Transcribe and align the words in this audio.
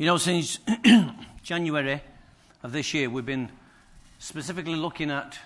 You 0.00 0.06
know, 0.06 0.16
since 0.16 0.60
January 1.42 2.00
of 2.62 2.70
this 2.70 2.94
year, 2.94 3.10
we've 3.10 3.26
been 3.26 3.50
specifically 4.20 4.76
looking 4.76 5.10
at 5.10 5.36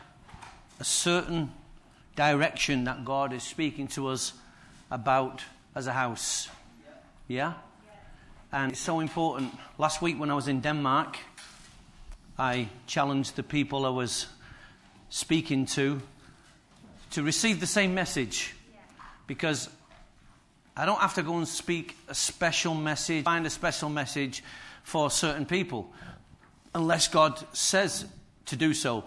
a 0.78 0.84
certain 0.84 1.50
direction 2.17 2.85
that 2.85 3.03
God 3.03 3.33
is 3.33 3.43
speaking 3.43 3.88
to 3.88 4.09
us 4.09 4.35
about 4.91 5.43
as 5.75 5.87
a 5.87 5.93
house. 5.95 6.51
Yeah? 7.29 7.54
And 8.53 8.73
it's 8.73 8.80
so 8.83 9.01
important. 9.01 9.57
Last 9.79 10.02
week, 10.02 10.20
when 10.20 10.30
I 10.30 10.34
was 10.34 10.48
in 10.48 10.61
Denmark, 10.61 11.16
I 12.39 12.69
challenged 12.87 13.37
the 13.37 13.43
people 13.43 13.87
I 13.87 13.89
was 13.89 14.27
speaking 15.09 15.64
to 15.64 16.03
to 17.12 17.23
receive 17.23 17.59
the 17.59 17.66
same 17.66 17.95
message 17.95 18.55
because 19.27 19.71
I 20.77 20.86
don't 20.86 21.00
have 21.00 21.14
to 21.14 21.23
go 21.23 21.36
and 21.36 21.46
speak 21.46 21.96
a 22.09 22.14
special 22.14 22.75
message, 22.75 23.25
find 23.25 23.46
a 23.46 23.50
special 23.50 23.91
message 23.91 24.43
for 24.82 25.11
certain 25.11 25.45
people, 25.45 25.93
unless 26.75 27.08
God 27.08 27.45
says 27.54 28.07
to 28.46 28.57
do 28.57 28.72
so. 28.72 29.04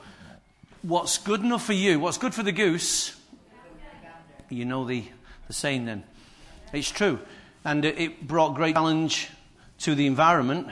What's 0.84 1.18
good 1.18 1.42
enough 1.42 1.66
for 1.66 1.74
you, 1.74 2.00
what's 2.00 2.20
good 2.20 2.36
for 2.36 2.44
the 2.44 2.52
goose, 2.52 3.20
you 4.50 4.66
know 4.66 4.86
the, 4.86 5.06
the 5.48 5.54
saying 5.54 5.86
then. 5.86 6.04
It's 6.72 6.92
true. 6.92 7.20
And 7.64 7.84
it 7.84 8.28
brought 8.28 8.54
great 8.54 8.76
challenge 8.76 9.30
to 9.80 9.96
the 9.96 10.06
environment, 10.06 10.68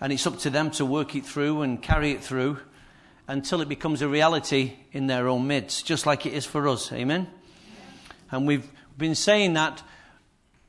and 0.00 0.12
it's 0.12 0.26
up 0.26 0.38
to 0.40 0.50
them 0.50 0.70
to 0.72 0.84
work 0.84 1.16
it 1.16 1.26
through 1.26 1.62
and 1.62 1.82
carry 1.82 2.12
it 2.12 2.22
through 2.22 2.58
until 3.26 3.60
it 3.60 3.68
becomes 3.68 4.02
a 4.02 4.08
reality 4.08 4.74
in 4.92 5.08
their 5.08 5.26
own 5.26 5.48
midst, 5.48 5.84
just 5.84 6.06
like 6.06 6.26
it 6.26 6.32
is 6.32 6.46
for 6.46 6.68
us. 6.68 6.92
Amen? 6.92 7.26
And 8.30 8.46
we've 8.46 8.70
been 8.96 9.16
saying 9.16 9.54
that 9.54 9.82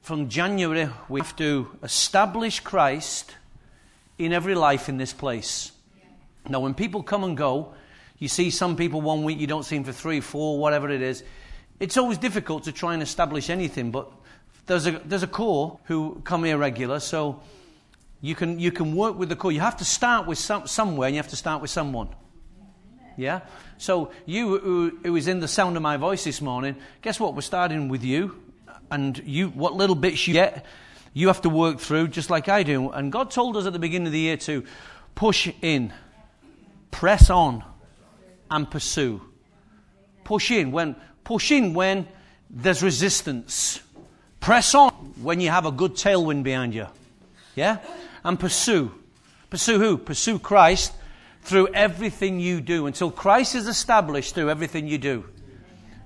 from 0.04 0.28
January, 0.28 0.90
we 1.08 1.22
have 1.22 1.34
to 1.38 1.78
establish 1.82 2.60
Christ 2.60 3.34
in 4.18 4.34
every 4.34 4.54
life 4.54 4.90
in 4.90 4.98
this 4.98 5.14
place. 5.14 5.72
Now, 6.48 6.60
when 6.60 6.74
people 6.74 7.04
come 7.04 7.24
and 7.24 7.38
go, 7.38 7.74
you 8.20 8.28
see 8.28 8.50
some 8.50 8.76
people 8.76 9.00
one 9.00 9.24
week, 9.24 9.40
you 9.40 9.48
don't 9.48 9.64
see 9.64 9.78
them 9.78 9.86
for 9.86 9.94
three, 9.94 10.20
four, 10.20 10.60
whatever 10.60 10.90
it 10.90 11.02
is. 11.02 11.24
It's 11.80 11.96
always 11.96 12.18
difficult 12.18 12.66
to 12.66 12.74
try 12.74 12.94
and 12.94 13.02
establish 13.02 13.50
anything, 13.50 13.92
but 13.92 14.12
there's 14.66 14.88
a, 14.88 14.92
there's 15.06 15.24
a 15.24 15.28
core 15.28 15.80
who 15.86 16.22
come 16.26 16.44
here 16.44 16.58
regular, 16.58 17.00
so 17.00 17.42
you 18.20 18.36
can, 18.36 18.60
you 18.60 18.74
can 18.74 18.94
work 18.98 19.18
with 19.18 19.30
the 19.30 19.38
core. 19.38 19.54
You 19.54 19.62
have 19.62 19.78
to 19.78 19.86
start 19.86 20.28
with 20.28 20.38
some, 20.38 20.68
somewhere, 20.68 21.08
and 21.08 21.16
you 21.16 21.22
have 21.22 21.32
to 21.32 21.38
start 21.38 21.62
with 21.62 21.72
someone. 21.72 22.10
Yeah? 23.16 23.40
So, 23.78 24.12
you 24.26 24.58
who, 24.58 24.98
who 25.02 25.16
is 25.16 25.30
in 25.30 25.40
the 25.40 25.48
sound 25.48 25.78
of 25.78 25.82
my 25.82 25.96
voice 25.96 26.26
this 26.26 26.42
morning, 26.42 26.76
guess 27.02 27.22
what? 27.22 27.36
We're 27.36 27.42
starting 27.42 27.88
with 27.88 28.04
you 28.04 28.43
and 28.94 29.18
you, 29.26 29.50
what 29.50 29.74
little 29.74 29.96
bits 29.96 30.28
you 30.28 30.34
get, 30.34 30.64
you 31.14 31.28
have 31.28 31.42
to 31.42 31.50
work 31.50 31.80
through 31.80 32.10
just 32.10 32.30
like 32.30 32.48
I 32.48 32.62
do. 32.62 32.92
And 32.92 33.12
God 33.12 33.32
told 33.32 33.58
us 33.58 33.66
at 33.66 33.74
the 33.74 33.80
beginning 33.80 34.08
of 34.08 34.14
the 34.14 34.20
year 34.20 34.38
to 34.38 34.64
push 35.16 35.50
in, 35.64 35.92
press 36.92 37.32
on, 37.32 37.64
and 38.52 38.70
pursue. 38.70 39.20
Push 40.24 40.52
in 40.52 40.72
when 40.72 40.96
push 41.24 41.52
in 41.52 41.74
when 41.74 42.08
there's 42.52 42.84
resistance. 42.84 43.82
Press 44.40 44.76
on 44.76 44.92
when 45.22 45.42
you 45.42 45.50
have 45.50 45.66
a 45.66 45.72
good 45.72 45.96
tailwind 45.96 46.44
behind 46.44 46.76
you. 46.76 46.86
Yeah? 47.56 47.80
And 48.24 48.40
pursue. 48.40 48.92
Pursue 49.50 49.80
who? 49.80 49.98
Pursue 49.98 50.38
Christ 50.38 50.94
through 51.42 51.70
everything 51.74 52.40
you 52.40 52.62
do 52.62 52.86
until 52.86 53.10
Christ 53.10 53.56
is 53.56 53.68
established 53.68 54.36
through 54.36 54.52
everything 54.52 54.88
you 54.88 55.00
do. 55.00 55.26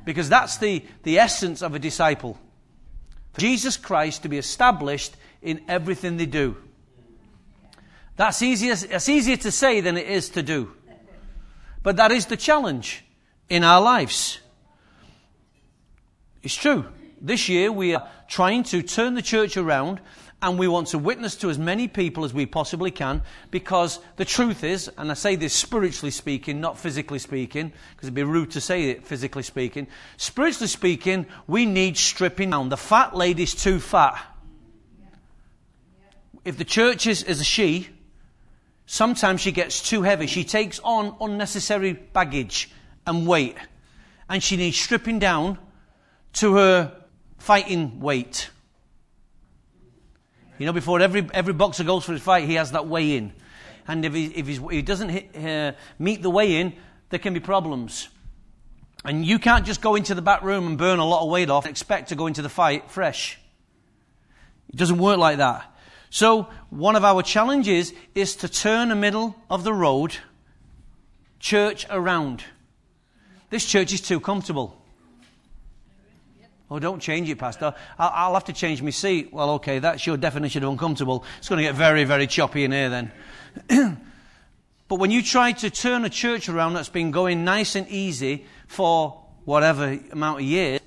Because 0.05 0.29
that's 0.29 0.57
the, 0.57 0.85
the 1.03 1.19
essence 1.19 1.61
of 1.61 1.75
a 1.75 1.79
disciple. 1.79 2.39
Jesus 3.37 3.77
Christ 3.77 4.23
to 4.23 4.29
be 4.29 4.37
established 4.37 5.15
in 5.41 5.61
everything 5.67 6.17
they 6.17 6.25
do. 6.25 6.57
That's 8.15 8.41
easier, 8.41 8.73
it's 8.73 9.09
easier 9.09 9.37
to 9.37 9.51
say 9.51 9.81
than 9.81 9.97
it 9.97 10.07
is 10.07 10.29
to 10.29 10.43
do. 10.43 10.71
But 11.83 11.97
that 11.97 12.11
is 12.11 12.25
the 12.25 12.37
challenge 12.37 13.05
in 13.49 13.63
our 13.63 13.79
lives. 13.79 14.39
It's 16.41 16.55
true. 16.55 16.85
This 17.21 17.47
year 17.47 17.71
we 17.71 17.95
are 17.95 18.07
trying 18.27 18.63
to 18.63 18.81
turn 18.81 19.13
the 19.13 19.21
church 19.21 19.55
around 19.57 20.01
and 20.41 20.59
we 20.59 20.67
want 20.67 20.89
to 20.89 20.99
witness 20.99 21.35
to 21.37 21.49
as 21.49 21.57
many 21.57 21.87
people 21.87 22.23
as 22.23 22.33
we 22.33 22.45
possibly 22.45 22.91
can 22.91 23.23
because 23.49 23.99
the 24.17 24.25
truth 24.25 24.63
is, 24.63 24.89
and 24.97 25.09
I 25.09 25.15
say 25.15 25.35
this 25.35 25.53
spiritually 25.53 26.11
speaking, 26.11 26.61
not 26.61 26.77
physically 26.77 27.17
speaking, 27.17 27.71
because 27.95 28.07
it'd 28.07 28.13
be 28.13 28.23
rude 28.23 28.51
to 28.51 28.61
say 28.61 28.91
it 28.91 29.07
physically 29.07 29.41
speaking. 29.41 29.87
Spiritually 30.17 30.67
speaking, 30.67 31.25
we 31.47 31.65
need 31.65 31.97
stripping 31.97 32.51
down. 32.51 32.69
The 32.69 32.77
fat 32.77 33.15
lady's 33.15 33.55
too 33.55 33.79
fat. 33.79 34.23
If 36.45 36.57
the 36.57 36.65
church 36.65 37.07
is, 37.07 37.23
is 37.23 37.41
a 37.41 37.43
she, 37.43 37.89
sometimes 38.85 39.41
she 39.41 39.51
gets 39.51 39.81
too 39.81 40.03
heavy. 40.03 40.27
She 40.27 40.43
takes 40.43 40.79
on 40.83 41.15
unnecessary 41.19 41.93
baggage 41.93 42.69
and 43.07 43.25
weight. 43.25 43.57
And 44.29 44.43
she 44.43 44.55
needs 44.55 44.77
stripping 44.77 45.17
down 45.17 45.57
to 46.33 46.55
her 46.55 46.95
fighting 47.39 47.99
weight. 47.99 48.51
You 50.57 50.65
know, 50.65 50.73
before 50.73 50.99
every, 51.01 51.27
every 51.33 51.53
boxer 51.53 51.83
goes 51.83 52.03
for 52.03 52.13
his 52.13 52.21
fight, 52.21 52.45
he 52.45 52.55
has 52.55 52.71
that 52.71 52.87
weigh 52.87 53.17
in. 53.17 53.33
And 53.87 54.03
if 54.03 54.13
he, 54.13 54.25
if 54.25 54.47
he 54.47 54.81
doesn't 54.81 55.09
hit, 55.09 55.35
uh, 55.35 55.73
meet 55.99 56.21
the 56.21 56.29
weigh 56.29 56.57
in, 56.57 56.73
there 57.09 57.19
can 57.19 57.33
be 57.33 57.39
problems. 57.39 58.09
And 59.05 59.25
you 59.25 59.39
can't 59.39 59.65
just 59.65 59.81
go 59.81 59.95
into 59.95 60.15
the 60.15 60.21
back 60.21 60.41
room 60.41 60.67
and 60.67 60.77
burn 60.77 60.99
a 60.99 61.05
lot 61.05 61.23
of 61.23 61.29
weight 61.29 61.49
off 61.49 61.65
and 61.65 61.71
expect 61.71 62.09
to 62.09 62.15
go 62.15 62.27
into 62.27 62.41
the 62.41 62.49
fight 62.49 62.89
fresh. 62.91 63.39
It 64.69 64.75
doesn't 64.75 64.97
work 64.97 65.17
like 65.17 65.37
that. 65.37 65.73
So, 66.09 66.49
one 66.69 66.95
of 66.95 67.03
our 67.03 67.21
challenges 67.21 67.93
is 68.15 68.37
to 68.37 68.49
turn 68.49 68.89
the 68.89 68.95
middle 68.95 69.35
of 69.49 69.63
the 69.63 69.73
road 69.73 70.15
church 71.39 71.85
around. 71.89 72.43
This 73.49 73.65
church 73.65 73.93
is 73.93 74.01
too 74.01 74.19
comfortable. 74.19 74.76
Oh, 76.69 76.79
don't 76.79 76.99
change 76.99 77.29
it, 77.29 77.37
Pastor. 77.37 77.73
I'll, 77.97 78.11
I'll, 78.13 78.33
have 78.33 78.45
to 78.45 78.53
change 78.53 78.81
my 78.81 78.89
seat. 78.89 79.31
Well, 79.31 79.51
okay, 79.51 79.79
that's 79.79 80.05
your 80.05 80.17
definition 80.17 80.63
of 80.63 80.69
uncomfortable. 80.69 81.23
It's 81.37 81.47
going 81.47 81.57
to 81.57 81.63
get 81.63 81.75
very, 81.75 82.03
very 82.03 82.27
choppy 82.27 82.65
in 82.65 82.73
here 82.73 82.89
then. 82.89 83.11
but 84.89 84.99
when 84.99 85.09
you 85.09 85.21
try 85.21 85.53
to 85.53 85.69
turn 85.69 86.03
a 86.03 86.09
church 86.09 86.49
around 86.49 86.73
that's 86.73 86.89
been 86.89 87.11
going 87.11 87.45
nice 87.45 87.75
and 87.75 87.87
easy 87.87 88.45
for 88.67 89.23
whatever 89.45 89.97
amount 90.11 90.41
of 90.41 90.45
years, 90.45 90.81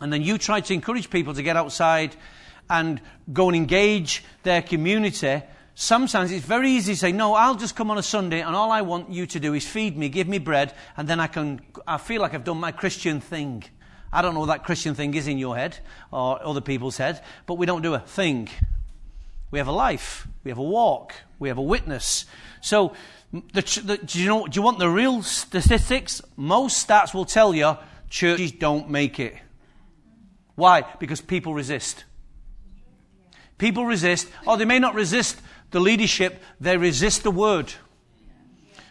and 0.00 0.12
then 0.12 0.22
you 0.22 0.36
try 0.36 0.60
to 0.60 0.74
encourage 0.74 1.08
people 1.10 1.32
to 1.34 1.42
get 1.42 1.56
outside 1.56 2.16
and 2.68 3.00
go 3.32 3.48
and 3.48 3.56
engage 3.56 4.24
their 4.42 4.62
community, 4.62 5.42
sometimes 5.76 6.32
it's 6.32 6.44
very 6.44 6.70
easy 6.70 6.94
to 6.94 6.98
say, 6.98 7.12
No, 7.12 7.34
I'll 7.34 7.54
just 7.54 7.76
come 7.76 7.90
on 7.90 7.98
a 7.98 8.02
Sunday 8.02 8.40
and 8.40 8.56
all 8.56 8.72
I 8.72 8.82
want 8.82 9.10
you 9.10 9.26
to 9.26 9.38
do 9.38 9.54
is 9.54 9.64
feed 9.64 9.96
me, 9.96 10.08
give 10.08 10.26
me 10.26 10.38
bread, 10.38 10.74
and 10.96 11.06
then 11.06 11.20
I 11.20 11.28
can, 11.28 11.60
I 11.86 11.98
feel 11.98 12.20
like 12.20 12.34
I've 12.34 12.42
done 12.42 12.58
my 12.58 12.72
Christian 12.72 13.20
thing. 13.20 13.62
I 14.14 14.22
don't 14.22 14.32
know 14.32 14.40
what 14.40 14.46
that 14.46 14.62
Christian 14.62 14.94
thing 14.94 15.12
is 15.14 15.26
in 15.26 15.38
your 15.38 15.56
head 15.56 15.76
or 16.12 16.40
other 16.46 16.60
people's 16.60 16.96
head, 16.96 17.20
but 17.46 17.54
we 17.54 17.66
don't 17.66 17.82
do 17.82 17.94
a 17.94 17.98
thing. 17.98 18.48
We 19.50 19.58
have 19.58 19.66
a 19.66 19.72
life, 19.72 20.28
we 20.44 20.52
have 20.52 20.58
a 20.58 20.62
walk, 20.62 21.14
we 21.40 21.48
have 21.48 21.58
a 21.58 21.62
witness. 21.62 22.24
So, 22.60 22.94
the, 23.32 23.62
the, 23.84 23.96
do, 23.96 24.20
you 24.20 24.28
know, 24.28 24.46
do 24.46 24.56
you 24.56 24.62
want 24.62 24.78
the 24.78 24.88
real 24.88 25.22
statistics? 25.22 26.22
Most 26.36 26.86
stats 26.86 27.12
will 27.12 27.24
tell 27.24 27.52
you 27.52 27.76
churches 28.08 28.52
don't 28.52 28.88
make 28.88 29.18
it. 29.18 29.34
Why? 30.54 30.84
Because 31.00 31.20
people 31.20 31.52
resist. 31.52 32.04
People 33.58 33.84
resist, 33.84 34.28
or 34.46 34.56
they 34.56 34.64
may 34.64 34.78
not 34.78 34.94
resist 34.94 35.40
the 35.72 35.80
leadership, 35.80 36.40
they 36.60 36.76
resist 36.76 37.24
the 37.24 37.32
word. 37.32 37.74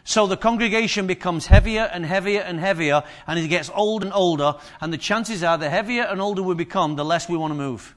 So 0.06 0.28
the 0.28 0.36
congregation 0.38 1.08
becomes 1.08 1.46
heavier 1.46 1.90
and 1.92 2.06
heavier 2.06 2.42
and 2.42 2.60
heavier, 2.60 3.04
and 3.26 3.40
it 3.40 3.48
gets 3.48 3.70
older 3.74 4.06
and 4.06 4.14
older, 4.14 4.56
and 4.82 4.92
the 4.92 4.98
chances 4.98 5.44
are 5.44 5.58
the 5.58 5.70
heavier 5.70 6.04
and 6.04 6.22
older 6.22 6.44
we 6.44 6.56
become, 6.56 6.96
the 6.96 7.06
less 7.06 7.30
we 7.30 7.38
want 7.38 7.52
to 7.52 7.58
move. 7.58 7.96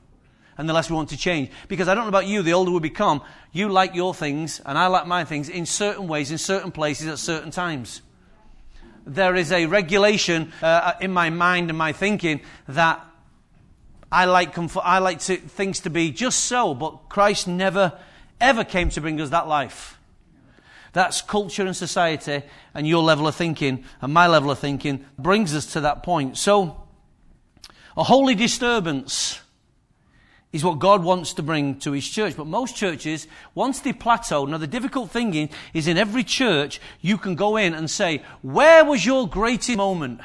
And 0.59 0.69
the 0.69 0.73
less 0.73 0.89
we 0.89 0.97
want 0.97 1.11
to 1.11 1.17
change. 1.17 1.51
Because 1.69 1.89
I 1.89 1.95
don't 1.95 2.05
know 2.05 2.09
about 2.09 2.27
you, 2.27 2.43
the 2.43 2.55
older 2.55 2.71
we 2.71 2.81
become, 2.81 3.23
you 3.53 3.69
like 3.69 3.95
your 3.95 4.15
things, 4.15 4.61
and 4.65 4.79
I 4.79 4.87
like 4.87 5.07
my 5.07 5.25
things 5.25 5.49
in 5.49 5.67
certain 5.67 6.07
ways, 6.07 6.31
in 6.31 6.39
certain 6.39 6.71
places, 6.71 7.09
at 7.09 7.19
certain 7.19 7.51
times. 7.51 8.01
There 9.05 9.35
is 9.35 9.53
a 9.53 9.67
regulation 9.67 10.53
uh, 10.63 10.95
in 11.01 11.13
my 11.13 11.31
mind 11.31 11.71
and 11.71 11.79
my 11.79 11.93
thinking 11.93 12.41
that 12.69 13.05
I 14.11 14.25
like, 14.25 14.55
comfort, 14.55 14.83
I 14.85 15.01
like 15.01 15.19
to, 15.21 15.37
things 15.37 15.81
to 15.81 15.91
be 15.91 16.11
just 16.11 16.45
so, 16.45 16.75
but 16.75 17.09
Christ 17.09 17.49
never, 17.49 17.99
ever 18.41 18.65
came 18.65 18.91
to 18.91 19.01
bring 19.01 19.21
us 19.21 19.31
that 19.31 19.49
life. 19.49 19.96
That's 20.97 21.21
culture 21.21 21.67
and 21.67 21.77
society, 21.77 22.43
and 22.73 22.89
your 22.89 23.03
level 23.03 23.29
of 23.29 23.35
thinking 23.35 23.85
and 24.01 24.15
my 24.15 24.27
level 24.29 24.51
of 24.51 24.59
thinking 24.59 25.05
brings 25.19 25.55
us 25.55 25.67
to 25.75 25.83
that 25.83 26.03
point. 26.03 26.39
So, 26.39 26.85
a 27.99 28.03
holy 28.03 28.35
disturbance 28.35 29.39
is 30.55 30.65
what 30.65 30.79
God 30.79 31.05
wants 31.05 31.35
to 31.35 31.43
bring 31.43 31.79
to 31.81 31.93
His 31.93 32.09
church. 32.09 32.35
But 32.35 32.47
most 32.47 32.77
churches, 32.77 33.29
once 33.55 33.81
they 33.81 33.93
plateau, 33.93 34.47
now 34.47 34.57
the 34.57 34.67
difficult 34.67 35.11
thing 35.11 35.51
is 35.75 35.87
in 35.87 35.99
every 35.99 36.25
church, 36.25 36.81
you 37.03 37.19
can 37.19 37.35
go 37.35 37.59
in 37.59 37.75
and 37.75 37.91
say, 37.91 38.23
Where 38.41 38.83
was 38.83 39.05
your 39.05 39.29
greatest 39.29 39.77
moment? 39.77 40.23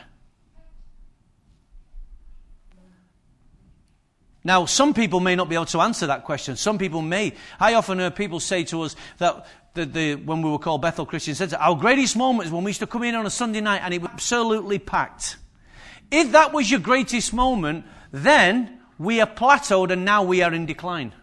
Now, 4.44 4.66
some 4.66 4.94
people 4.94 5.20
may 5.20 5.36
not 5.36 5.50
be 5.50 5.56
able 5.56 5.66
to 5.66 5.82
answer 5.82 6.08
that 6.08 6.24
question. 6.24 6.56
Some 6.56 6.80
people 6.80 7.02
may. 7.02 7.34
I 7.60 7.76
often 7.76 8.00
hear 8.00 8.10
people 8.10 8.40
say 8.40 8.64
to 8.66 8.82
us 8.82 8.96
that 9.20 9.46
the, 9.74 9.86
the, 9.86 10.16
when 10.16 10.42
we 10.42 10.50
were 10.50 10.60
called 10.60 10.82
Bethel 10.82 11.06
Christian 11.06 11.36
Centre, 11.36 11.58
our 11.58 11.76
greatest 11.76 12.18
moment 12.18 12.48
is 12.48 12.52
when 12.52 12.64
we 12.64 12.70
used 12.70 12.82
to 12.82 12.88
come 12.88 13.04
in 13.04 13.16
on 13.16 13.26
a 13.26 13.30
Sunday 13.30 13.62
night 13.62 13.82
and 13.84 13.94
it 13.94 14.02
was 14.02 14.12
absolutely 14.12 14.80
packed. 14.80 15.38
If 16.10 16.34
that 16.34 16.52
was 16.52 16.70
your 16.70 16.82
greatest 16.82 17.34
moment, 17.34 17.86
then 18.12 18.82
we 19.00 19.22
are 19.22 19.28
plateaued 19.28 19.92
and 19.92 20.04
now 20.04 20.24
we 20.24 20.42
are 20.42 20.54
in 20.54 20.66
decline. 20.66 21.14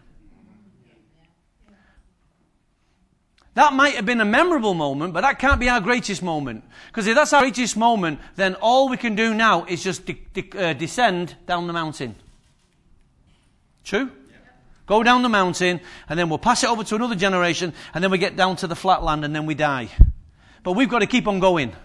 That 3.53 3.73
might 3.73 3.95
have 3.95 4.05
been 4.05 4.21
a 4.21 4.25
memorable 4.25 4.73
moment, 4.73 5.13
but 5.13 5.21
that 5.21 5.37
can't 5.37 5.59
be 5.59 5.69
our 5.69 5.81
greatest 5.81 6.23
moment. 6.23 6.63
Because 6.87 7.07
if 7.07 7.15
that's 7.15 7.33
our 7.33 7.41
greatest 7.41 7.75
moment, 7.75 8.19
then 8.35 8.55
all 8.55 8.89
we 8.89 8.97
can 8.97 9.15
do 9.15 9.33
now 9.33 9.65
is 9.65 9.83
just 9.83 10.05
de- 10.05 10.21
de- 10.33 10.57
uh, 10.57 10.73
descend 10.73 11.35
down 11.45 11.67
the 11.67 11.73
mountain. 11.73 12.15
True? 13.83 14.11
Go 14.89 15.03
down 15.03 15.21
the 15.21 15.29
mountain, 15.29 15.81
and 16.09 16.17
then 16.17 16.29
we'll 16.29 16.39
pass 16.39 16.63
it 16.63 16.67
over 16.67 16.83
to 16.83 16.95
another 16.95 17.13
generation, 17.13 17.73
and 17.93 18.03
then 18.03 18.09
we 18.09 18.17
get 18.17 18.35
down 18.35 18.55
to 18.55 18.65
the 18.65 18.75
flat 18.75 19.03
land, 19.03 19.23
and 19.23 19.35
then 19.35 19.45
we 19.45 19.53
die. 19.53 19.87
But 20.63 20.71
we've 20.71 20.89
got 20.89 20.99
to 20.99 21.05
keep 21.05 21.27
on 21.27 21.39
going. 21.39 21.75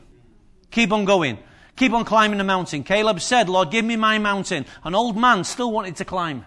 Keep 0.71 0.91
on 0.91 1.05
going. 1.05 1.39
Keep 1.77 1.93
on 1.93 2.07
climbing 2.07 2.39
the 2.39 2.45
mountain. 2.45 2.83
Caleb 2.83 3.21
said, 3.21 3.51
Lord, 3.51 3.71
give 3.71 3.85
me 3.85 3.97
my 3.97 4.17
mountain. 4.17 4.65
An 4.85 4.95
old 4.95 5.19
man 5.19 5.45
still 5.45 5.71
wanted 5.71 5.97
to 5.97 6.07
climb. 6.07 6.47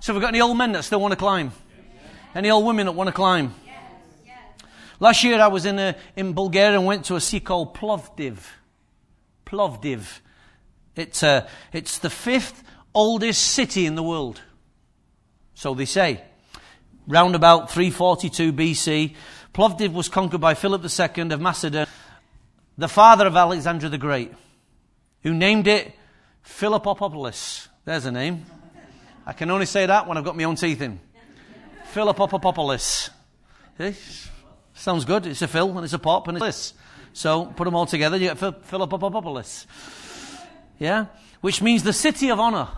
So 0.00 0.12
we've 0.12 0.20
got 0.20 0.34
any 0.34 0.42
old 0.42 0.58
men 0.58 0.72
that 0.72 0.84
still 0.84 1.00
want 1.00 1.12
to 1.12 1.16
climb? 1.16 1.50
Any 2.34 2.50
old 2.50 2.66
women 2.66 2.84
that 2.84 2.92
want 2.92 3.08
to 3.08 3.14
climb? 3.14 3.54
Last 5.00 5.24
year 5.24 5.40
I 5.40 5.46
was 5.46 5.64
in, 5.64 5.78
a, 5.78 5.96
in 6.14 6.34
Bulgaria 6.34 6.76
and 6.76 6.84
went 6.84 7.06
to 7.06 7.16
a 7.16 7.20
city 7.22 7.40
called 7.40 7.74
Plovdiv. 7.74 8.36
Plovdiv. 9.46 10.20
It's, 10.94 11.22
uh, 11.22 11.48
it's 11.72 12.00
the 12.00 12.10
fifth 12.10 12.62
oldest 12.94 13.42
city 13.42 13.86
in 13.86 13.94
the 13.94 14.02
world. 14.02 14.42
So 15.54 15.74
they 15.74 15.84
say. 15.84 16.22
Round 17.06 17.34
about 17.34 17.70
342 17.70 18.52
BC, 18.52 19.14
Plovdiv 19.52 19.92
was 19.92 20.08
conquered 20.08 20.40
by 20.40 20.54
Philip 20.54 20.82
II 20.82 21.30
of 21.30 21.40
Macedon, 21.40 21.86
the 22.78 22.88
father 22.88 23.26
of 23.26 23.36
Alexander 23.36 23.88
the 23.88 23.98
Great, 23.98 24.32
who 25.22 25.34
named 25.34 25.66
it 25.66 25.92
Philippopolis. 26.42 27.68
There's 27.84 28.06
a 28.06 28.10
name. 28.10 28.46
I 29.26 29.32
can 29.32 29.50
only 29.50 29.66
say 29.66 29.86
that 29.86 30.06
when 30.06 30.16
I've 30.16 30.24
got 30.24 30.36
my 30.36 30.44
own 30.44 30.56
teeth 30.56 30.80
in. 30.80 30.98
Philippopolis. 31.86 33.10
See? 33.78 33.94
Sounds 34.74 35.04
good. 35.04 35.26
It's 35.26 35.42
a 35.42 35.48
Phil 35.48 35.70
and 35.76 35.84
it's 35.84 35.92
a 35.92 35.98
pop 35.98 36.26
and 36.28 36.38
it's 36.38 36.44
this. 36.44 36.74
So 37.12 37.46
put 37.46 37.64
them 37.64 37.76
all 37.76 37.86
together, 37.86 38.16
you 38.16 38.34
get 38.34 38.64
Philippopolis. 38.64 39.66
Yeah? 40.78 41.06
Which 41.40 41.62
means 41.62 41.82
the 41.84 41.92
city 41.92 42.30
of 42.30 42.40
honor. 42.40 42.68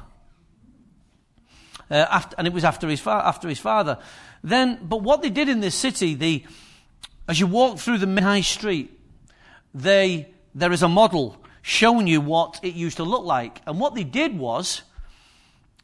Uh, 1.91 1.95
after, 2.11 2.35
and 2.37 2.47
it 2.47 2.53
was 2.53 2.65
after 2.65 2.89
his, 2.89 3.01
fa- 3.01 3.23
after 3.25 3.49
his 3.49 3.61
father. 3.61 3.99
Then, 4.43 4.81
but 4.83 5.03
what 5.03 5.23
they 5.23 5.31
did 5.31 5.49
in 5.49 5.61
this 5.61 5.75
city, 5.75 6.15
the, 6.15 6.45
as 7.29 7.39
you 7.39 7.47
walk 7.47 7.79
through 7.79 7.99
the 7.99 8.21
high 8.21 8.41
street, 8.41 8.99
they, 9.73 10.29
there 10.55 10.73
is 10.73 10.83
a 10.83 10.89
model 10.89 11.37
showing 11.63 12.07
you 12.07 12.21
what 12.21 12.59
it 12.63 12.75
used 12.75 12.97
to 12.97 13.05
look 13.05 13.25
like. 13.25 13.61
And 13.67 13.79
what 13.79 13.95
they 13.95 14.05
did 14.05 14.37
was, 14.37 14.83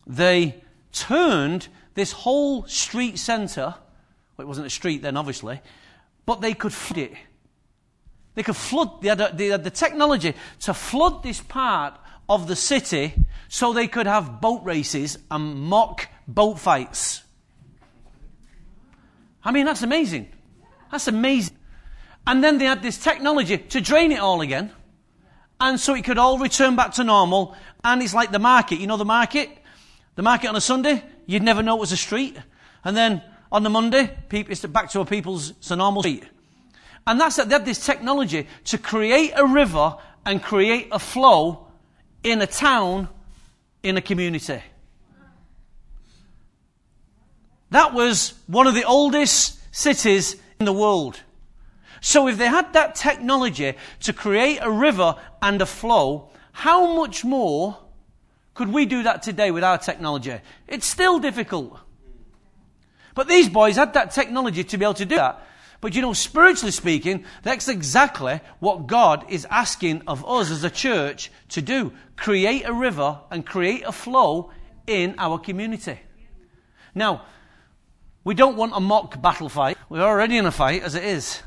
they 0.06 0.62
turned 0.92 1.68
this 1.94 2.12
whole 2.12 2.66
street 2.66 3.18
centre, 3.18 3.74
well, 4.36 4.44
it 4.44 4.48
wasn't 4.48 4.66
a 4.66 4.70
street 4.70 5.02
then, 5.02 5.16
obviously, 5.16 5.60
but 6.26 6.40
they 6.40 6.54
could 6.54 6.72
flood 6.72 6.98
it. 6.98 7.12
They 8.34 8.42
could 8.42 8.56
flood, 8.56 9.02
they 9.02 9.08
had, 9.08 9.20
a, 9.20 9.30
they 9.34 9.48
had 9.48 9.62
the 9.62 9.70
technology 9.70 10.34
to 10.60 10.74
flood 10.74 11.22
this 11.22 11.40
part 11.40 11.94
of 12.28 12.46
the 12.46 12.56
city 12.56 13.14
so 13.48 13.72
they 13.72 13.88
could 13.88 14.06
have 14.06 14.40
boat 14.40 14.64
races 14.64 15.18
and 15.30 15.54
mock 15.54 16.08
boat 16.26 16.58
fights. 16.58 17.22
I 19.44 19.52
mean, 19.52 19.66
that's 19.66 19.82
amazing. 19.82 20.30
That's 20.90 21.08
amazing. 21.08 21.56
And 22.26 22.42
then 22.42 22.58
they 22.58 22.66
had 22.66 22.82
this 22.82 22.98
technology 22.98 23.58
to 23.58 23.80
drain 23.80 24.12
it 24.12 24.20
all 24.20 24.40
again. 24.40 24.70
And 25.60 25.78
so 25.78 25.94
it 25.94 26.04
could 26.04 26.18
all 26.18 26.38
return 26.38 26.76
back 26.76 26.92
to 26.94 27.04
normal. 27.04 27.56
And 27.84 28.02
it's 28.02 28.14
like 28.14 28.30
the 28.30 28.38
market. 28.38 28.78
You 28.78 28.86
know 28.86 28.96
the 28.96 29.04
market? 29.04 29.50
The 30.14 30.22
market 30.22 30.48
on 30.48 30.56
a 30.56 30.60
Sunday, 30.60 31.02
you'd 31.26 31.42
never 31.42 31.62
know 31.62 31.76
it 31.76 31.80
was 31.80 31.92
a 31.92 31.96
street. 31.96 32.36
And 32.84 32.96
then 32.96 33.22
on 33.50 33.62
the 33.62 33.70
Monday, 33.70 34.16
it's 34.30 34.64
back 34.66 34.90
to 34.90 35.00
a 35.00 35.04
people's, 35.04 35.50
it's 35.50 35.70
a 35.70 35.76
normal 35.76 36.02
street. 36.02 36.24
And 37.06 37.20
that's 37.20 37.36
that 37.36 37.48
they 37.48 37.54
had 37.54 37.64
this 37.64 37.84
technology 37.84 38.46
to 38.64 38.78
create 38.78 39.32
a 39.36 39.46
river 39.46 39.96
and 40.24 40.42
create 40.42 40.88
a 40.92 40.98
flow 40.98 41.61
in 42.22 42.40
a 42.40 42.46
town, 42.46 43.08
in 43.82 43.96
a 43.96 44.00
community. 44.00 44.62
That 47.70 47.94
was 47.94 48.34
one 48.46 48.66
of 48.66 48.74
the 48.74 48.84
oldest 48.84 49.58
cities 49.74 50.36
in 50.60 50.66
the 50.66 50.72
world. 50.72 51.20
So 52.00 52.28
if 52.28 52.36
they 52.36 52.48
had 52.48 52.72
that 52.74 52.94
technology 52.94 53.74
to 54.00 54.12
create 54.12 54.58
a 54.60 54.70
river 54.70 55.16
and 55.40 55.62
a 55.62 55.66
flow, 55.66 56.30
how 56.52 56.94
much 56.94 57.24
more 57.24 57.78
could 58.54 58.68
we 58.68 58.86
do 58.86 59.02
that 59.04 59.22
today 59.22 59.50
with 59.50 59.64
our 59.64 59.78
technology? 59.78 60.38
It's 60.68 60.86
still 60.86 61.18
difficult. 61.18 61.78
But 63.14 63.28
these 63.28 63.48
boys 63.48 63.76
had 63.76 63.94
that 63.94 64.10
technology 64.10 64.64
to 64.64 64.78
be 64.78 64.84
able 64.84 64.94
to 64.94 65.06
do 65.06 65.16
that. 65.16 65.46
But 65.82 65.96
you 65.96 66.00
know, 66.00 66.12
spiritually 66.12 66.70
speaking, 66.70 67.24
that's 67.42 67.66
exactly 67.66 68.40
what 68.60 68.86
God 68.86 69.26
is 69.28 69.48
asking 69.50 70.02
of 70.06 70.24
us 70.24 70.48
as 70.48 70.62
a 70.62 70.70
church 70.70 71.32
to 71.48 71.60
do. 71.60 71.92
Create 72.16 72.62
a 72.64 72.72
river 72.72 73.18
and 73.32 73.44
create 73.44 73.82
a 73.84 73.90
flow 73.90 74.52
in 74.86 75.16
our 75.18 75.40
community. 75.40 75.98
Now, 76.94 77.26
we 78.22 78.34
don't 78.34 78.56
want 78.56 78.74
a 78.76 78.80
mock 78.80 79.20
battle 79.20 79.48
fight. 79.48 79.76
We're 79.88 80.02
already 80.02 80.38
in 80.38 80.46
a 80.46 80.52
fight 80.52 80.84
as 80.84 80.94
it 80.94 81.02
is. 81.02 81.42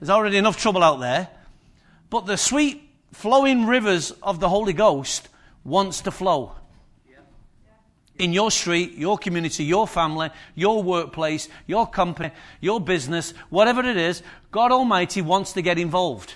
There's 0.00 0.08
already 0.08 0.38
enough 0.38 0.56
trouble 0.56 0.82
out 0.82 1.00
there. 1.00 1.28
But 2.08 2.24
the 2.24 2.38
sweet 2.38 2.82
flowing 3.12 3.66
rivers 3.66 4.10
of 4.22 4.40
the 4.40 4.48
Holy 4.48 4.72
Ghost 4.72 5.28
wants 5.64 6.00
to 6.00 6.10
flow 6.10 6.54
in 8.18 8.32
your 8.32 8.50
street, 8.50 8.94
your 8.94 9.18
community, 9.18 9.64
your 9.64 9.86
family, 9.86 10.30
your 10.54 10.82
workplace, 10.82 11.48
your 11.66 11.86
company, 11.86 12.30
your 12.60 12.80
business, 12.80 13.32
whatever 13.50 13.80
it 13.84 13.96
is, 13.96 14.22
God 14.50 14.72
Almighty 14.72 15.22
wants 15.22 15.52
to 15.52 15.62
get 15.62 15.78
involved. 15.78 16.34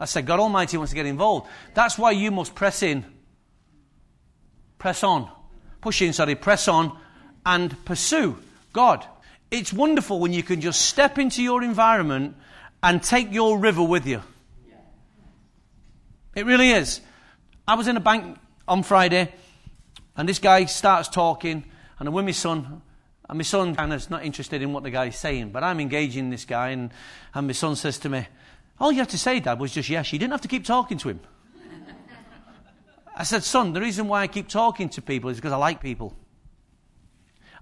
I 0.00 0.04
said, 0.04 0.26
God 0.26 0.40
Almighty 0.40 0.76
wants 0.76 0.90
to 0.90 0.96
get 0.96 1.06
involved. 1.06 1.48
That's 1.74 1.98
why 1.98 2.12
you 2.12 2.30
must 2.30 2.54
press 2.54 2.82
in. 2.82 3.04
Press 4.78 5.02
on. 5.02 5.30
Push 5.80 6.02
in, 6.02 6.12
sorry, 6.12 6.34
press 6.34 6.68
on 6.68 6.96
and 7.44 7.84
pursue 7.84 8.38
God. 8.72 9.04
It's 9.50 9.72
wonderful 9.72 10.20
when 10.20 10.32
you 10.32 10.42
can 10.42 10.60
just 10.60 10.82
step 10.82 11.18
into 11.18 11.42
your 11.42 11.62
environment 11.62 12.36
and 12.82 13.02
take 13.02 13.32
your 13.32 13.58
river 13.58 13.82
with 13.82 14.06
you. 14.06 14.22
It 16.34 16.46
really 16.46 16.70
is. 16.70 17.00
I 17.66 17.74
was 17.74 17.88
in 17.88 17.96
a 17.96 18.00
bank 18.00 18.38
on 18.68 18.82
Friday 18.82 19.32
and 20.18 20.28
this 20.28 20.40
guy 20.40 20.64
starts 20.64 21.08
talking, 21.08 21.64
and 21.98 22.08
I'm 22.08 22.12
with 22.12 22.24
my 22.24 22.32
son, 22.32 22.82
and 23.28 23.38
my 23.38 23.44
son 23.44 23.76
kind 23.76 23.92
of 23.92 24.10
not 24.10 24.24
interested 24.24 24.60
in 24.60 24.72
what 24.72 24.82
the 24.82 24.90
guy's 24.90 25.16
saying, 25.16 25.52
but 25.52 25.62
I'm 25.62 25.78
engaging 25.78 26.28
this 26.28 26.44
guy, 26.44 26.70
and, 26.70 26.90
and 27.32 27.46
my 27.46 27.52
son 27.52 27.76
says 27.76 27.98
to 28.00 28.08
me, 28.08 28.26
All 28.80 28.90
you 28.90 28.98
have 28.98 29.08
to 29.08 29.18
say, 29.18 29.38
Dad, 29.38 29.60
was 29.60 29.72
just 29.72 29.88
yes. 29.88 30.12
You 30.12 30.18
didn't 30.18 30.32
have 30.32 30.40
to 30.40 30.48
keep 30.48 30.64
talking 30.64 30.98
to 30.98 31.10
him. 31.10 31.20
I 33.16 33.22
said, 33.22 33.44
Son, 33.44 33.72
the 33.72 33.80
reason 33.80 34.08
why 34.08 34.22
I 34.22 34.26
keep 34.26 34.48
talking 34.48 34.88
to 34.90 35.02
people 35.02 35.30
is 35.30 35.36
because 35.36 35.52
I 35.52 35.56
like 35.56 35.80
people. 35.80 36.16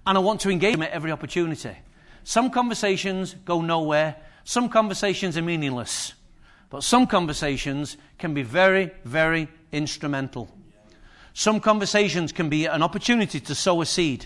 And 0.07 0.17
I 0.17 0.21
want 0.21 0.41
to 0.41 0.49
engage 0.49 0.73
them 0.73 0.81
at 0.81 0.91
every 0.91 1.11
opportunity. 1.11 1.75
Some 2.23 2.49
conversations 2.49 3.35
go 3.45 3.61
nowhere, 3.61 4.15
some 4.43 4.67
conversations 4.67 5.37
are 5.37 5.43
meaningless. 5.43 6.13
But 6.71 6.83
some 6.83 7.05
conversations 7.05 7.97
can 8.17 8.33
be 8.33 8.41
very, 8.41 8.91
very 9.03 9.47
instrumental. 9.71 10.49
Some 11.37 11.59
conversations 11.59 12.31
can 12.31 12.49
be 12.49 12.65
an 12.65 12.81
opportunity 12.81 13.39
to 13.41 13.53
sow 13.53 13.79
a 13.81 13.85
seed. 13.85 14.25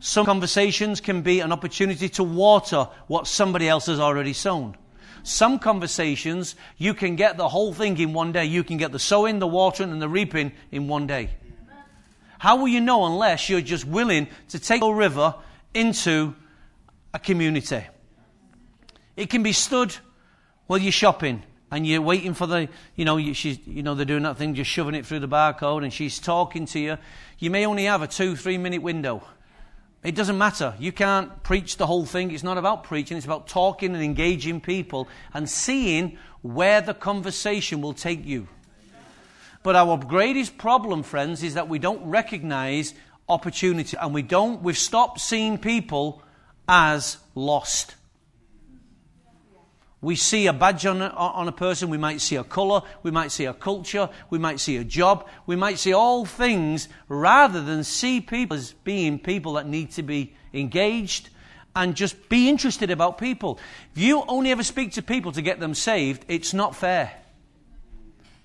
Some 0.00 0.24
conversations 0.24 0.98
can 0.98 1.20
be 1.20 1.40
an 1.40 1.52
opportunity 1.52 2.08
to 2.08 2.24
water 2.24 2.88
what 3.06 3.26
somebody 3.26 3.68
else 3.68 3.84
has 3.84 4.00
already 4.00 4.32
sown. 4.32 4.74
Some 5.24 5.58
conversations, 5.58 6.56
you 6.78 6.94
can 6.94 7.16
get 7.16 7.36
the 7.36 7.50
whole 7.50 7.74
thing 7.74 7.98
in 7.98 8.14
one 8.14 8.32
day. 8.32 8.46
You 8.46 8.64
can 8.64 8.78
get 8.78 8.92
the 8.92 8.98
sowing, 8.98 9.40
the 9.40 9.46
watering, 9.46 9.92
and 9.92 10.00
the 10.00 10.08
reaping 10.08 10.52
in 10.70 10.88
one 10.88 11.06
day. 11.06 11.28
How 12.38 12.56
will 12.56 12.68
you 12.68 12.80
know 12.80 13.04
unless 13.04 13.50
you're 13.50 13.60
just 13.60 13.84
willing 13.84 14.26
to 14.48 14.58
take 14.58 14.80
a 14.80 14.94
river 14.94 15.34
into 15.74 16.34
a 17.12 17.18
community? 17.18 17.84
It 19.16 19.28
can 19.28 19.42
be 19.42 19.52
stood 19.52 19.94
while 20.66 20.78
you're 20.78 20.92
shopping 20.92 21.42
and 21.72 21.86
you're 21.86 22.02
waiting 22.02 22.34
for 22.34 22.46
the, 22.46 22.68
you 22.96 23.06
know, 23.06 23.16
you, 23.16 23.32
she's, 23.32 23.58
you 23.66 23.82
know, 23.82 23.94
they're 23.94 24.04
doing 24.04 24.24
that 24.24 24.36
thing, 24.36 24.54
just 24.54 24.70
shoving 24.70 24.94
it 24.94 25.06
through 25.06 25.20
the 25.20 25.28
barcode, 25.28 25.82
and 25.82 25.90
she's 25.90 26.18
talking 26.18 26.66
to 26.66 26.78
you. 26.78 26.98
You 27.38 27.50
may 27.50 27.64
only 27.64 27.84
have 27.84 28.02
a 28.02 28.06
two, 28.06 28.36
three 28.36 28.58
minute 28.58 28.82
window. 28.82 29.24
It 30.04 30.14
doesn't 30.14 30.36
matter. 30.36 30.74
You 30.78 30.92
can't 30.92 31.42
preach 31.42 31.78
the 31.78 31.86
whole 31.86 32.04
thing. 32.04 32.30
It's 32.30 32.42
not 32.42 32.58
about 32.58 32.84
preaching. 32.84 33.16
It's 33.16 33.24
about 33.24 33.48
talking 33.48 33.94
and 33.94 34.04
engaging 34.04 34.60
people 34.60 35.08
and 35.32 35.48
seeing 35.48 36.18
where 36.42 36.82
the 36.82 36.92
conversation 36.92 37.80
will 37.80 37.94
take 37.94 38.26
you. 38.26 38.48
But 39.62 39.74
our 39.74 39.96
greatest 39.96 40.58
problem, 40.58 41.02
friends, 41.02 41.42
is 41.42 41.54
that 41.54 41.68
we 41.70 41.78
don't 41.78 42.04
recognize 42.04 42.92
opportunity 43.30 43.96
and 43.98 44.12
we 44.12 44.20
don't, 44.20 44.62
we've 44.62 44.76
stopped 44.76 45.20
seeing 45.20 45.56
people 45.56 46.22
as 46.68 47.16
lost. 47.34 47.94
We 50.02 50.16
see 50.16 50.48
a 50.48 50.52
badge 50.52 50.84
on 50.84 51.00
a, 51.00 51.10
on 51.10 51.46
a 51.46 51.52
person, 51.52 51.88
we 51.88 51.96
might 51.96 52.20
see 52.20 52.34
a 52.34 52.42
colour, 52.42 52.82
we 53.04 53.12
might 53.12 53.30
see 53.30 53.44
a 53.44 53.54
culture, 53.54 54.10
we 54.30 54.38
might 54.38 54.58
see 54.58 54.76
a 54.76 54.84
job, 54.84 55.28
we 55.46 55.54
might 55.54 55.78
see 55.78 55.92
all 55.92 56.26
things 56.26 56.88
rather 57.08 57.62
than 57.62 57.84
see 57.84 58.20
people 58.20 58.56
as 58.56 58.72
being 58.72 59.20
people 59.20 59.52
that 59.52 59.68
need 59.68 59.92
to 59.92 60.02
be 60.02 60.34
engaged 60.52 61.28
and 61.76 61.94
just 61.94 62.28
be 62.28 62.48
interested 62.48 62.90
about 62.90 63.16
people. 63.16 63.60
If 63.94 64.02
you 64.02 64.24
only 64.26 64.50
ever 64.50 64.64
speak 64.64 64.90
to 64.94 65.02
people 65.02 65.30
to 65.32 65.40
get 65.40 65.60
them 65.60 65.72
saved, 65.72 66.24
it's 66.26 66.52
not 66.52 66.74
fair. 66.74 67.12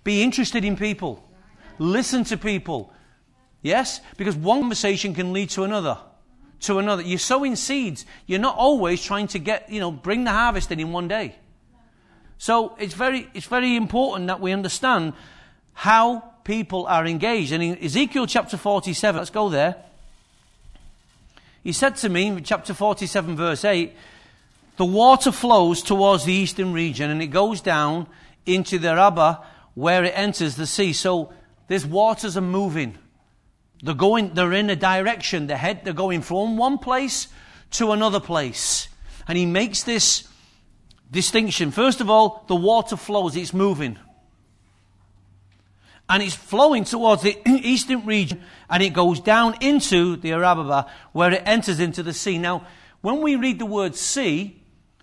Be 0.03 0.21
interested 0.21 0.63
in 0.63 0.77
people. 0.77 1.27
Listen 1.79 2.23
to 2.25 2.37
people. 2.37 2.93
Yes? 3.63 3.99
Because 4.15 4.35
one 4.35 4.61
conversation 4.61 5.15
can 5.15 5.33
lead 5.33 5.49
to 5.49 5.63
another. 5.63 5.97
To 6.61 6.77
another. 6.77 7.01
You're 7.01 7.17
sowing 7.17 7.55
seeds. 7.55 8.05
You're 8.27 8.39
not 8.39 8.55
always 8.55 9.01
trying 9.03 9.27
to 9.29 9.39
get, 9.39 9.71
you 9.71 9.79
know, 9.79 9.91
bring 9.91 10.23
the 10.23 10.31
harvest 10.31 10.71
in 10.71 10.79
in 10.79 10.91
one 10.91 11.07
day. 11.07 11.35
So 12.37 12.75
it's 12.79 12.93
very, 12.93 13.29
it's 13.33 13.47
very 13.47 13.75
important 13.75 14.27
that 14.27 14.39
we 14.39 14.51
understand 14.51 15.13
how 15.73 16.23
people 16.43 16.85
are 16.87 17.05
engaged. 17.05 17.51
And 17.51 17.63
in 17.63 17.83
Ezekiel 17.83 18.27
chapter 18.27 18.57
47, 18.57 19.17
let's 19.17 19.29
go 19.29 19.49
there. 19.49 19.75
He 21.63 21.73
said 21.73 21.95
to 21.97 22.09
me 22.09 22.27
in 22.27 22.43
chapter 22.43 22.73
47, 22.73 23.35
verse 23.35 23.65
8, 23.65 23.93
the 24.77 24.85
water 24.85 25.31
flows 25.31 25.81
towards 25.81 26.23
the 26.23 26.33
eastern 26.33 26.71
region 26.71 27.09
and 27.09 27.21
it 27.21 27.27
goes 27.27 27.61
down 27.61 28.07
into 28.45 28.79
the 28.79 28.89
Arabah 28.89 29.43
where 29.73 30.03
it 30.03 30.13
enters 30.15 30.55
the 30.55 30.67
sea. 30.67 30.93
So 30.93 31.33
these 31.67 31.85
waters 31.85 32.37
are 32.37 32.41
moving. 32.41 32.97
They're 33.83 33.93
going, 33.93 34.33
they're 34.33 34.53
in 34.53 34.69
a 34.69 34.75
direction. 34.75 35.47
They're, 35.47 35.57
head, 35.57 35.81
they're 35.83 35.93
going 35.93 36.21
from 36.21 36.57
one 36.57 36.77
place 36.77 37.27
to 37.71 37.91
another 37.91 38.19
place. 38.19 38.87
And 39.27 39.37
he 39.37 39.45
makes 39.45 39.83
this 39.83 40.27
distinction. 41.11 41.71
First 41.71 42.01
of 42.01 42.09
all, 42.09 42.43
the 42.47 42.55
water 42.55 42.97
flows, 42.97 43.35
it's 43.35 43.53
moving. 43.53 43.97
And 46.09 46.23
it's 46.23 46.35
flowing 46.35 46.85
towards 46.85 47.21
the 47.21 47.37
eastern 47.45 48.05
region 48.05 48.41
and 48.69 48.81
it 48.81 48.93
goes 48.93 49.19
down 49.19 49.55
into 49.61 50.15
the 50.15 50.33
Arabah 50.33 50.89
where 51.11 51.33
it 51.33 51.43
enters 51.45 51.79
into 51.79 52.01
the 52.01 52.13
sea. 52.13 52.37
Now, 52.37 52.65
when 53.01 53.21
we 53.21 53.35
read 53.35 53.59
the 53.59 53.65
word 53.65 53.95
sea, 53.95 54.61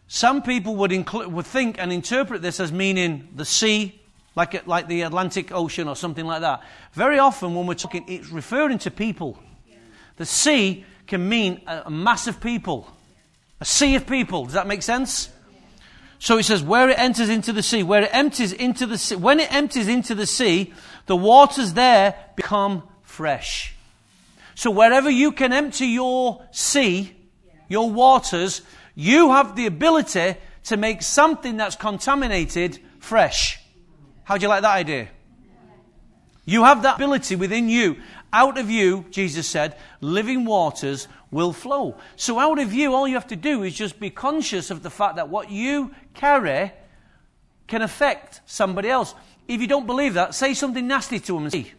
some 0.08 0.42
people 0.42 0.76
would, 0.76 0.90
inclu- 0.90 1.26
would 1.26 1.46
think 1.46 1.76
and 1.78 1.92
interpret 1.92 2.42
this 2.42 2.60
as 2.60 2.72
meaning 2.72 3.28
the 3.34 3.44
sea, 3.44 4.00
like, 4.34 4.66
like 4.66 4.88
the 4.88 5.02
Atlantic 5.02 5.52
Ocean 5.52 5.88
or 5.88 5.96
something 5.96 6.26
like 6.26 6.40
that. 6.40 6.62
Very 6.92 7.18
often, 7.18 7.54
when 7.54 7.66
we're 7.66 7.74
talking, 7.74 8.04
it's 8.08 8.28
referring 8.28 8.78
to 8.78 8.90
people. 8.90 9.38
The 10.16 10.26
sea 10.26 10.84
can 11.06 11.28
mean 11.28 11.62
a, 11.66 11.82
a 11.86 11.90
mass 11.90 12.26
of 12.26 12.40
people, 12.40 12.88
a 13.60 13.64
sea 13.64 13.94
of 13.96 14.06
people. 14.06 14.44
Does 14.44 14.54
that 14.54 14.66
make 14.66 14.82
sense? 14.82 15.28
So 16.18 16.38
it 16.38 16.44
says, 16.44 16.62
where 16.62 16.88
it 16.88 16.98
enters 16.98 17.28
into 17.28 17.52
the 17.52 17.62
sea, 17.62 17.82
where 17.82 18.02
it 18.02 18.10
empties 18.12 18.52
into 18.52 18.86
the 18.86 18.96
sea, 18.98 19.16
when 19.16 19.40
it 19.40 19.52
empties 19.52 19.88
into 19.88 20.14
the 20.14 20.26
sea, 20.26 20.72
the 21.06 21.16
waters 21.16 21.74
there 21.74 22.14
become 22.36 22.82
fresh. 23.02 23.74
So 24.54 24.70
wherever 24.70 25.10
you 25.10 25.32
can 25.32 25.52
empty 25.52 25.86
your 25.86 26.42
sea, 26.50 27.14
your 27.68 27.90
waters, 27.90 28.62
you 28.94 29.32
have 29.32 29.56
the 29.56 29.66
ability 29.66 30.36
to 30.64 30.76
make 30.76 31.02
something 31.02 31.56
that's 31.56 31.76
contaminated 31.76 32.78
fresh. 33.00 33.60
How 34.22 34.38
do 34.38 34.42
you 34.42 34.48
like 34.48 34.62
that 34.62 34.76
idea? 34.76 35.08
You 36.46 36.64
have 36.64 36.82
that 36.82 36.96
ability 36.96 37.36
within 37.36 37.68
you. 37.68 37.96
Out 38.32 38.58
of 38.58 38.70
you, 38.70 39.04
Jesus 39.10 39.46
said, 39.46 39.76
living 40.00 40.44
waters 40.44 41.08
will 41.34 41.52
flow. 41.52 41.96
So 42.14 42.38
out 42.38 42.60
of 42.60 42.72
you, 42.72 42.94
all 42.94 43.08
you 43.08 43.14
have 43.14 43.26
to 43.26 43.36
do 43.36 43.64
is 43.64 43.74
just 43.74 43.98
be 43.98 44.08
conscious 44.08 44.70
of 44.70 44.84
the 44.84 44.88
fact 44.88 45.16
that 45.16 45.28
what 45.28 45.50
you 45.50 45.92
carry 46.14 46.72
can 47.66 47.82
affect 47.82 48.40
somebody 48.46 48.88
else. 48.88 49.14
If 49.48 49.60
you 49.60 49.66
don't 49.66 49.86
believe 49.86 50.14
that, 50.14 50.34
say 50.34 50.54
something 50.54 50.86
nasty 50.86 51.18
to 51.18 51.32
them 51.34 51.42
and 51.42 51.52
see. 51.52 51.72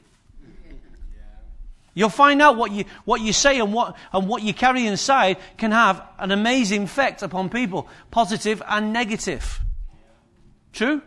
You'll 1.94 2.10
find 2.10 2.42
out 2.42 2.58
what 2.58 2.72
you, 2.72 2.84
what 3.06 3.22
you 3.22 3.32
say 3.32 3.62
and 3.62 3.74
what, 3.74 3.96
and 4.12 4.28
what 4.28 4.44
you 4.44 4.54
carry 4.54 4.86
inside 4.86 5.38
can 5.58 5.72
have 5.72 6.04
an 6.20 6.32
amazing 6.32 6.84
effect 6.84 7.24
upon 7.24 7.50
people, 7.50 7.88
positive 8.12 8.62
and 8.68 8.92
negative. 8.92 9.62
True? 10.74 11.02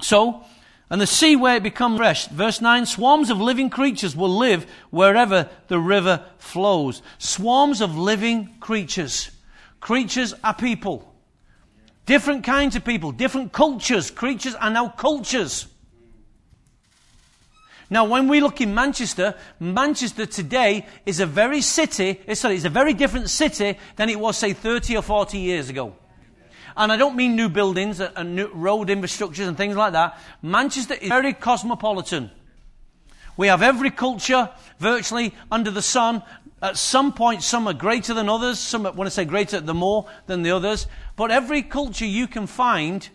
So, 0.00 0.44
and 0.92 1.00
the 1.00 1.06
sea 1.06 1.36
where 1.36 1.56
it 1.56 1.62
becomes 1.62 1.96
fresh. 1.96 2.26
Verse 2.28 2.60
9, 2.60 2.84
swarms 2.84 3.30
of 3.30 3.40
living 3.40 3.70
creatures 3.70 4.14
will 4.14 4.36
live 4.36 4.66
wherever 4.90 5.48
the 5.68 5.78
river 5.78 6.22
flows. 6.36 7.00
Swarms 7.16 7.80
of 7.80 7.96
living 7.96 8.54
creatures. 8.60 9.30
Creatures 9.80 10.34
are 10.44 10.52
people. 10.52 11.10
Different 12.04 12.44
kinds 12.44 12.76
of 12.76 12.84
people, 12.84 13.10
different 13.10 13.52
cultures. 13.52 14.10
Creatures 14.10 14.54
are 14.56 14.68
now 14.68 14.88
cultures. 14.88 15.66
Now, 17.88 18.04
when 18.04 18.28
we 18.28 18.42
look 18.42 18.60
in 18.60 18.74
Manchester, 18.74 19.34
Manchester 19.58 20.26
today 20.26 20.84
is 21.06 21.20
a 21.20 21.26
very 21.26 21.62
city, 21.62 22.20
eh, 22.28 22.34
sorry, 22.34 22.56
it's 22.56 22.66
a 22.66 22.70
very 22.70 22.92
different 22.92 23.30
city 23.30 23.78
than 23.96 24.10
it 24.10 24.20
was, 24.20 24.36
say, 24.36 24.52
30 24.52 24.98
or 24.98 25.02
40 25.02 25.38
years 25.38 25.70
ago. 25.70 25.96
And 26.76 26.92
I 26.92 26.96
don't 26.96 27.16
mean 27.16 27.36
new 27.36 27.48
buildings 27.48 28.00
and 28.00 28.36
new 28.36 28.48
road 28.52 28.88
infrastructures 28.88 29.48
and 29.48 29.56
things 29.56 29.76
like 29.76 29.92
that. 29.92 30.18
Manchester 30.42 30.94
is 30.94 31.08
very 31.08 31.32
cosmopolitan. 31.32 32.30
We 33.36 33.46
have 33.48 33.62
every 33.62 33.90
culture 33.90 34.50
virtually 34.78 35.34
under 35.50 35.70
the 35.70 35.82
sun. 35.82 36.22
At 36.60 36.76
some 36.76 37.12
point, 37.12 37.42
some 37.42 37.66
are 37.66 37.74
greater 37.74 38.14
than 38.14 38.28
others. 38.28 38.58
Some, 38.58 38.84
when 38.84 39.06
I 39.06 39.10
say 39.10 39.24
greater, 39.24 39.60
the 39.60 39.74
more 39.74 40.06
than 40.26 40.42
the 40.42 40.52
others. 40.52 40.86
But 41.16 41.30
every 41.30 41.62
culture 41.62 42.06
you 42.06 42.26
can 42.26 42.46
find 42.46 43.08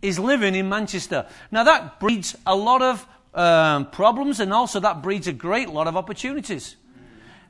is 0.00 0.18
living 0.18 0.54
in 0.54 0.68
Manchester. 0.68 1.26
Now 1.50 1.64
that 1.64 1.98
breeds 1.98 2.36
a 2.46 2.54
lot 2.54 2.82
of 2.82 3.06
um, 3.34 3.90
problems 3.90 4.40
and 4.40 4.52
also 4.52 4.80
that 4.80 5.02
breeds 5.02 5.26
a 5.26 5.32
great 5.32 5.68
lot 5.68 5.86
of 5.86 5.96
opportunities. 5.96 6.76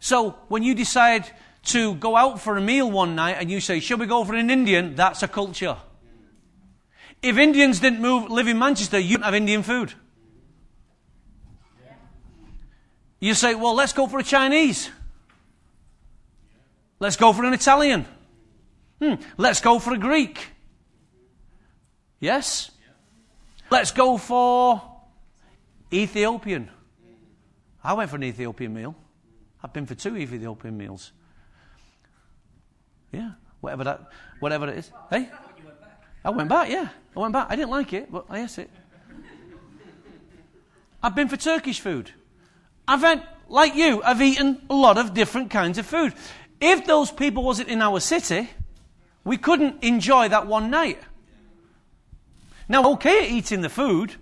So 0.01 0.37
when 0.49 0.63
you 0.63 0.75
decide 0.75 1.31
to 1.65 1.95
go 1.95 2.17
out 2.17 2.41
for 2.41 2.57
a 2.57 2.61
meal 2.61 2.91
one 2.91 3.15
night 3.15 3.37
and 3.39 3.51
you 3.51 3.61
say, 3.61 3.81
Shall 3.81 3.99
we 3.99 4.07
go 4.07 4.25
for 4.25 4.35
an 4.35 4.51
Indian? 4.51 4.95
That's 4.95 5.23
a 5.23 5.29
culture. 5.29 5.77
If 7.23 7.39
Indians 7.39 7.81
didn't 7.81 8.01
move, 8.01 8.31
live 8.31 8.49
in 8.49 8.59
Manchester, 8.59 8.99
you 8.99 9.15
wouldn't 9.15 9.25
have 9.25 9.35
Indian 9.35 9.63
food. 9.63 9.95
You 13.21 13.35
say, 13.35 13.55
Well, 13.55 13.75
let's 13.75 13.93
go 13.93 14.07
for 14.07 14.19
a 14.19 14.25
Chinese. 14.25 14.91
Let's 17.01 17.17
go 17.17 17.33
for 17.33 17.45
an 17.45 17.55
Italian. 17.55 18.07
Hmm, 19.01 19.15
let's 19.37 19.61
go 19.61 19.79
for 19.79 19.93
a 19.93 19.99
Greek. 19.99 20.49
Yes? 22.21 22.71
Let's 23.71 23.91
go 23.91 24.19
for 24.19 24.81
Ethiopian. 25.93 26.71
I 27.83 27.93
went 27.95 28.11
for 28.11 28.17
an 28.17 28.25
Ethiopian 28.25 28.73
meal. 28.73 28.95
I've 29.63 29.73
been 29.73 29.87
for 29.87 29.95
two 29.95 30.17
Ethiopian 30.17 30.77
meals. 30.77 31.13
Yeah, 33.15 33.31
whatever 33.61 33.85
that, 33.85 34.11
whatever 34.41 34.69
it 34.69 34.79
is. 34.79 34.91
Hey, 35.11 35.29
I 36.25 36.31
went 36.31 36.49
back. 36.49 36.71
Yeah, 36.71 36.89
I 37.17 37.21
went 37.21 37.33
back. 37.33 37.47
I 37.51 37.57
didn't 37.57 37.71
like 37.71 37.93
it, 37.93 38.11
but 38.11 38.27
I 38.29 38.43
ate 38.43 38.59
it. 38.59 38.71
I've 41.03 41.15
been 41.15 41.29
for 41.29 41.37
Turkish 41.37 41.81
food. 41.81 42.11
I've 42.89 43.01
had, 43.01 43.27
like 43.49 43.75
you, 43.75 44.03
I've 44.03 44.23
eaten 44.23 44.63
a 44.71 44.75
lot 44.75 44.97
of 44.97 45.13
different 45.13 45.51
kinds 45.51 45.79
of 45.79 45.87
food. 45.87 46.15
If 46.61 46.87
those 46.87 47.11
people 47.11 47.43
wasn't 47.43 47.69
in 47.69 47.83
our 47.83 48.01
city, 48.01 48.49
we 49.23 49.37
couldn't 49.37 49.85
enjoy 49.85 50.29
that 50.29 50.47
one 50.47 50.71
night. 50.71 50.99
Now, 52.69 52.93
okay 52.93 53.29
eating 53.29 53.61
the 53.61 53.69
food. 53.69 54.15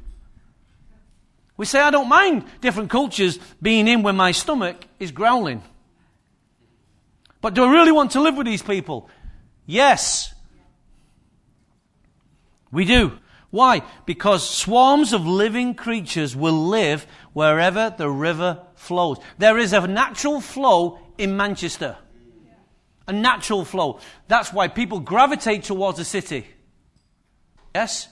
We 1.56 1.66
say, 1.66 1.80
I 1.80 1.90
don't 1.90 2.08
mind 2.08 2.44
different 2.60 2.90
cultures 2.90 3.38
being 3.60 3.86
in 3.86 4.02
when 4.02 4.16
my 4.16 4.32
stomach 4.32 4.84
is 4.98 5.12
growling. 5.12 5.62
But 7.42 7.54
do 7.54 7.64
I 7.64 7.72
really 7.72 7.92
want 7.92 8.12
to 8.12 8.20
live 8.20 8.36
with 8.36 8.46
these 8.46 8.62
people? 8.62 9.10
Yes. 9.66 10.32
We 12.70 12.86
do. 12.86 13.18
Why? 13.50 13.82
Because 14.06 14.48
swarms 14.48 15.12
of 15.12 15.26
living 15.26 15.74
creatures 15.74 16.34
will 16.34 16.68
live 16.68 17.06
wherever 17.34 17.94
the 17.94 18.08
river 18.08 18.62
flows. 18.76 19.18
There 19.36 19.58
is 19.58 19.74
a 19.74 19.86
natural 19.86 20.40
flow 20.40 21.00
in 21.18 21.36
Manchester. 21.36 21.98
A 23.06 23.12
natural 23.12 23.64
flow. 23.64 23.98
That's 24.28 24.52
why 24.52 24.68
people 24.68 25.00
gravitate 25.00 25.64
towards 25.64 25.98
the 25.98 26.04
city. 26.04 26.46
Yes? 27.74 28.08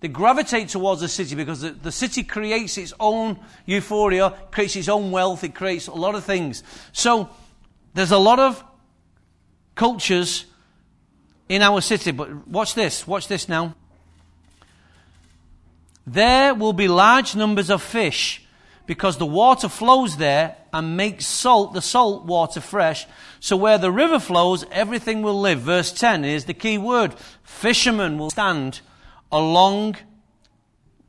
They 0.00 0.08
gravitate 0.08 0.68
towards 0.68 1.00
the 1.00 1.08
city 1.08 1.34
because 1.34 1.62
the, 1.62 1.70
the, 1.70 1.90
city 1.90 2.22
creates 2.22 2.76
its 2.76 2.92
own 3.00 3.40
euphoria, 3.64 4.34
creates 4.50 4.76
its 4.76 4.88
own 4.88 5.10
wealth, 5.10 5.42
it 5.42 5.54
creates 5.54 5.86
a 5.86 5.94
lot 5.94 6.14
of 6.14 6.24
things. 6.24 6.62
So, 6.92 7.30
there's 7.94 8.10
a 8.10 8.18
lot 8.18 8.38
of 8.38 8.62
cultures 9.74 10.46
in 11.48 11.62
our 11.62 11.80
city. 11.80 12.10
But 12.10 12.46
watch 12.48 12.74
this. 12.74 13.06
Watch 13.06 13.28
this 13.28 13.48
now. 13.48 13.74
There 16.06 16.54
will 16.54 16.72
be 16.72 16.88
large 16.88 17.34
numbers 17.34 17.70
of 17.70 17.82
fish 17.82 18.44
because 18.86 19.16
the 19.16 19.26
water 19.26 19.68
flows 19.68 20.16
there 20.16 20.56
and 20.72 20.96
makes 20.96 21.26
salt, 21.26 21.72
the 21.72 21.80
salt 21.80 22.24
water 22.24 22.60
fresh. 22.60 23.06
So 23.40 23.56
where 23.56 23.78
the 23.78 23.90
river 23.90 24.18
flows, 24.18 24.64
everything 24.70 25.22
will 25.22 25.40
live. 25.40 25.60
Verse 25.60 25.92
10 25.92 26.24
is 26.24 26.44
the 26.44 26.54
key 26.54 26.76
word. 26.76 27.14
Fishermen 27.42 28.18
will 28.18 28.30
stand 28.30 28.80
along, 29.32 29.96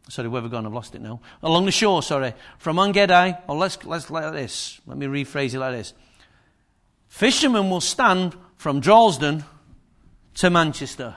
sorry, 0.08 0.30
where 0.30 0.42
have 0.42 0.50
we 0.50 0.56
gone? 0.56 0.66
I've 0.66 0.74
lost 0.74 0.96
it 0.96 1.02
now. 1.02 1.20
Along 1.44 1.66
the 1.66 1.72
shore, 1.72 2.02
sorry. 2.02 2.34
From 2.58 2.80
Engedi, 2.80 3.14
or 3.14 3.38
oh, 3.50 3.56
let's, 3.56 3.84
let's 3.84 4.10
like 4.10 4.32
this. 4.32 4.80
Let 4.88 4.98
me 4.98 5.08
rephrase 5.08 5.54
it 5.54 5.60
like 5.60 5.74
this. 5.74 5.94
Fishermen 7.10 7.70
will 7.70 7.82
stand 7.82 8.36
from 8.66 8.82
Droylsden 8.82 9.44
to 10.34 10.50
Manchester. 10.50 11.16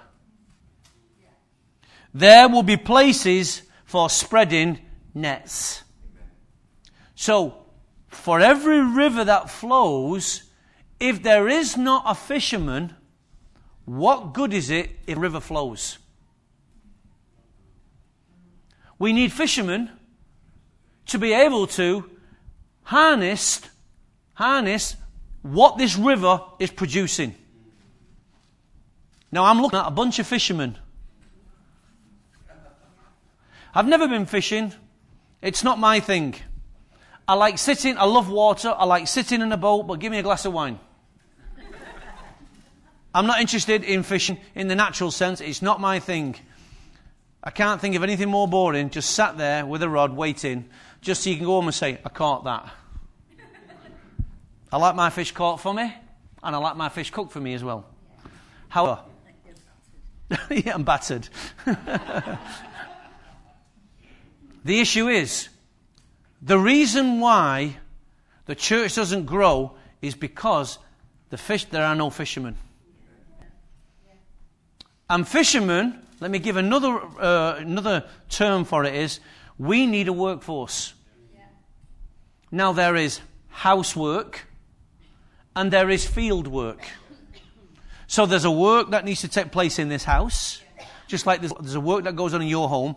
There 2.13 2.47
will 2.47 2.63
be 2.63 2.77
places 2.77 3.63
for 3.87 4.11
spreading 4.11 4.79
nets. 5.15 5.83
So, 7.15 7.65
for 8.09 8.39
every 8.39 8.83
river 8.83 9.25
that 9.25 9.49
flows, 9.49 10.43
if 11.01 11.23
there 11.23 11.49
is 11.49 11.75
not 11.75 12.03
a 12.05 12.15
fisherman, 12.15 12.95
what 13.87 14.35
good 14.35 14.53
is 14.53 14.69
it 14.69 14.91
if 15.07 15.17
a 15.17 15.21
river 15.21 15.41
flows? 15.41 15.97
We 18.99 19.15
need 19.15 19.33
fishermen 19.33 19.91
to 21.07 21.19
be 21.19 21.33
able 21.33 21.67
to 21.69 22.11
harness, 22.83 23.63
harness 24.35 24.97
what 25.53 25.79
this 25.79 25.97
river 25.97 26.41
is 26.59 26.71
producing. 26.71 27.35
Now 29.31 29.45
I'm 29.45 29.61
looking 29.61 29.79
at 29.79 29.87
a 29.87 29.91
bunch 29.91 30.19
of 30.19 30.27
fishermen. 30.27 30.79
I've 33.75 33.87
never 33.87 34.09
been 34.09 34.27
fishing. 34.27 34.73
It's 35.43 35.63
not 35.63 35.79
my 35.79 36.01
thing. 36.01 36.35
I 37.27 37.35
like 37.35 37.59
sitting, 37.59 37.99
I 37.99 38.05
love 38.05 38.31
water, 38.31 38.75
I 38.75 38.87
like 38.87 39.07
sitting 39.07 39.43
in 39.43 39.53
a 39.53 39.57
boat, 39.59 39.87
but 39.87 40.01
give 40.01 40.11
me 40.11 40.19
a 40.19 40.23
glass 40.23 40.47
of 40.47 40.55
wine. 40.55 40.81
I'm 43.15 43.27
not 43.27 43.41
interested 43.41 43.85
in 43.85 44.03
fishing 44.03 44.39
in 44.55 44.69
the 44.69 44.75
natural 44.75 45.11
sense, 45.11 45.43
it's 45.43 45.61
not 45.61 45.79
my 45.79 46.01
thing. 46.01 46.37
I 47.45 47.51
can't 47.51 47.81
think 47.81 47.95
of 47.97 48.03
anything 48.03 48.31
more 48.31 48.49
boring, 48.49 48.89
just 48.89 49.11
sat 49.11 49.37
there 49.37 49.67
with 49.67 49.83
a 49.83 49.89
rod 49.91 50.17
waiting, 50.17 50.71
just 51.03 51.23
so 51.23 51.31
you 51.31 51.37
can 51.37 51.45
go 51.45 51.53
home 51.53 51.67
and 51.67 51.75
say, 51.75 51.99
I 52.03 52.09
caught 52.09 52.45
that. 52.45 52.73
I 54.71 54.77
like 54.77 54.95
my 54.95 55.11
fish 55.11 55.33
caught 55.33 55.61
for 55.61 55.73
me, 55.73 55.95
and 56.43 56.55
I 56.55 56.59
like 56.59 56.77
my 56.77 56.89
fish 56.89 57.11
cooked 57.11 57.33
for 57.33 57.41
me 57.41 57.55
as 57.55 57.65
well. 57.65 57.87
However, 58.69 59.01
yeah, 60.51 60.75
I'm 60.75 60.85
battered. 60.85 61.29
the 64.65 64.81
issue 64.81 65.09
is, 65.09 65.49
the 66.43 66.59
reason 66.59 67.21
why 67.21 67.79
the 68.45 68.55
church 68.55 68.95
doesn't 68.95 69.25
grow 69.25 69.75
is 70.03 70.15
because 70.15 70.79
the 71.31 71.39
fish, 71.39 71.65
there 71.65 71.85
are 71.85 71.95
no 71.95 72.11
fishermen. 72.11 72.57
And 75.09 75.27
fishermen, 75.27 76.03
let 76.21 76.31
me 76.31 76.39
give 76.39 76.57
another, 76.57 77.01
uh, 77.19 77.57
another 77.57 78.05
term 78.29 78.65
for 78.65 78.85
it 78.85 78.95
is, 78.95 79.21
we 79.59 79.87
need 79.87 80.09
a 80.09 80.13
workforce. 80.13 80.93
Now 82.51 82.73
there 82.73 82.97
is 82.97 83.21
housework 83.49 84.48
and 85.59 85.73
there 85.73 85.91
is 85.91 86.07
field 86.07 86.47
work. 86.47 86.87
So 88.07 88.27
there's 88.27 88.45
a 88.45 88.51
work 88.51 88.93
that 88.93 89.05
needs 89.05 89.23
to 89.23 89.29
take 89.29 89.51
place 89.51 89.81
in 89.81 89.89
this 89.89 90.05
house, 90.05 90.63
just 91.09 91.27
like 91.27 91.41
there's, 91.41 91.53
there's 91.61 91.75
a 91.75 91.81
work 91.81 92.05
that 92.05 92.15
goes 92.15 92.33
on 92.33 92.41
in 92.43 92.47
your 92.47 92.69
home. 92.69 92.95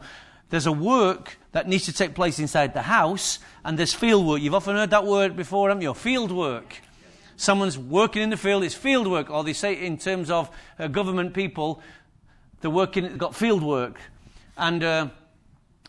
There's 0.49 0.67
a 0.67 0.71
work 0.71 1.39
that 1.53 1.67
needs 1.67 1.85
to 1.85 1.93
take 1.93 2.13
place 2.13 2.37
inside 2.37 2.75
the 2.75 2.83
house, 2.83 3.39
and 3.65 3.79
there's 3.79 3.95
field 3.95 4.27
work. 4.27 4.41
You've 4.41 4.53
often 4.53 4.75
heard 4.75 4.91
that 4.91 5.07
word 5.07 5.35
before, 5.35 5.69
haven't 5.69 5.81
you? 5.81 5.95
Field 5.95 6.31
work. 6.31 6.81
Someone's 7.35 7.79
working 7.79 8.21
in 8.21 8.29
the 8.29 8.37
field, 8.37 8.63
it's 8.63 8.75
field 8.75 9.07
work. 9.07 9.31
Or 9.31 9.43
they 9.43 9.53
say 9.53 9.73
in 9.73 9.97
terms 9.97 10.29
of 10.29 10.47
uh, 10.77 10.87
government 10.87 11.33
people, 11.33 11.81
they're 12.61 12.69
working, 12.69 13.05
they've 13.05 13.17
got 13.17 13.33
field 13.33 13.63
work. 13.63 13.99
And 14.55 14.83
uh, 14.83 15.07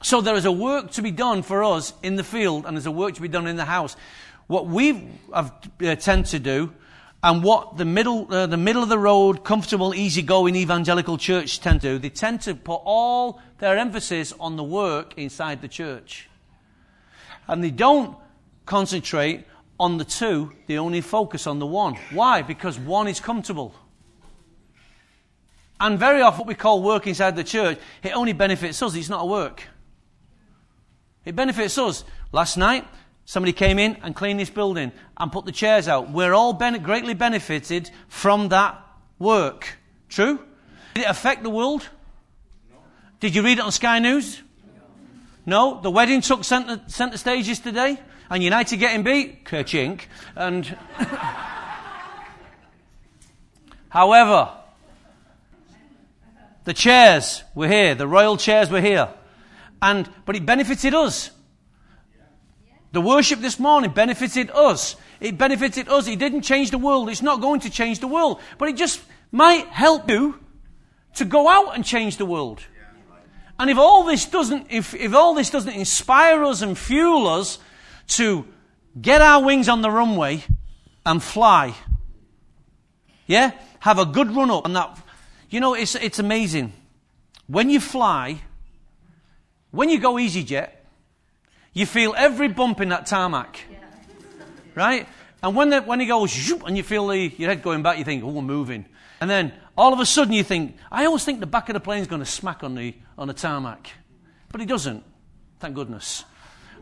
so 0.01 0.23
there 0.23 0.37
is 0.37 0.47
a 0.47 0.53
work 0.53 0.91
to 0.93 1.03
be 1.03 1.11
done 1.11 1.43
for 1.43 1.65
us 1.65 1.93
in 2.03 2.17
the 2.17 2.25
field, 2.25 2.65
and 2.65 2.75
there's 2.75 2.87
a 2.87 2.91
work 2.91 3.13
to 3.17 3.21
be 3.21 3.29
done 3.29 3.47
in 3.47 3.57
the 3.57 3.67
house. 3.67 3.95
What 4.53 4.67
we 4.67 5.09
uh, 5.33 5.49
tend 5.95 6.27
to 6.27 6.39
do 6.39 6.75
and 7.23 7.43
what 7.43 7.79
the 7.79 7.87
middle, 7.87 8.27
uh, 8.31 8.47
the 8.47 8.59
middle 8.59 8.83
of 8.83 8.91
the 8.91 8.99
road, 8.99 9.45
comfortable, 9.45 9.95
easygoing 9.95 10.57
evangelical 10.57 11.17
church 11.17 11.61
tend 11.61 11.81
to 11.81 11.93
do, 11.93 11.99
they 11.99 12.11
tend 12.11 12.43
to 12.43 12.55
put 12.55 12.83
all 12.85 13.41
their 13.61 13.79
emphasis 13.79 14.35
on 14.39 14.57
the 14.57 14.63
work 14.63 15.15
inside 15.17 15.63
the 15.63 15.69
church. 15.69 16.29
And 17.49 17.65
they 17.65 17.71
don't 17.71 18.15
concentrate 18.67 19.47
on 19.81 19.97
the 19.97 20.05
two, 20.05 20.53
they 20.67 20.77
only 20.77 21.01
focus 21.01 21.47
on 21.47 21.59
the 21.59 21.67
one. 21.67 21.95
Why? 22.11 22.43
Because 22.43 22.79
one 22.79 23.09
is 23.09 23.21
comfortable. 23.21 23.75
And 25.81 25.99
very 25.99 26.21
often, 26.21 26.41
what 26.41 26.49
we 26.49 26.55
call 26.57 26.83
work 26.83 27.07
inside 27.07 27.37
the 27.37 27.45
church, 27.45 27.79
it 28.03 28.11
only 28.11 28.35
benefits 28.35 28.83
us, 28.83 28.95
it's 28.97 29.09
not 29.09 29.23
a 29.23 29.27
work. 29.27 29.67
It 31.25 31.35
benefits 31.35 31.79
us. 31.79 32.05
Last 32.33 32.59
night, 32.59 32.87
Somebody 33.33 33.55
came 33.55 33.79
in 33.79 33.97
and 34.03 34.15
cleaned 34.15 34.39
this 34.39 34.51
building 34.51 34.93
and 35.17 35.33
put 35.33 35.47
the 35.47 35.53
chairs 35.53 35.89
out. 35.89 36.11
We're 36.11 36.35
all 36.35 36.53
ben- 36.53 36.83
greatly 36.83 37.15
benefited 37.15 37.91
from 38.07 38.51
that 38.51 38.79
work. 39.19 39.79
True? 40.11 40.39
Did 40.93 41.05
it 41.05 41.09
affect 41.09 41.43
the 41.43 41.49
world? 41.49 41.89
No. 42.71 42.77
Did 43.21 43.35
you 43.35 43.43
read 43.43 43.57
it 43.57 43.65
on 43.65 43.73
Sky 43.73 44.01
News? 44.01 44.43
No. 45.47 45.81
The 45.81 45.91
wedding 45.91 46.21
took 46.21 46.45
center, 46.45 46.83
center 46.89 47.17
stages 47.17 47.59
today, 47.59 47.99
and 48.29 48.43
United 48.43 48.77
getting 48.77 49.03
beat? 49.03 49.47
Kerchink. 49.47 50.03
And. 50.37 50.67
However, 53.89 54.51
the 56.65 56.75
chairs 56.75 57.45
were 57.55 57.69
here, 57.69 57.95
the 57.95 58.07
royal 58.07 58.37
chairs 58.37 58.69
were 58.69 58.83
here. 58.83 59.09
And, 59.81 60.07
but 60.27 60.37
it 60.37 60.45
benefited 60.45 60.93
us. 60.93 61.31
The 62.93 63.01
worship 63.01 63.41
this 63.41 63.59
morning 63.59 63.91
benefited 63.91 64.51
us. 64.51 64.97
It 65.19 65.39
benefited 65.39 65.89
us. 65.89 66.07
It 66.07 66.19
didn't 66.19 66.43
change 66.43 66.71
the 66.71 66.79
world. 66.79 67.09
It's 67.09 67.23
not 67.23 67.41
going 67.41 67.61
to 67.61 67.71
change 67.71 68.01
the 68.01 68.07
world. 68.07 68.39
But 68.59 68.69
it 68.69 68.77
just 68.77 69.03
might 69.31 69.67
help 69.69 70.11
you 70.11 70.39
to 71.15 71.25
go 71.25 71.49
out 71.49 71.75
and 71.75 71.85
change 71.85 72.19
the 72.19 72.27
world. 72.27 72.63
And 73.59 73.71
if 73.71 73.79
all 73.79 74.05
this 74.05 74.27
doesn't, 74.27 74.67
if, 74.71 74.95
if 74.95 75.15
all 75.15 75.35
this 75.35 75.49
doesn't 75.49 75.73
inspire 75.73 76.45
us 76.45 76.63
and 76.63 76.77
fuel 76.77 77.29
us 77.29 77.59
to 78.09 78.47
get 79.01 79.23
our 79.23 79.43
wings 79.43 79.69
on 79.69 79.81
the 79.81 79.91
runway 79.91 80.45
and 81.07 81.23
fly, 81.23 81.75
yeah, 83.27 83.53
have 83.81 83.99
a 83.99 84.05
good 84.05 84.35
run 84.35 84.51
up 84.51 84.67
and 84.67 84.77
that, 84.77 84.99
you 85.49 85.61
know, 85.61 85.75
it's, 85.75 85.95
it's 85.95 86.19
amazing. 86.19 86.73
When 87.47 87.71
you 87.71 87.81
fly, 87.81 88.41
when 89.71 89.89
you 89.89 89.99
go 89.99 90.15
EasyJet, 90.15 90.71
you 91.73 91.87
feel 91.87 92.15
every 92.17 92.49
bump 92.49 92.81
in 92.81 92.91
that 92.91 93.07
tarmac. 93.07 93.61
Right? 94.75 95.07
And 95.43 95.57
when, 95.57 95.71
the, 95.71 95.83
when 95.83 96.01
he 96.01 96.07
goes, 96.07 96.53
and 96.65 96.77
you 96.77 96.83
feel 96.83 97.07
the, 97.09 97.19
your 97.19 97.51
head 97.51 97.63
going 97.63 97.83
back, 97.83 97.99
you 97.99 98.05
think, 98.05 98.23
oh, 98.23 98.29
we're 98.29 98.43
moving. 98.43 98.87
And 99.21 99.29
then 99.29 99.53
all 99.77 99.93
of 99.93 100.01
a 100.01 100.07
sudden 100.07 100.33
you 100.33 100.45
think, 100.45 100.77
I 100.91 101.05
always 101.07 101.25
think 101.25 101.41
the 101.41 101.47
back 101.47 101.69
of 101.69 101.75
the 101.75 101.81
plane 101.81 102.01
is 102.01 102.07
going 102.07 102.23
to 102.23 102.27
smack 102.27 102.63
on 102.63 102.75
the, 102.75 102.95
on 103.19 103.29
the 103.29 103.35
tarmac. 103.35 103.91
But 104.51 104.61
it 104.61 104.69
doesn't. 104.69 105.05
Thank 105.59 105.75
goodness. 105.75 106.25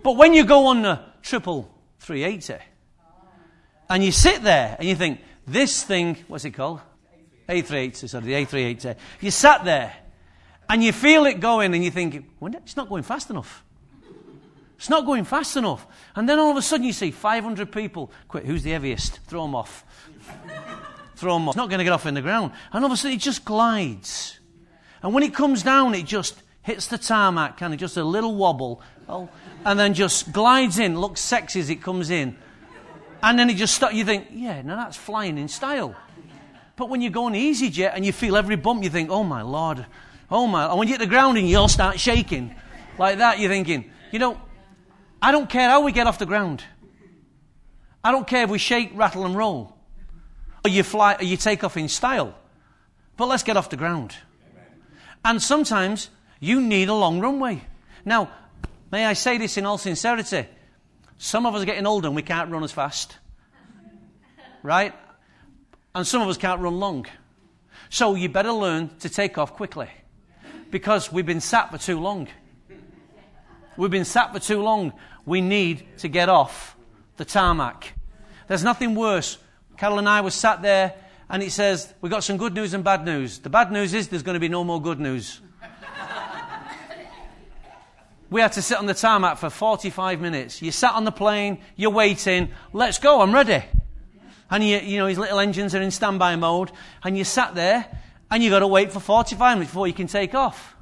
But 0.03 0.17
when 0.17 0.35
you 0.35 0.45
go 0.45 0.67
on 0.67 0.83
the 0.83 1.01
triple 1.23 1.73
380, 2.01 2.63
and 3.89 4.05
you 4.05 4.13
sit 4.13 4.43
there 4.43 4.77
and 4.79 4.89
you 4.89 4.95
think, 4.95 5.21
this 5.47 5.83
thing, 5.83 6.17
what's 6.29 6.45
it 6.45 6.53
called? 6.53 6.81
A380, 7.49 8.09
sorry, 8.09 8.25
the 8.25 8.33
A380. 8.33 8.97
You 9.21 9.31
sat 9.31 9.65
there 9.65 9.95
and 10.69 10.83
you 10.83 10.93
feel 10.93 11.27
it 11.27 11.41
going 11.41 11.75
and 11.75 11.85
you 11.85 11.91
think, 11.91 12.25
it's 12.41 12.77
not 12.77 12.89
going 12.89 13.03
fast 13.03 13.31
enough. 13.31 13.65
It's 14.81 14.89
not 14.89 15.05
going 15.05 15.25
fast 15.25 15.59
enough. 15.59 15.87
And 16.17 16.27
then 16.27 16.39
all 16.39 16.51
of 16.51 16.57
a 16.57 16.63
sudden 16.63 16.87
you 16.87 16.95
see 16.95 17.11
500 17.11 17.71
people. 17.71 18.11
Quick, 18.29 18.47
who's 18.47 18.63
the 18.63 18.71
heaviest? 18.71 19.19
Throw 19.27 19.43
them 19.43 19.55
off. 19.55 19.85
Throw 21.17 21.35
them 21.35 21.47
off. 21.47 21.53
It's 21.53 21.59
not 21.59 21.69
going 21.69 21.81
to 21.81 21.85
get 21.85 21.93
off 21.93 22.07
in 22.07 22.15
the 22.15 22.23
ground. 22.23 22.53
And 22.73 22.83
all 22.83 22.91
of 22.91 22.95
a 22.95 22.97
sudden 22.97 23.15
it 23.15 23.21
just 23.21 23.45
glides. 23.45 24.41
And 25.03 25.13
when 25.13 25.23
it 25.23 25.35
comes 25.35 25.63
down, 25.63 25.95
it 25.95 26.07
just 26.07 26.43
hits 26.63 26.87
the 26.87 26.97
tarmac, 26.97 27.59
kind 27.59 27.75
of 27.75 27.79
just 27.79 27.99
a 27.99 28.03
little 28.03 28.35
wobble. 28.35 28.81
Oh, 29.07 29.29
and 29.67 29.79
then 29.79 29.93
just 29.93 30.33
glides 30.33 30.79
in, 30.79 30.99
looks 30.99 31.21
sexy 31.21 31.61
as 31.61 31.69
it 31.69 31.83
comes 31.83 32.09
in. 32.09 32.39
And 33.23 33.39
then 33.39 33.51
it 33.51 33.59
just 33.59 33.75
starts, 33.75 33.95
you 33.95 34.07
think, 34.07 34.29
yeah, 34.33 34.63
now 34.63 34.77
that's 34.77 34.97
flying 34.97 35.37
in 35.37 35.49
style. 35.49 35.95
But 36.77 36.89
when 36.89 37.03
you 37.03 37.11
go 37.11 37.25
on 37.25 37.35
EasyJet 37.35 37.93
and 37.95 38.07
you 38.07 38.13
feel 38.13 38.35
every 38.35 38.57
bump, 38.57 38.83
you 38.83 38.89
think, 38.89 39.11
oh 39.11 39.25
my 39.25 39.43
lord, 39.43 39.85
oh 40.31 40.47
my. 40.47 40.71
And 40.71 40.79
when 40.79 40.89
you 40.89 40.95
hit 40.95 41.01
the 41.01 41.07
ground 41.07 41.37
and 41.37 41.47
you 41.47 41.59
all 41.59 41.69
start 41.69 42.01
shaking 42.01 42.55
like 42.97 43.19
that, 43.19 43.39
you're 43.39 43.51
thinking, 43.51 43.91
you 44.11 44.19
know, 44.19 44.41
I 45.23 45.33
don't 45.33 45.49
care 45.49 45.69
how 45.69 45.83
we 45.83 45.93
get 45.93 46.07
off 46.07 46.19
the 46.19 46.27
ground. 46.27 46.65
I 48.03 48.13
don't 48.13 48.27
care 48.27 48.45
if 48.45 48.51
we 48.51 48.59
shake, 48.59 48.93
rattle, 48.95 49.27
and 49.27 49.37
roll, 49.37 49.77
or 50.65 50.71
you 50.71 50.83
fly, 50.83 51.17
or 51.17 51.25
you 51.25 51.37
take 51.37 51.63
off 51.63 51.77
in 51.77 51.89
style. 51.89 52.35
But 53.17 53.27
let's 53.27 53.43
get 53.43 53.57
off 53.57 53.69
the 53.69 53.77
ground. 53.77 54.17
And 55.23 55.43
sometimes 55.43 56.09
you 56.41 56.63
need 56.63 56.89
a 56.89 56.95
long 56.95 57.21
runway 57.21 57.63
Now, 58.05 58.31
may 58.91 59.05
I 59.05 59.13
say 59.13 59.37
this 59.37 59.59
in 59.59 59.67
all 59.67 59.77
sincerity? 59.77 60.47
Some 61.19 61.45
of 61.45 61.55
us 61.55 61.63
are 61.63 61.67
getting 61.67 61.87
older 61.87 62.07
and 62.07 62.17
we 62.17 62.23
can't 62.23 62.51
run 62.51 62.65
as 62.65 62.73
fast. 62.73 63.19
Right? 64.63 64.95
And 65.95 66.07
some 66.07 66.23
of 66.23 66.29
us 66.29 66.39
can't 66.39 66.63
run 66.63 66.81
long. 66.81 67.07
So 67.91 68.15
you 68.15 68.31
better 68.31 68.53
learn 68.53 68.91
to 69.01 69.11
take 69.11 69.37
off 69.37 69.55
quickly. 69.55 69.89
Because 70.71 71.13
we've 71.13 71.27
been 71.27 71.41
sat 71.43 71.71
for 71.71 71.79
too 71.79 72.01
long. 72.01 72.29
We've 73.77 73.91
been 73.91 74.05
sat 74.05 74.33
for 74.33 74.41
too 74.41 74.63
long. 74.63 74.93
We 75.31 75.41
need 75.41 75.87
to 75.99 76.09
get 76.09 76.29
off 76.29 76.75
the 77.17 77.25
tarmac. 77.25 77.95
There's 78.49 78.65
nothing 78.65 78.97
worse. 78.97 79.39
Carol 79.77 80.01
and 80.01 80.09
I 80.09 80.23
were 80.23 80.33
sat 80.33 80.61
there 80.61 80.97
and 81.29 81.41
it 81.41 81.53
says, 81.53 81.95
We've 82.01 82.11
got 82.11 82.25
some 82.25 82.37
good 82.37 82.53
news 82.53 82.75
and 82.75 82.83
bad 82.83 83.05
news. 83.05 83.39
The 83.39 83.49
bad 83.49 83.71
news 83.71 83.95
is 83.95 84.09
there's 84.09 84.25
going 84.25 84.35
to 84.35 84.41
be 84.41 84.49
no 84.49 84.65
more 84.65 84.83
good 84.83 84.99
news. 84.99 85.41
we 88.29 88.41
had 88.41 88.51
to 88.55 88.61
sit 88.61 88.77
on 88.77 88.87
the 88.87 88.95
tarmac 88.95 89.39
for 89.39 89.51
45 89.51 90.21
minutes. 90.21 90.63
You 90.63 90.73
sat 90.73 90.95
on 90.95 91.05
the 91.05 91.13
plane, 91.13 91.59
you're 91.77 91.91
waiting, 91.91 92.51
let's 92.73 92.99
go, 92.99 93.21
I'm 93.21 93.33
ready. 93.33 93.63
And 94.51 94.65
you, 94.65 94.79
you 94.79 94.99
know, 94.99 95.07
his 95.07 95.17
little 95.17 95.39
engines 95.39 95.77
are 95.77 95.81
in 95.81 95.93
standby 95.93 96.35
mode, 96.35 96.73
and 97.05 97.17
you 97.17 97.23
sat 97.23 97.55
there, 97.55 97.87
and 98.33 98.43
you've 98.43 98.51
got 98.51 98.59
to 98.59 98.67
wait 98.67 98.91
for 98.91 98.99
45 98.99 99.59
minutes 99.59 99.71
before 99.71 99.87
you 99.87 99.95
can 99.95 100.09
take 100.09 100.35
off. 100.35 100.75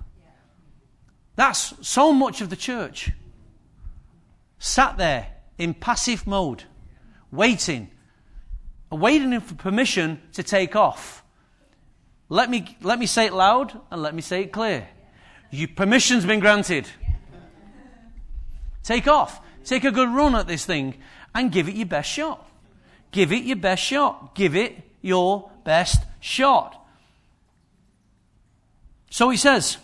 That's 1.37 1.75
so 1.87 2.15
much 2.15 2.41
of 2.41 2.49
the 2.49 2.57
church. 2.57 3.13
Sat 4.59 4.97
there 4.97 5.29
in 5.57 5.75
passive 5.75 6.27
mode, 6.27 6.65
waiting, 7.31 7.91
waiting 8.91 9.39
for 9.41 9.55
permission 9.55 10.21
to 10.33 10.43
take 10.43 10.75
off. 10.75 11.23
Let 12.29 12.51
me, 12.51 12.77
let 12.83 12.99
me 12.99 13.07
say 13.07 13.27
it 13.27 13.33
loud 13.33 13.79
and 13.91 14.03
let 14.03 14.15
me 14.15 14.23
say 14.23 14.43
it 14.43 14.53
clear. 14.53 14.89
Your 15.51 15.69
permission's 15.69 16.27
been 16.27 16.41
granted. 16.41 16.89
Take 18.83 19.07
off. 19.07 19.41
Take 19.65 19.85
a 19.85 19.91
good 19.91 20.09
run 20.09 20.35
at 20.35 20.47
this 20.47 20.65
thing 20.65 20.95
and 21.35 21.53
give 21.53 21.69
it 21.69 21.75
your 21.75 21.87
best 21.87 22.11
shot. 22.11 22.49
Give 23.13 23.33
it 23.33 23.45
your 23.45 23.57
best 23.57 23.83
shot. 23.83 24.35
Give 24.35 24.55
it 24.55 24.77
your 25.01 25.51
best 25.65 26.05
shot. 26.21 26.75
So 29.11 29.31
he 29.31 29.37
says, 29.37 29.79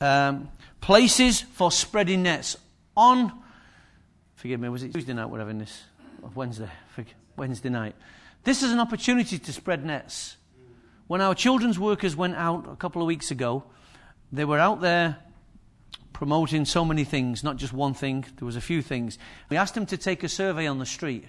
um, 0.00 0.48
places 0.82 1.40
for 1.40 1.72
spreading 1.72 2.24
nets 2.24 2.56
on, 2.94 3.32
forgive 4.34 4.60
me, 4.60 4.68
was 4.68 4.82
it 4.82 4.92
Tuesday 4.92 5.14
night, 5.14 5.26
whatever, 5.26 5.48
in 5.48 5.58
this, 5.58 5.84
Wednesday, 6.34 6.68
Wednesday 7.36 7.70
night. 7.70 7.94
This 8.44 8.62
is 8.62 8.72
an 8.72 8.80
opportunity 8.80 9.38
to 9.38 9.52
spread 9.52 9.86
nets. 9.86 10.36
When 11.06 11.20
our 11.20 11.34
children's 11.34 11.78
workers 11.78 12.14
went 12.16 12.34
out 12.34 12.68
a 12.70 12.76
couple 12.76 13.00
of 13.00 13.06
weeks 13.06 13.30
ago, 13.30 13.64
they 14.32 14.44
were 14.44 14.58
out 14.58 14.80
there 14.80 15.18
promoting 16.12 16.64
so 16.64 16.84
many 16.84 17.04
things, 17.04 17.42
not 17.42 17.56
just 17.56 17.72
one 17.72 17.94
thing, 17.94 18.24
there 18.38 18.46
was 18.46 18.56
a 18.56 18.60
few 18.60 18.82
things. 18.82 19.18
We 19.48 19.56
asked 19.56 19.74
them 19.74 19.86
to 19.86 19.96
take 19.96 20.22
a 20.22 20.28
survey 20.28 20.66
on 20.66 20.78
the 20.78 20.86
street 20.86 21.26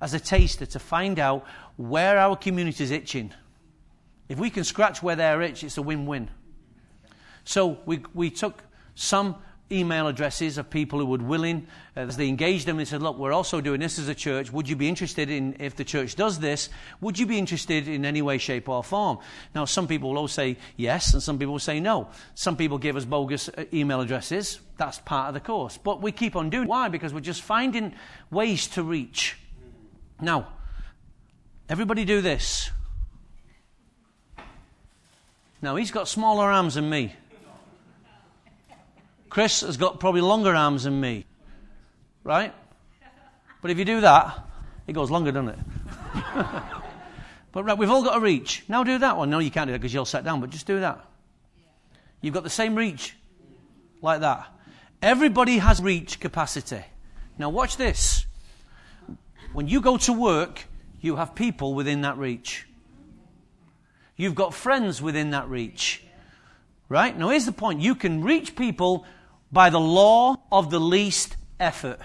as 0.00 0.14
a 0.14 0.20
taster 0.20 0.66
to 0.66 0.78
find 0.78 1.18
out 1.18 1.46
where 1.76 2.18
our 2.18 2.36
community 2.36 2.84
is 2.84 2.90
itching. 2.90 3.32
If 4.28 4.38
we 4.38 4.50
can 4.50 4.64
scratch 4.64 5.02
where 5.02 5.16
they're 5.16 5.40
itch, 5.42 5.64
it's 5.64 5.78
a 5.78 5.82
win-win. 5.82 6.30
So 7.44 7.78
we, 7.86 8.02
we 8.14 8.30
took 8.30 8.62
some 8.94 9.36
email 9.72 10.06
addresses 10.06 10.58
of 10.58 10.70
people 10.70 10.98
who 10.98 11.06
would 11.06 11.22
willing. 11.22 11.66
Uh, 11.96 12.00
as 12.00 12.16
they 12.16 12.28
engaged 12.28 12.66
them, 12.66 12.76
they 12.76 12.84
said, 12.84 13.02
Look, 13.02 13.18
we're 13.18 13.32
also 13.32 13.60
doing 13.60 13.80
this 13.80 13.98
as 13.98 14.08
a 14.08 14.14
church. 14.14 14.52
Would 14.52 14.68
you 14.68 14.76
be 14.76 14.88
interested 14.88 15.30
in, 15.30 15.56
if 15.58 15.76
the 15.76 15.84
church 15.84 16.16
does 16.16 16.38
this, 16.38 16.68
would 17.00 17.18
you 17.18 17.26
be 17.26 17.38
interested 17.38 17.88
in 17.88 18.04
any 18.04 18.22
way, 18.22 18.38
shape, 18.38 18.68
or 18.68 18.84
form? 18.84 19.18
Now, 19.54 19.64
some 19.64 19.86
people 19.86 20.12
will 20.12 20.28
say 20.28 20.56
yes, 20.76 21.12
and 21.14 21.22
some 21.22 21.38
people 21.38 21.52
will 21.52 21.58
say 21.58 21.80
no. 21.80 22.08
Some 22.34 22.56
people 22.56 22.78
give 22.78 22.96
us 22.96 23.04
bogus 23.04 23.48
uh, 23.48 23.64
email 23.72 24.00
addresses. 24.00 24.60
That's 24.76 24.98
part 24.98 25.28
of 25.28 25.34
the 25.34 25.40
course. 25.40 25.78
But 25.78 26.02
we 26.02 26.12
keep 26.12 26.36
on 26.36 26.50
doing. 26.50 26.68
Why? 26.68 26.88
Because 26.88 27.12
we're 27.12 27.20
just 27.20 27.42
finding 27.42 27.94
ways 28.30 28.66
to 28.68 28.82
reach. 28.82 29.38
Now, 30.20 30.48
everybody 31.68 32.04
do 32.04 32.20
this. 32.20 32.70
Now, 35.62 35.76
he's 35.76 35.90
got 35.90 36.08
smaller 36.08 36.50
arms 36.50 36.74
than 36.74 36.90
me. 36.90 37.14
Chris 39.34 39.62
has 39.62 39.76
got 39.76 39.98
probably 39.98 40.20
longer 40.20 40.54
arms 40.54 40.84
than 40.84 41.00
me. 41.00 41.26
Right? 42.22 42.54
But 43.62 43.72
if 43.72 43.78
you 43.80 43.84
do 43.84 44.00
that, 44.02 44.38
it 44.86 44.92
goes 44.92 45.10
longer, 45.10 45.32
doesn't 45.32 45.48
it? 45.48 45.58
but 47.50 47.64
right, 47.64 47.76
we've 47.76 47.90
all 47.90 48.04
got 48.04 48.16
a 48.16 48.20
reach. 48.20 48.62
Now 48.68 48.84
do 48.84 48.96
that 48.96 49.16
one. 49.16 49.30
No, 49.30 49.40
you 49.40 49.50
can't 49.50 49.66
do 49.66 49.72
that 49.72 49.80
because 49.80 49.92
you'll 49.92 50.04
sat 50.04 50.22
down, 50.22 50.40
but 50.40 50.50
just 50.50 50.68
do 50.68 50.78
that. 50.78 51.04
You've 52.20 52.32
got 52.32 52.44
the 52.44 52.48
same 52.48 52.76
reach. 52.76 53.16
Like 54.00 54.20
that. 54.20 54.46
Everybody 55.02 55.58
has 55.58 55.82
reach 55.82 56.20
capacity. 56.20 56.84
Now 57.36 57.48
watch 57.48 57.76
this. 57.76 58.26
When 59.52 59.66
you 59.66 59.80
go 59.80 59.96
to 59.96 60.12
work, 60.12 60.62
you 61.00 61.16
have 61.16 61.34
people 61.34 61.74
within 61.74 62.02
that 62.02 62.18
reach. 62.18 62.68
You've 64.16 64.36
got 64.36 64.54
friends 64.54 65.02
within 65.02 65.30
that 65.30 65.48
reach. 65.48 66.04
Right? 66.88 67.18
Now 67.18 67.30
here's 67.30 67.46
the 67.46 67.52
point. 67.52 67.80
You 67.80 67.96
can 67.96 68.22
reach 68.22 68.54
people 68.54 69.04
by 69.54 69.70
the 69.70 69.80
law 69.80 70.36
of 70.50 70.68
the 70.70 70.80
least 70.80 71.36
effort. 71.60 72.00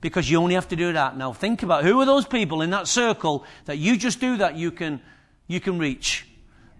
Because 0.00 0.28
you 0.28 0.38
only 0.38 0.56
have 0.56 0.68
to 0.68 0.76
do 0.76 0.92
that. 0.92 1.16
Now 1.16 1.32
think 1.32 1.62
about 1.62 1.84
who 1.84 2.00
are 2.00 2.04
those 2.04 2.26
people 2.26 2.60
in 2.60 2.70
that 2.70 2.88
circle 2.88 3.44
that 3.64 3.78
you 3.78 3.96
just 3.96 4.20
do 4.20 4.36
that 4.38 4.56
you 4.56 4.72
can, 4.72 5.00
you 5.46 5.60
can 5.60 5.78
reach. 5.78 6.26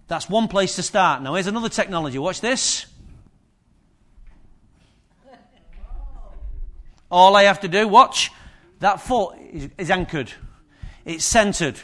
That's 0.09 0.29
one 0.29 0.49
place 0.49 0.77
to 0.77 0.83
start. 0.83 1.23
Now 1.23 1.35
here's 1.35 1.47
another 1.47 1.69
technology. 1.69 2.19
Watch 2.19 2.41
this. 2.41 2.87
All 7.09 7.37
I 7.37 7.45
have 7.45 7.61
to 7.61 7.69
do, 7.69 7.87
watch, 7.87 8.33
that 8.81 9.01
foot 9.01 9.37
is, 9.53 9.69
is 9.79 9.91
anchored. 9.91 10.33
It's 11.05 11.25
centered. 11.25 11.79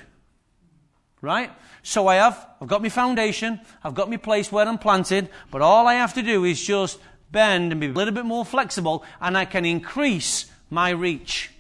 Right? 1.21 1.53
So 1.85 2.09
I 2.09 2.17
have, 2.17 2.49
I've 2.61 2.69
got 2.69 2.83
my 2.83 2.89
foundation, 2.89 3.61
I've 3.85 3.95
got 3.95 4.11
my 4.11 4.17
place 4.17 4.51
where 4.51 4.67
I'm 4.67 4.79
planted, 4.79 5.29
but 5.53 5.63
all 5.63 5.87
I 5.87 5.95
have 5.95 6.15
to 6.15 6.23
do 6.23 6.45
is 6.45 6.61
just 6.61 6.99
bend 7.33 7.73
and 7.73 7.81
be 7.81 7.89
a 7.89 7.93
little 7.93 8.15
bit 8.15 8.25
more 8.25 8.45
flexible, 8.45 9.05
and 9.21 9.37
I 9.37 9.45
can 9.45 9.65
increase 9.65 10.47
my 10.71 10.91
reach. 10.91 11.51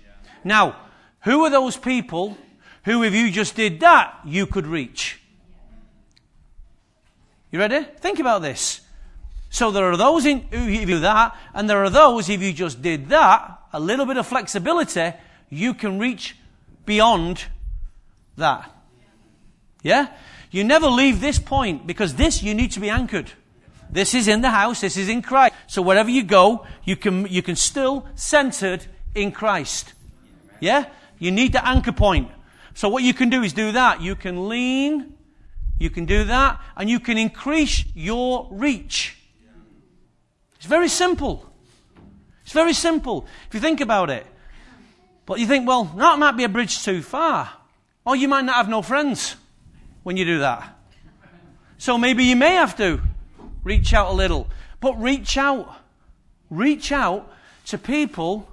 Now, 0.45 0.77
who 1.23 1.45
are 1.45 1.51
those 1.51 1.77
people 1.77 2.37
who, 2.85 3.03
if 3.03 3.15
you 3.15 3.31
just 3.31 3.57
did 3.57 3.81
that, 3.81 4.21
you 4.25 4.47
could 4.47 4.67
reach? 4.67 5.21
You 7.51 7.59
ready? 7.59 7.85
Think 7.99 8.19
about 8.19 8.43
this. 8.43 8.81
So 9.51 9.71
there 9.71 9.91
are 9.91 9.97
those 9.97 10.25
in, 10.25 10.41
who, 10.41 10.69
if 10.69 10.81
you 10.81 10.87
do 10.87 11.01
that, 11.01 11.37
and 11.55 11.69
there 11.69 11.85
are 11.85 11.91
those, 11.91 12.29
if 12.29 12.41
you 12.41 12.53
just 12.53 12.81
did 12.81 13.09
that, 13.11 13.59
a 13.73 13.81
little 13.81 14.07
bit 14.07 14.17
of 14.17 14.27
flexibility, 14.27 15.13
you 15.51 15.75
can 15.75 15.99
reach 15.99 16.37
beyond 16.87 17.45
that. 18.37 18.71
Yeah? 19.83 20.09
You 20.51 20.65
never 20.65 20.87
leave 20.87 21.21
this 21.21 21.39
point 21.39 21.87
because 21.87 22.15
this 22.15 22.43
you 22.43 22.55
need 22.55 22.73
to 22.73 22.81
be 22.81 22.89
anchored. 22.89 23.31
This 23.91 24.15
is 24.15 24.27
in 24.27 24.41
the 24.41 24.51
house. 24.51 24.81
This 24.81 24.97
is 24.97 25.09
in 25.09 25.21
Christ. 25.21 25.52
So 25.73 25.81
wherever 25.81 26.11
you 26.11 26.23
go, 26.23 26.67
you 26.85 26.97
can, 26.97 27.27
you 27.29 27.41
can 27.41 27.57
still 27.57 28.07
centered 28.15 28.85
in 29.15 29.33
Christ. 29.33 29.95
Yeah? 30.61 30.85
You 31.19 31.31
need 31.31 31.55
the 31.55 31.67
anchor 31.67 31.93
point. 31.93 32.31
So 32.75 32.91
what 32.91 33.03
you 33.03 33.15
can 33.15 33.31
do 33.31 33.43
is 33.43 33.55
do 33.55 33.73
that. 33.73 34.03
You 34.03 34.15
can 34.15 34.51
lean. 34.51 35.15
You 35.79 35.89
can 35.89 36.05
do 36.05 36.25
that. 36.25 36.61
And 36.77 36.91
you 36.91 37.01
can 37.01 37.17
increase 37.17 37.87
your 37.95 38.49
reach. 38.51 39.17
It's 40.57 40.67
very 40.67 40.91
simple. 40.91 41.51
It's 42.43 42.53
very 42.53 42.75
simple. 42.75 43.25
If 43.49 43.55
you 43.55 43.61
think 43.61 43.81
about 43.81 44.11
it. 44.11 44.27
But 45.25 45.41
you 45.41 45.47
think, 45.47 45.67
well, 45.67 45.85
that 45.85 46.19
might 46.19 46.37
be 46.37 46.45
a 46.45 46.51
bridge 46.51 46.85
too 46.85 47.01
far. 47.01 47.51
Or 48.05 48.15
you 48.15 48.29
might 48.29 48.45
not 48.45 48.57
have 48.57 48.69
no 48.69 48.83
friends 48.83 49.37
when 50.03 50.19
you 50.19 50.27
do 50.27 50.41
that. 50.41 50.79
So 51.79 51.97
maybe 51.97 52.25
you 52.25 52.37
may 52.37 52.57
have 52.57 52.77
to 52.77 53.01
Reach 53.65 53.95
out 53.95 54.11
a 54.11 54.13
little. 54.13 54.49
But 54.83 55.01
reach 55.01 55.39
out. 55.39 55.77
Reach 56.51 56.91
out 56.91 57.33
to 57.67 57.79
people. 57.79 58.49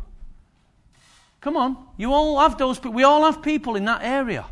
Come 1.41 1.57
on. 1.57 1.75
You 1.97 2.13
all 2.13 2.39
have 2.39 2.57
those 2.57 2.81
We 2.81 3.03
all 3.03 3.25
have 3.25 3.41
people 3.41 3.75
in 3.75 3.85
that 3.85 4.03
area. 4.03 4.45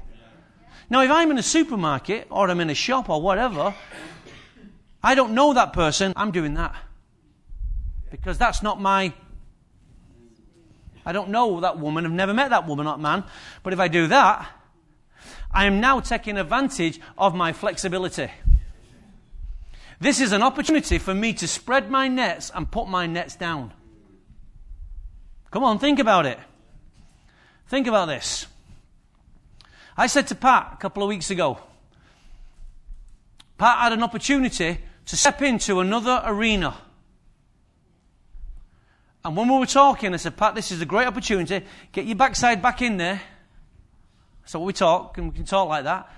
Now, 0.90 1.02
if 1.02 1.12
I'm 1.12 1.30
in 1.30 1.38
a 1.38 1.44
supermarket 1.44 2.28
or 2.32 2.50
I'm 2.50 2.60
in 2.62 2.72
a 2.72 2.76
shop 2.76 3.10
or 3.10 3.22
whatever, 3.22 3.76
I 5.04 5.14
don't 5.14 5.34
know 5.34 5.54
that 5.54 5.72
person. 5.72 6.14
I'm 6.16 6.32
doing 6.32 6.56
that. 6.56 6.76
Because 8.10 8.40
that's 8.40 8.64
not 8.64 8.82
my. 8.82 9.14
I 11.06 11.12
don't 11.12 11.30
know 11.30 11.60
that 11.60 11.78
woman. 11.78 12.06
I've 12.06 12.12
never 12.12 12.34
met 12.34 12.50
that 12.50 12.68
woman 12.68 12.88
or 12.88 12.98
man. 12.98 13.24
But 13.62 13.74
if 13.74 13.80
I 13.80 13.88
do 13.88 14.08
that, 14.08 14.50
I 15.52 15.66
am 15.66 15.80
now 15.80 16.00
taking 16.00 16.38
advantage 16.38 17.00
of 17.18 17.36
my 17.36 17.54
flexibility. 17.54 18.32
This 20.00 20.22
is 20.22 20.32
an 20.32 20.44
opportunity 20.44 21.00
for 21.00 21.14
me 21.14 21.34
to 21.34 21.48
spread 21.48 21.90
my 21.90 22.08
nets 22.08 22.52
and 22.54 22.70
put 22.70 22.88
my 22.88 23.08
nets 23.08 23.36
down. 23.36 23.74
Come 25.52 25.64
on, 25.64 25.80
think 25.80 26.00
about 26.00 26.26
it. 26.26 26.38
Think 27.68 27.88
about 27.88 28.08
this. 28.08 28.46
I 29.96 30.08
said 30.08 30.28
to 30.28 30.36
Pat 30.36 30.72
a 30.74 30.78
couple 30.78 31.02
of 31.02 31.10
weeks 31.10 31.32
ago, 31.32 31.60
Pat 33.58 33.80
had 33.80 33.94
an 33.94 34.04
opportunity 34.04 34.78
to 35.08 35.18
step 35.18 35.42
into 35.42 35.80
another 35.80 36.22
arena. 36.26 36.78
And 39.26 39.36
when 39.36 39.50
we 39.50 39.58
were 39.58 39.66
talking, 39.66 40.14
I 40.14 40.18
said, 40.18 40.38
Pat, 40.38 40.54
this 40.54 40.72
is 40.72 40.80
a 40.82 40.86
great 40.86 41.08
opportunity. 41.08 41.66
Get 41.92 42.06
your 42.06 42.16
backside 42.16 42.62
back 42.62 42.82
in 42.82 42.98
there. 42.98 43.20
So 44.46 44.60
we 44.60 44.74
talk, 44.74 45.18
and 45.18 45.30
we 45.30 45.36
can 45.36 45.46
talk 45.46 45.68
like 45.68 45.86
that. 45.86 46.10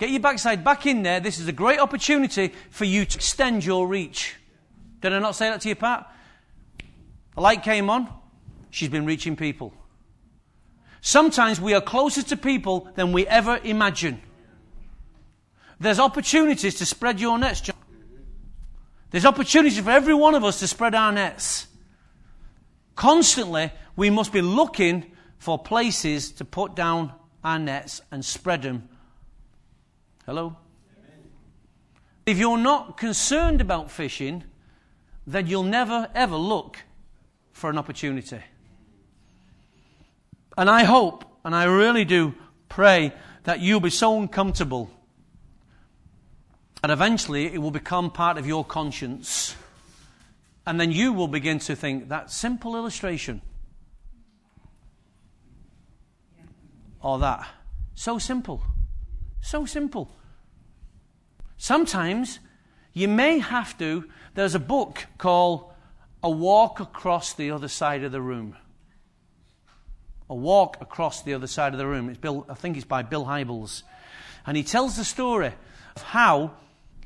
Get 0.00 0.08
your 0.08 0.20
backside 0.20 0.64
back 0.64 0.86
in 0.86 1.02
there. 1.02 1.20
This 1.20 1.38
is 1.38 1.46
a 1.46 1.52
great 1.52 1.78
opportunity 1.78 2.54
for 2.70 2.86
you 2.86 3.04
to 3.04 3.18
extend 3.18 3.66
your 3.66 3.86
reach. 3.86 4.34
Did 5.02 5.12
I 5.12 5.18
not 5.18 5.36
say 5.36 5.50
that 5.50 5.60
to 5.60 5.68
you, 5.68 5.74
Pat? 5.74 6.10
The 7.34 7.42
light 7.42 7.62
came 7.62 7.90
on. 7.90 8.08
She's 8.70 8.88
been 8.88 9.04
reaching 9.04 9.36
people. 9.36 9.74
Sometimes 11.02 11.60
we 11.60 11.74
are 11.74 11.82
closer 11.82 12.22
to 12.22 12.36
people 12.38 12.88
than 12.94 13.12
we 13.12 13.26
ever 13.26 13.60
imagine. 13.62 14.22
There's 15.78 15.98
opportunities 15.98 16.76
to 16.76 16.86
spread 16.86 17.20
your 17.20 17.38
nets. 17.38 17.70
There's 19.10 19.26
opportunities 19.26 19.80
for 19.80 19.90
every 19.90 20.14
one 20.14 20.34
of 20.34 20.44
us 20.44 20.60
to 20.60 20.66
spread 20.66 20.94
our 20.94 21.12
nets. 21.12 21.66
Constantly, 22.96 23.70
we 23.96 24.08
must 24.08 24.32
be 24.32 24.40
looking 24.40 25.12
for 25.36 25.58
places 25.58 26.32
to 26.32 26.46
put 26.46 26.74
down 26.74 27.12
our 27.44 27.58
nets 27.58 28.00
and 28.10 28.24
spread 28.24 28.62
them. 28.62 28.88
Hello? 30.30 30.56
If 32.24 32.38
you're 32.38 32.56
not 32.56 32.96
concerned 32.96 33.60
about 33.60 33.90
fishing, 33.90 34.44
then 35.26 35.48
you'll 35.48 35.64
never 35.64 36.08
ever 36.14 36.36
look 36.36 36.78
for 37.50 37.68
an 37.68 37.76
opportunity. 37.76 38.38
And 40.56 40.70
I 40.70 40.84
hope, 40.84 41.24
and 41.44 41.52
I 41.52 41.64
really 41.64 42.04
do 42.04 42.36
pray, 42.68 43.12
that 43.42 43.58
you'll 43.58 43.80
be 43.80 43.90
so 43.90 44.20
uncomfortable 44.20 44.88
that 46.80 46.92
eventually 46.92 47.46
it 47.46 47.58
will 47.58 47.72
become 47.72 48.12
part 48.12 48.38
of 48.38 48.46
your 48.46 48.64
conscience. 48.64 49.56
And 50.64 50.78
then 50.80 50.92
you 50.92 51.12
will 51.12 51.26
begin 51.26 51.58
to 51.58 51.74
think 51.74 52.08
that 52.10 52.30
simple 52.30 52.76
illustration 52.76 53.42
or 57.02 57.18
that. 57.18 57.48
So 57.96 58.20
simple. 58.20 58.62
So 59.40 59.64
simple. 59.66 60.12
Sometimes 61.60 62.38
you 62.94 63.06
may 63.06 63.38
have 63.38 63.76
to. 63.76 64.06
There's 64.34 64.54
a 64.54 64.58
book 64.58 65.04
called 65.18 65.70
A 66.22 66.30
Walk 66.30 66.80
Across 66.80 67.34
the 67.34 67.50
Other 67.50 67.68
Side 67.68 68.02
of 68.02 68.12
the 68.12 68.22
Room. 68.22 68.56
A 70.30 70.34
Walk 70.34 70.78
Across 70.80 71.24
the 71.24 71.34
Other 71.34 71.46
Side 71.46 71.74
of 71.74 71.78
the 71.78 71.86
Room. 71.86 72.08
It's 72.08 72.16
Bill, 72.16 72.46
I 72.48 72.54
think 72.54 72.78
it's 72.78 72.86
by 72.86 73.02
Bill 73.02 73.26
Hybels. 73.26 73.82
And 74.46 74.56
he 74.56 74.62
tells 74.62 74.96
the 74.96 75.04
story 75.04 75.52
of 75.96 76.02
how 76.02 76.52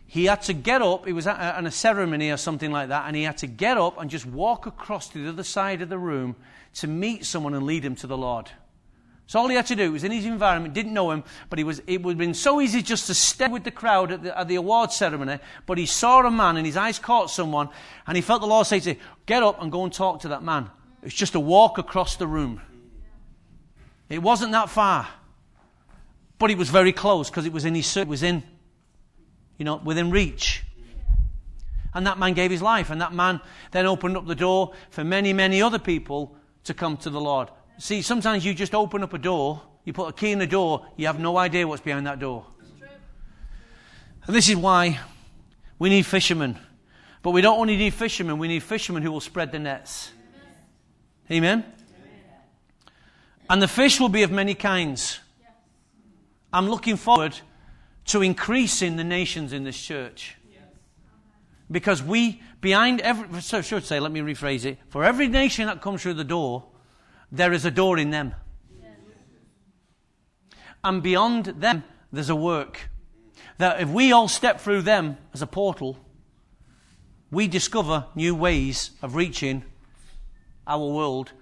he 0.07 0.27
had 0.27 0.43
to 0.43 0.53
get 0.53 0.83
up, 0.83 1.09
it 1.09 1.15
was 1.15 1.27
at 1.27 1.67
a 1.67 1.71
ceremony 1.73 2.31
or 2.31 2.37
something 2.37 2.71
like 2.71 2.91
that, 2.91 3.09
and 3.09 3.17
he 3.17 3.25
had 3.25 3.39
to 3.39 3.49
get 3.49 3.77
up 3.77 4.01
and 4.01 4.09
just 4.09 4.25
walk 4.25 4.67
across 4.67 5.09
to 5.09 5.25
the 5.25 5.31
other 5.31 5.43
side 5.43 5.83
of 5.83 5.89
the 5.89 5.99
room 5.99 6.37
to 6.75 6.87
meet 6.87 7.27
someone 7.27 7.55
and 7.55 7.67
lead 7.67 7.85
him 7.85 7.97
to 7.97 8.07
the 8.07 8.17
Lord. 8.17 8.53
So 9.27 9.41
all 9.41 9.49
he 9.49 9.57
had 9.57 9.67
to 9.67 9.77
do 9.77 9.93
was 9.93 10.05
in 10.05 10.13
his 10.13 10.27
environment, 10.27 10.75
didn't 10.75 10.93
know 10.93 11.11
him, 11.11 11.25
but 11.49 11.59
he 11.59 11.65
was, 11.65 11.81
it 11.87 12.03
would 12.03 12.13
have 12.13 12.19
been 12.19 12.35
so 12.35 12.61
easy 12.61 12.83
just 12.83 13.07
to 13.07 13.15
stay 13.15 13.49
with 13.49 13.65
the 13.65 13.71
crowd 13.71 14.13
at 14.13 14.23
the, 14.23 14.39
at 14.39 14.49
the 14.49 14.57
award 14.57 14.93
ceremony. 14.93 15.39
But 15.65 15.79
he 15.79 15.87
saw 15.87 16.21
a 16.27 16.31
man 16.31 16.57
and 16.59 16.67
his 16.67 16.77
eyes 16.77 16.99
caught 16.99 17.31
someone, 17.31 17.71
and 18.07 18.17
he 18.17 18.23
felt 18.23 18.43
the 18.43 18.47
Lord 18.47 18.67
say 18.67 18.81
to 18.81 18.95
him, 18.95 19.01
Get 19.25 19.43
up 19.43 19.63
and 19.63 19.73
go 19.73 19.85
and 19.85 19.93
talk 19.93 20.21
to 20.21 20.29
that 20.29 20.43
man. 20.43 20.71
It's 21.03 21.15
just 21.15 21.35
a 21.35 21.41
walk 21.41 21.79
across 21.79 22.17
the 22.17 22.27
room. 22.27 22.61
It 24.11 24.23
wasn't 24.23 24.53
that 24.53 24.69
far, 24.69 25.09
but 26.39 26.51
it 26.51 26.59
was 26.59 26.69
very 26.69 26.93
close 26.93 27.31
because 27.31 27.47
it 27.47 27.53
was 27.53 27.65
in 27.65 27.75
his 27.75 27.97
it 27.97 28.07
was 28.07 28.23
in, 28.23 28.43
you 29.57 29.65
know, 29.65 29.77
within 29.77 30.11
reach. 30.11 30.63
And 31.95 32.07
that 32.07 32.19
man 32.19 32.35
gave 32.35 32.51
his 32.51 32.61
life, 32.61 32.91
and 32.91 33.01
that 33.01 33.13
man 33.13 33.41
then 33.71 33.87
opened 33.87 34.17
up 34.17 34.27
the 34.27 34.35
door 34.35 34.73
for 34.91 35.05
many, 35.05 35.33
many 35.33 35.63
other 35.63 35.79
people 35.79 36.37
to 36.65 36.75
come 36.75 36.97
to 36.99 37.11
the 37.11 37.21
Lord. 37.21 37.49
See, 37.79 38.03
sometimes 38.03 38.45
you 38.45 38.55
just 38.55 38.75
open 38.75 39.03
up 39.03 39.13
a 39.13 39.19
door, 39.19 39.61
you 39.85 39.93
put 39.93 40.09
a 40.09 40.13
key 40.13 40.33
in 40.33 40.39
the 40.39 40.47
door, 40.47 40.87
you 40.97 41.07
have 41.07 41.19
no 41.19 41.37
idea 41.37 41.67
what's 41.67 41.83
behind 41.83 42.07
that 42.07 42.19
door. 42.19 42.47
And 44.27 44.35
this 44.35 44.49
is 44.49 44.57
why 44.57 45.01
we 45.79 45.91
need 45.91 46.07
fishermen. 46.07 46.59
But 47.23 47.33
we 47.33 47.41
don't 47.41 47.59
only 47.59 47.77
need 47.77 47.95
fishermen, 47.95 48.39
we 48.39 48.49
need 48.49 48.63
fishermen 48.63 49.03
who 49.03 49.13
will 49.13 49.21
spread 49.21 49.53
the 49.53 49.59
nets. 49.59 50.13
Amen? 51.31 51.65
Amen? 51.65 51.73
And 53.51 53.63
the 53.63 53.69
fish 53.69 54.01
will 54.01 54.09
be 54.09 54.23
of 54.23 54.31
many 54.31 54.55
kinds. 54.55 55.21
I'm 56.53 56.69
looking 56.69 56.97
forward 56.97 57.39
to 58.07 58.23
increasing 58.23 58.97
the 58.97 59.05
nations 59.05 59.53
in 59.53 59.65
this 59.65 59.81
church. 59.81 60.37
Because 61.71 62.03
we, 62.03 62.43
behind 62.61 63.01
every, 63.01 63.41
so 63.41 63.59
I 63.59 63.61
should 63.63 63.85
say, 63.85 63.99
let 63.99 64.13
me 64.13 64.21
rephrase 64.21 64.65
it. 64.65 64.79
For 64.89 65.03
every 65.03 65.29
nation 65.29 65.67
that 65.67 65.81
comes 65.81 66.03
through 66.03 66.15
the 66.15 66.25
door, 66.25 66.65
there 67.31 67.53
is 67.53 67.65
a 67.65 67.71
door 67.71 67.99
in 67.99 68.11
them. 68.11 68.35
And 70.83 71.03
beyond 71.03 71.47
them, 71.47 71.85
there's 72.13 72.29
a 72.29 72.37
work. 72.37 72.91
That 73.59 73.81
if 73.81 73.89
we 73.89 74.13
all 74.13 74.29
step 74.29 74.61
through 74.61 74.83
them 74.83 75.17
as 75.33 75.41
a 75.41 75.47
portal, 75.47 75.99
we 77.31 77.49
discover 77.49 78.07
new 78.15 78.35
ways 78.35 78.91
of 79.03 79.15
reaching 79.15 79.65
our 80.67 80.87
world. 80.87 81.33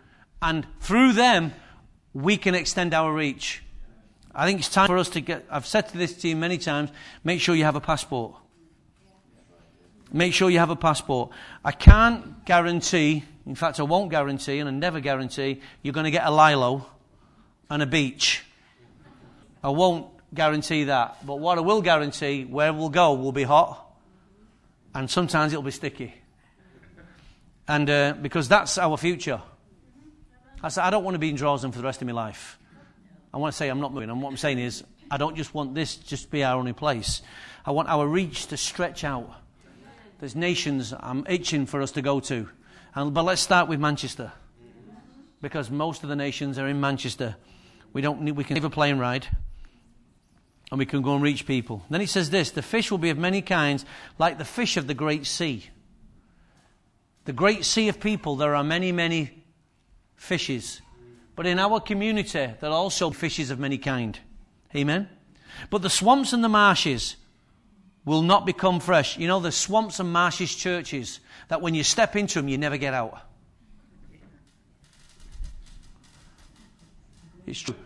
And 0.40 0.66
through 0.81 1.12
them, 1.12 1.53
we 2.14 2.37
can 2.37 2.55
extend 2.55 2.95
our 2.95 3.12
reach. 3.12 3.62
I 4.35 4.47
think 4.47 4.61
it's 4.61 4.68
time 4.68 4.87
for 4.87 4.99
us 4.99 5.11
to 5.11 5.21
get, 5.21 5.45
I've 5.51 5.66
said 5.66 5.88
to 5.88 5.99
this 5.99 6.14
team 6.14 6.40
many 6.40 6.59
times, 6.59 6.90
make 7.25 7.40
sure 7.40 7.55
you 7.55 7.64
have 7.64 7.77
a 7.77 7.81
passport. 7.81 8.35
Make 10.12 10.35
sure 10.35 10.51
you 10.51 10.59
have 10.59 10.71
a 10.71 10.77
passport. 10.77 11.31
I 11.64 11.73
can't 11.73 12.45
guarantee 12.45 13.25
in 13.46 13.55
fact, 13.55 13.81
I 13.81 13.83
won't 13.83 14.11
guarantee, 14.11 14.59
and 14.59 14.68
I 14.68 14.72
never 14.72 15.00
guarantee, 15.00 15.61
you're 15.83 15.94
going 15.94 16.05
to 16.05 16.11
get 16.11 16.24
a 16.24 16.31
Lilo 16.31 16.87
and 17.68 17.83
a 17.83 17.87
beach. 17.87 18.44
I 19.62 19.70
won't 19.70 20.07
guarantee 20.33 20.85
that. 20.85 21.26
But 21.26 21.37
what 21.40 21.59
I 21.59 21.61
will 21.61 21.83
guarantee, 21.83 22.44
where 22.44 22.72
we'll 22.72 22.88
go 22.88 23.14
will 23.14 23.33
be 23.33 23.42
hot, 23.42 23.85
and 24.94 25.11
sometimes 25.11 25.52
it'll 25.52 25.62
be 25.62 25.70
sticky. 25.70 26.14
And 27.66 27.88
uh, 27.88 28.14
because 28.20 28.48
that's 28.48 28.78
our 28.78 28.96
future. 28.96 29.40
I 30.62 30.68
said, 30.68 30.85
I 30.85 30.90
don't 30.90 31.02
want 31.02 31.14
to 31.14 31.18
be 31.18 31.31
in 31.31 31.37
Droylsden 31.37 31.72
for 31.72 31.78
the 31.78 31.85
rest 31.85 32.00
of 32.02 32.07
my 32.07 32.12
life. 32.12 32.59
I 33.35 33.38
want 33.38 33.52
to 33.52 33.57
say 33.57 33.68
I'm 33.68 33.81
not 33.81 33.92
moving. 33.92 34.11
And 34.11 34.22
what 34.22 34.31
I'm 34.31 34.37
saying 34.37 34.59
is, 34.59 34.85
I 35.11 35.16
don't 35.16 35.37
just 35.37 35.55
want 35.55 35.74
this 35.74 35.96
just 35.96 36.24
to 36.24 36.31
be 36.31 36.44
our 36.44 36.59
only 36.59 36.72
place. 36.72 37.22
I 37.66 37.72
want 37.72 37.88
our 37.88 38.07
reach 38.07 38.46
to 38.48 38.57
stretch 38.57 39.05
out. 39.05 39.31
There's 40.20 40.37
nations 40.37 40.94
I'm 40.98 41.26
itching 41.28 41.66
for 41.66 41.83
us 41.83 41.92
to 41.92 42.02
go 42.02 42.20
to. 42.20 42.48
And, 42.94 43.14
but 43.14 43.24
let's 43.24 43.40
start 43.40 43.68
with 43.68 43.81
Manchester. 43.81 44.33
Because 45.40 45.70
most 45.70 46.02
of 46.02 46.09
the 46.09 46.16
nations 46.16 46.59
are 46.59 46.68
in 46.68 46.81
Manchester. 46.81 47.37
We, 47.92 48.00
don't 48.00 48.22
need, 48.22 48.33
we 48.33 48.44
can 48.44 48.57
have 48.57 48.64
a 48.64 48.70
plane 48.70 48.98
ride. 48.98 49.26
And 50.70 50.78
we 50.78 50.87
can 50.87 51.02
go 51.02 51.14
and 51.14 51.22
reach 51.22 51.46
people. 51.46 51.83
Then 51.90 52.00
he 52.00 52.07
says 52.07 52.31
this 52.31 52.50
the 52.50 52.62
fish 52.62 52.90
will 52.90 52.98
be 52.98 53.11
of 53.11 53.18
many 53.18 53.42
kinds, 53.42 53.85
like 54.18 54.38
the 54.38 54.44
fish 54.44 54.76
of 54.76 54.87
the 54.87 54.94
great 54.94 55.26
sea. 55.26 55.66
The 57.24 57.33
great 57.33 57.64
sea 57.64 57.88
of 57.88 58.00
people, 58.00 58.37
there 58.37 58.55
are 58.55 58.64
many, 58.64 58.90
many 58.90 59.44
fishes. 60.16 60.81
But 61.37 61.46
in 61.46 61.59
our 61.59 61.81
community, 61.81 62.55
there 62.61 62.70
are 62.70 62.72
also 62.72 63.11
fishes 63.11 63.50
of 63.50 63.59
many 63.59 63.78
kind. 63.78 64.18
Amen? 64.74 65.09
But 65.70 65.83
the 65.83 65.90
swamps 65.90 66.33
and 66.33 66.42
the 66.42 66.48
marshes 66.48 67.16
will 68.05 68.23
not 68.23 68.47
become 68.47 68.81
fresh. 68.81 69.19
You 69.19 69.29
know, 69.29 69.41
the 69.41 69.53
swamps 69.53 70.01
and 70.01 70.12
marshes 70.12 70.55
churches, 70.55 71.21
that 71.49 71.61
when 71.61 71.75
you 71.75 71.85
step 71.85 72.17
into 72.17 72.41
them, 72.41 72.49
you 72.49 72.59
never 72.59 72.77
get 72.77 72.95
out. 72.95 73.21
It's 77.47 77.61
true. 77.61 77.77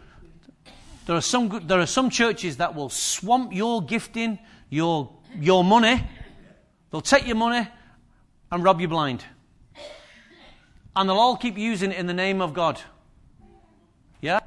There 1.07 1.17
are 1.17 1.23
some, 1.23 1.63
there 1.67 1.81
are 1.81 1.87
some 1.87 2.11
churches 2.11 2.57
that 2.57 2.75
will 2.75 2.89
swamp 2.89 3.53
your 3.53 3.83
gifting, 3.83 4.39
your, 4.71 5.11
your 5.39 5.63
money. 5.63 6.03
They'll 6.91 7.01
take 7.01 7.27
your 7.27 7.37
money 7.37 7.69
and 8.51 8.65
rob 8.65 8.81
you 8.81 8.89
blind. 8.89 9.25
And 10.95 11.09
they'll 11.09 11.19
all 11.19 11.37
keep 11.37 11.59
using 11.59 11.93
it 11.93 11.99
in 11.99 12.07
the 12.07 12.15
name 12.15 12.41
of 12.41 12.55
God. 12.55 12.81
Yeah? 14.21 14.41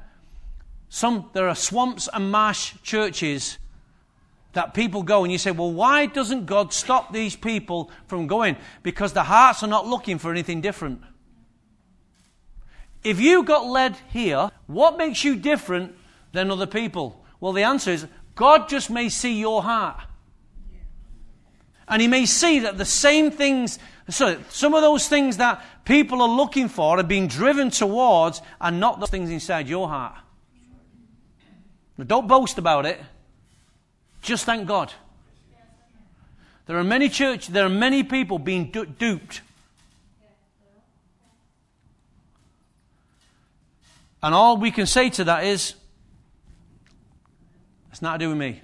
Some, 0.88 1.30
there 1.32 1.48
are 1.48 1.54
swamps 1.54 2.08
and 2.12 2.30
marsh 2.30 2.74
churches 2.82 3.58
that 4.52 4.74
people 4.74 5.02
go 5.02 5.22
and 5.22 5.30
you 5.30 5.38
say, 5.38 5.52
well, 5.52 5.72
why 5.72 6.06
doesn't 6.06 6.46
God 6.46 6.72
stop 6.72 7.12
these 7.12 7.36
people 7.36 7.90
from 8.06 8.26
going? 8.26 8.56
Because 8.82 9.12
the 9.12 9.22
hearts 9.22 9.62
are 9.62 9.68
not 9.68 9.86
looking 9.86 10.18
for 10.18 10.30
anything 10.30 10.60
different. 10.60 11.02
If 13.02 13.20
you 13.20 13.44
got 13.44 13.66
led 13.66 13.96
here, 14.12 14.50
what 14.66 14.98
makes 14.98 15.24
you 15.24 15.36
different 15.36 15.94
than 16.32 16.50
other 16.50 16.66
people? 16.66 17.24
Well, 17.38 17.52
the 17.52 17.62
answer 17.62 17.90
is 17.90 18.06
God 18.34 18.68
just 18.68 18.90
may 18.90 19.08
see 19.08 19.38
your 19.38 19.62
heart. 19.62 20.00
And 21.88 22.02
He 22.02 22.08
may 22.08 22.26
see 22.26 22.60
that 22.60 22.78
the 22.78 22.84
same 22.84 23.30
things, 23.30 23.78
so 24.08 24.38
some 24.50 24.74
of 24.74 24.82
those 24.82 25.08
things 25.08 25.38
that 25.38 25.64
people 25.84 26.22
are 26.22 26.28
looking 26.28 26.68
for 26.68 26.98
are 26.98 27.02
being 27.02 27.26
driven 27.26 27.70
towards 27.70 28.42
are 28.60 28.70
not 28.70 29.00
those 29.00 29.10
things 29.10 29.30
inside 29.30 29.68
your 29.68 29.88
heart. 29.88 30.14
Now, 31.96 32.04
don't 32.04 32.28
boast 32.28 32.58
about 32.58 32.86
it. 32.86 33.00
Just 34.20 34.44
thank 34.44 34.66
God. 34.66 34.92
There 36.66 36.78
are 36.78 36.84
many 36.84 37.08
church, 37.08 37.48
there 37.48 37.66
are 37.66 37.70
many 37.70 38.02
people 38.02 38.38
being 38.38 38.70
du- 38.70 38.86
duped. 38.86 39.40
And 44.22 44.34
all 44.34 44.56
we 44.56 44.70
can 44.70 44.86
say 44.86 45.10
to 45.10 45.24
that 45.24 45.44
is, 45.44 45.74
it's 47.90 48.02
not 48.02 48.12
to 48.12 48.18
do 48.18 48.28
with 48.28 48.38
me. 48.38 48.60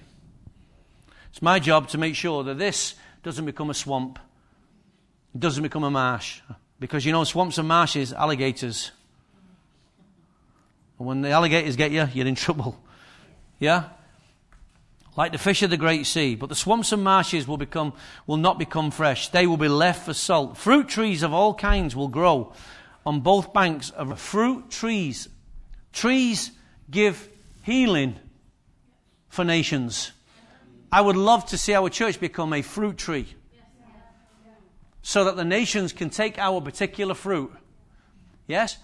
It's 1.31 1.41
my 1.41 1.59
job 1.59 1.89
to 1.89 1.97
make 1.97 2.15
sure 2.15 2.43
that 2.43 2.57
this 2.57 2.95
doesn't 3.23 3.45
become 3.45 3.69
a 3.69 3.73
swamp. 3.73 4.19
Doesn't 5.37 5.63
become 5.63 5.83
a 5.83 5.91
marsh. 5.91 6.41
Because 6.79 7.05
you 7.05 7.11
know, 7.11 7.23
swamps 7.23 7.57
and 7.57 7.67
marshes, 7.67 8.13
alligators. 8.13 8.91
And 10.97 11.07
when 11.07 11.21
the 11.21 11.31
alligators 11.31 11.75
get 11.75 11.91
you, 11.91 12.07
you're 12.13 12.27
in 12.27 12.35
trouble. 12.35 12.79
Yeah? 13.59 13.89
Like 15.17 15.31
the 15.31 15.39
fish 15.39 15.63
of 15.63 15.71
the 15.71 15.77
great 15.77 16.05
sea. 16.05 16.35
But 16.35 16.47
the 16.47 16.55
swamps 16.55 16.91
and 16.91 17.03
marshes 17.03 17.47
will 17.47 17.57
become, 17.57 17.93
will 18.27 18.37
not 18.37 18.59
become 18.59 18.91
fresh. 18.91 19.29
They 19.29 19.47
will 19.47 19.57
be 19.57 19.67
left 19.67 20.05
for 20.05 20.13
salt. 20.13 20.57
Fruit 20.57 20.87
trees 20.87 21.23
of 21.23 21.33
all 21.33 21.55
kinds 21.55 21.95
will 21.95 22.07
grow 22.07 22.53
on 23.05 23.21
both 23.21 23.51
banks 23.51 23.89
of 23.89 24.19
fruit 24.21 24.69
trees. 24.69 25.27
Trees 25.91 26.51
give 26.91 27.29
healing 27.63 28.15
for 29.27 29.43
nations. 29.43 30.11
I 30.91 31.01
would 31.01 31.17
love 31.17 31.47
to 31.47 31.57
see 31.57 31.73
our 31.73 31.89
church 31.89 32.19
become 32.19 32.53
a 32.53 32.61
fruit 32.61 32.97
tree 32.97 33.27
so 35.01 35.23
that 35.23 35.35
the 35.35 35.45
nations 35.45 35.93
can 35.93 36.09
take 36.09 36.37
our 36.37 36.61
particular 36.61 37.13
fruit. 37.13 37.51
Yes? 38.45 38.77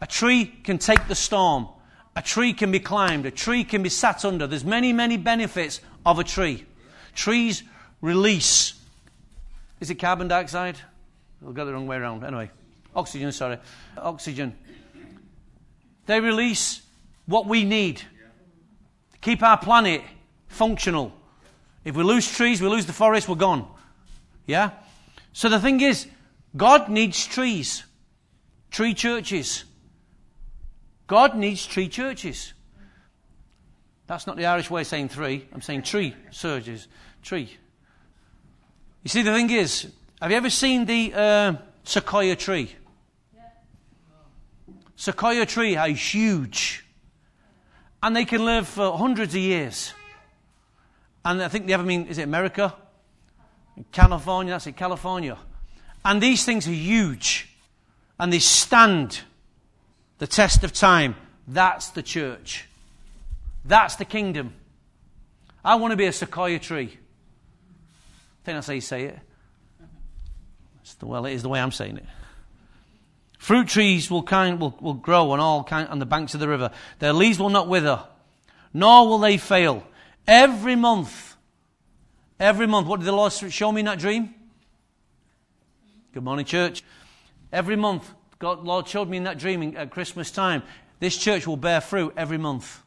A 0.00 0.06
tree 0.06 0.44
can 0.44 0.78
take 0.78 1.08
the 1.08 1.14
storm. 1.14 1.68
A 2.16 2.22
tree 2.22 2.52
can 2.52 2.70
be 2.70 2.80
climbed. 2.80 3.26
A 3.26 3.30
tree 3.30 3.64
can 3.64 3.82
be 3.82 3.88
sat 3.88 4.24
under. 4.24 4.46
There's 4.46 4.64
many, 4.64 4.92
many 4.92 5.16
benefits 5.16 5.80
of 6.04 6.18
a 6.18 6.24
tree. 6.24 6.66
Trees 7.14 7.62
release. 8.00 8.74
Is 9.80 9.90
it 9.90 9.96
carbon 9.96 10.28
dioxide? 10.28 10.76
I'll 11.44 11.52
go 11.52 11.64
the 11.64 11.72
wrong 11.72 11.86
way 11.86 11.96
around. 11.96 12.24
Anyway, 12.24 12.50
oxygen, 12.94 13.32
sorry. 13.32 13.58
Oxygen. 13.96 14.56
They 16.06 16.20
release 16.20 16.82
what 17.26 17.46
we 17.46 17.64
need 17.64 17.98
to 17.98 19.18
keep 19.20 19.42
our 19.42 19.56
planet 19.56 20.02
functional. 20.48 21.12
If 21.84 21.96
we 21.96 22.02
lose 22.02 22.30
trees, 22.30 22.60
we 22.60 22.68
lose 22.68 22.86
the 22.86 22.92
forest, 22.92 23.28
we're 23.28 23.36
gone. 23.36 23.66
Yeah? 24.46 24.70
So 25.32 25.48
the 25.48 25.60
thing 25.60 25.80
is, 25.80 26.08
God 26.56 26.88
needs 26.88 27.24
trees, 27.24 27.84
tree 28.70 28.94
churches. 28.94 29.64
God 31.10 31.34
needs 31.34 31.66
three 31.66 31.88
churches. 31.88 32.54
That's 34.06 34.28
not 34.28 34.36
the 34.36 34.46
Irish 34.46 34.70
way 34.70 34.82
of 34.82 34.86
saying 34.86 35.08
three. 35.08 35.44
I'm 35.52 35.60
saying 35.60 35.82
tree 35.82 36.14
surges. 36.30 36.86
Tree. 37.20 37.50
You 39.02 39.08
see, 39.08 39.22
the 39.22 39.32
thing 39.32 39.50
is, 39.50 39.90
have 40.22 40.30
you 40.30 40.36
ever 40.36 40.50
seen 40.50 40.84
the 40.84 41.12
uh, 41.12 41.54
sequoia 41.82 42.36
tree? 42.36 42.76
Sequoia 44.94 45.46
tree 45.46 45.74
are 45.74 45.88
huge. 45.88 46.86
And 48.00 48.14
they 48.14 48.24
can 48.24 48.44
live 48.44 48.68
for 48.68 48.96
hundreds 48.96 49.34
of 49.34 49.40
years. 49.40 49.92
And 51.24 51.42
I 51.42 51.48
think 51.48 51.66
they 51.66 51.72
ever 51.72 51.82
mean, 51.82 52.06
is 52.06 52.18
it 52.18 52.22
America? 52.22 52.72
California, 53.90 54.52
that's 54.52 54.68
it, 54.68 54.76
California. 54.76 55.36
And 56.04 56.22
these 56.22 56.44
things 56.44 56.68
are 56.68 56.70
huge. 56.70 57.48
And 58.16 58.32
they 58.32 58.38
stand 58.38 59.22
the 60.20 60.26
test 60.26 60.62
of 60.62 60.72
time. 60.72 61.16
That's 61.48 61.88
the 61.88 62.02
church. 62.02 62.68
That's 63.64 63.96
the 63.96 64.04
kingdom. 64.04 64.52
I 65.64 65.74
want 65.74 65.90
to 65.90 65.96
be 65.96 66.06
a 66.06 66.12
sequoia 66.12 66.60
tree. 66.60 66.86
I 66.86 68.44
think 68.44 68.56
that's 68.56 68.68
how 68.68 68.74
you 68.74 68.80
say 68.80 69.04
it. 69.06 69.18
The, 70.98 71.06
well, 71.06 71.24
it 71.24 71.32
is 71.32 71.42
the 71.42 71.48
way 71.48 71.60
I'm 71.60 71.72
saying 71.72 71.96
it. 71.96 72.04
Fruit 73.38 73.68
trees 73.68 74.10
will, 74.10 74.22
kind, 74.22 74.60
will, 74.60 74.76
will 74.80 74.94
grow 74.94 75.30
on 75.30 75.40
all 75.40 75.64
kind, 75.64 75.88
on 75.88 75.98
the 75.98 76.06
banks 76.06 76.34
of 76.34 76.40
the 76.40 76.48
river. 76.48 76.70
Their 76.98 77.14
leaves 77.14 77.38
will 77.38 77.48
not 77.48 77.68
wither, 77.68 78.02
nor 78.74 79.08
will 79.08 79.18
they 79.18 79.38
fail. 79.38 79.82
Every 80.26 80.76
month, 80.76 81.36
every 82.38 82.66
month, 82.66 82.86
what 82.86 83.00
did 83.00 83.06
the 83.06 83.12
Lord 83.12 83.32
show 83.32 83.72
me 83.72 83.80
in 83.80 83.86
that 83.86 83.98
dream? 83.98 84.34
Good 86.12 86.24
morning, 86.24 86.44
church. 86.44 86.82
Every 87.50 87.76
month, 87.76 88.12
God, 88.40 88.64
Lord 88.64 88.88
showed 88.88 89.06
me 89.06 89.18
in 89.18 89.24
that 89.24 89.38
dream 89.38 89.76
at 89.76 89.90
Christmas 89.90 90.30
time, 90.30 90.62
this 90.98 91.16
church 91.16 91.46
will 91.46 91.58
bear 91.58 91.82
fruit 91.82 92.14
every 92.16 92.38
month. 92.38 92.82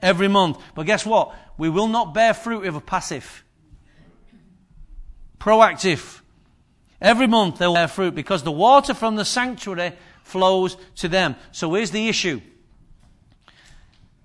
Every 0.00 0.26
month. 0.26 0.58
But 0.74 0.86
guess 0.86 1.04
what? 1.04 1.34
We 1.58 1.68
will 1.68 1.86
not 1.86 2.14
bear 2.14 2.32
fruit 2.32 2.64
if 2.64 2.72
we're 2.72 2.80
passive. 2.80 3.44
Proactive. 5.38 6.22
Every 6.98 7.26
month 7.26 7.58
they'll 7.58 7.74
bear 7.74 7.88
fruit 7.88 8.14
because 8.14 8.42
the 8.42 8.52
water 8.52 8.94
from 8.94 9.16
the 9.16 9.24
sanctuary 9.26 9.92
flows 10.22 10.78
to 10.96 11.08
them. 11.08 11.36
So 11.52 11.74
here's 11.74 11.90
the 11.90 12.08
issue. 12.08 12.40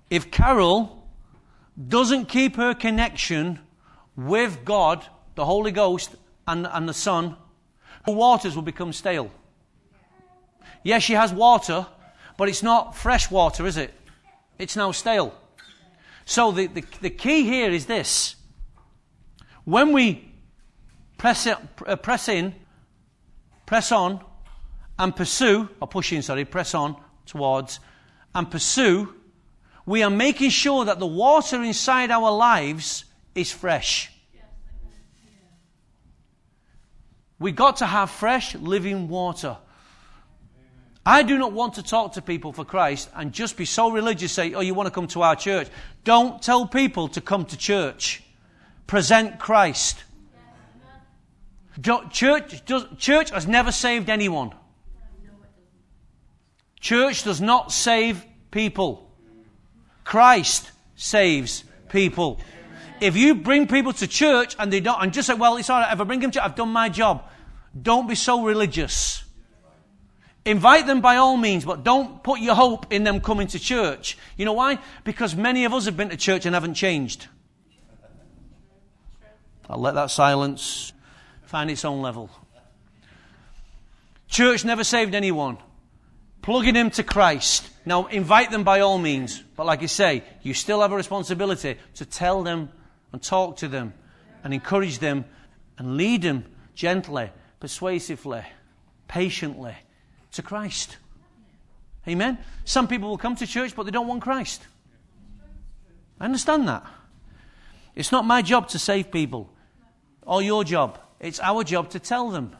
If 0.08 0.30
Carol 0.30 1.06
doesn't 1.86 2.30
keep 2.30 2.56
her 2.56 2.72
connection 2.72 3.58
with 4.16 4.64
God, 4.64 5.06
the 5.34 5.44
Holy 5.44 5.70
Ghost, 5.70 6.14
and, 6.48 6.66
and 6.66 6.88
the 6.88 6.94
Son, 6.94 7.36
her 8.06 8.12
waters 8.12 8.54
will 8.54 8.62
become 8.62 8.94
stale. 8.94 9.30
Yes, 10.86 11.02
she 11.02 11.14
has 11.14 11.32
water, 11.32 11.84
but 12.36 12.48
it's 12.48 12.62
not 12.62 12.94
fresh 12.94 13.28
water, 13.28 13.66
is 13.66 13.76
it? 13.76 13.92
It's 14.56 14.76
now 14.76 14.92
stale. 14.92 15.34
So 16.24 16.52
the, 16.52 16.68
the, 16.68 16.84
the 17.00 17.10
key 17.10 17.42
here 17.42 17.72
is 17.72 17.86
this. 17.86 18.36
When 19.64 19.92
we 19.92 20.32
press, 21.18 21.44
it, 21.44 21.58
uh, 21.84 21.96
press 21.96 22.28
in 22.28 22.54
press 23.66 23.90
on 23.90 24.24
and 24.96 25.16
pursue, 25.16 25.68
or 25.80 25.88
push 25.88 26.12
in, 26.12 26.22
sorry, 26.22 26.44
press 26.44 26.72
on 26.72 26.94
towards 27.26 27.80
and 28.32 28.48
pursue, 28.48 29.12
we 29.86 30.04
are 30.04 30.10
making 30.10 30.50
sure 30.50 30.84
that 30.84 31.00
the 31.00 31.06
water 31.06 31.64
inside 31.64 32.12
our 32.12 32.30
lives 32.30 33.06
is 33.34 33.50
fresh. 33.50 34.12
We've 37.40 37.56
got 37.56 37.78
to 37.78 37.86
have 37.86 38.08
fresh 38.08 38.54
living 38.54 39.08
water. 39.08 39.56
I 41.08 41.22
do 41.22 41.38
not 41.38 41.52
want 41.52 41.74
to 41.74 41.84
talk 41.84 42.14
to 42.14 42.22
people 42.22 42.52
for 42.52 42.64
Christ 42.64 43.08
and 43.14 43.32
just 43.32 43.56
be 43.56 43.64
so 43.64 43.92
religious, 43.92 44.32
say, 44.32 44.52
oh, 44.54 44.60
you 44.60 44.74
want 44.74 44.88
to 44.88 44.90
come 44.90 45.06
to 45.08 45.22
our 45.22 45.36
church. 45.36 45.68
Don't 46.02 46.42
tell 46.42 46.66
people 46.66 47.06
to 47.08 47.20
come 47.20 47.44
to 47.44 47.56
church. 47.56 48.24
Present 48.88 49.38
Christ. 49.38 50.02
Church, 52.10 52.64
does, 52.64 52.86
church 52.98 53.30
has 53.30 53.46
never 53.46 53.70
saved 53.70 54.10
anyone. 54.10 54.52
Church 56.80 57.22
does 57.22 57.40
not 57.40 57.70
save 57.70 58.24
people. 58.50 59.08
Christ 60.02 60.72
saves 60.96 61.62
people. 61.88 62.40
If 63.00 63.16
you 63.16 63.36
bring 63.36 63.68
people 63.68 63.92
to 63.92 64.08
church 64.08 64.56
and 64.58 64.72
they 64.72 64.80
don't, 64.80 65.00
and 65.00 65.12
just 65.12 65.28
say, 65.28 65.34
well, 65.34 65.56
it's 65.56 65.70
all 65.70 65.80
right, 65.80 65.92
if 65.92 66.00
I 66.00 66.04
bring 66.04 66.18
them 66.18 66.32
to 66.32 66.44
I've 66.44 66.56
done 66.56 66.70
my 66.70 66.88
job. 66.88 67.22
Don't 67.80 68.08
be 68.08 68.16
so 68.16 68.42
religious. 68.42 69.22
Invite 70.46 70.86
them 70.86 71.00
by 71.00 71.16
all 71.16 71.36
means, 71.36 71.64
but 71.64 71.82
don't 71.82 72.22
put 72.22 72.38
your 72.38 72.54
hope 72.54 72.92
in 72.92 73.02
them 73.02 73.20
coming 73.20 73.48
to 73.48 73.58
church. 73.58 74.16
You 74.36 74.44
know 74.44 74.52
why? 74.52 74.78
Because 75.02 75.34
many 75.34 75.64
of 75.64 75.74
us 75.74 75.86
have 75.86 75.96
been 75.96 76.10
to 76.10 76.16
church 76.16 76.46
and 76.46 76.54
haven't 76.54 76.74
changed. 76.74 77.26
I'll 79.68 79.80
let 79.80 79.96
that 79.96 80.12
silence 80.12 80.92
find 81.46 81.68
its 81.68 81.84
own 81.84 82.00
level. 82.00 82.30
Church 84.28 84.64
never 84.64 84.84
saved 84.84 85.16
anyone. 85.16 85.58
Plugging 86.42 86.74
them 86.74 86.90
to 86.90 87.02
Christ. 87.02 87.68
Now, 87.84 88.06
invite 88.06 88.52
them 88.52 88.62
by 88.62 88.80
all 88.80 88.98
means. 88.98 89.42
But 89.56 89.66
like 89.66 89.82
I 89.82 89.86
say, 89.86 90.22
you 90.42 90.54
still 90.54 90.80
have 90.80 90.92
a 90.92 90.96
responsibility 90.96 91.76
to 91.96 92.04
tell 92.04 92.44
them 92.44 92.68
and 93.10 93.20
talk 93.20 93.56
to 93.58 93.68
them 93.68 93.94
and 94.44 94.54
encourage 94.54 95.00
them 95.00 95.24
and 95.76 95.96
lead 95.96 96.22
them 96.22 96.44
gently, 96.76 97.30
persuasively, 97.58 98.42
patiently 99.08 99.74
to 100.36 100.42
Christ. 100.42 100.96
Amen? 102.08 102.38
Some 102.64 102.88
people 102.88 103.08
will 103.08 103.18
come 103.18 103.36
to 103.36 103.46
church, 103.46 103.74
but 103.74 103.84
they 103.84 103.90
don't 103.90 104.06
want 104.06 104.22
Christ. 104.22 104.62
I 106.20 106.24
understand 106.24 106.68
that. 106.68 106.86
It's 107.94 108.12
not 108.12 108.24
my 108.24 108.42
job 108.42 108.68
to 108.68 108.78
save 108.78 109.10
people 109.10 109.50
or 110.22 110.42
your 110.42 110.64
job. 110.64 110.98
It's 111.18 111.40
our 111.40 111.64
job 111.64 111.90
to 111.90 111.98
tell 111.98 112.30
them. 112.30 112.52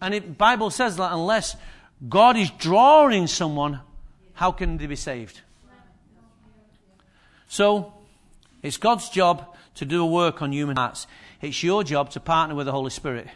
And 0.00 0.14
the 0.14 0.20
Bible 0.20 0.70
says 0.70 0.96
that 0.96 1.12
unless 1.12 1.56
God 2.08 2.36
is 2.36 2.50
drawing 2.50 3.26
someone, 3.26 3.80
how 4.34 4.52
can 4.52 4.76
they 4.78 4.86
be 4.86 4.96
saved? 4.96 5.40
So, 7.48 7.92
it's 8.62 8.76
God's 8.76 9.08
job 9.08 9.54
to 9.76 9.84
do 9.84 10.02
a 10.02 10.06
work 10.06 10.42
on 10.42 10.52
human 10.52 10.76
hearts. 10.76 11.06
It's 11.40 11.62
your 11.62 11.84
job 11.84 12.10
to 12.10 12.20
partner 12.20 12.54
with 12.54 12.66
the 12.66 12.72
Holy 12.72 12.90
Spirit 12.90 13.28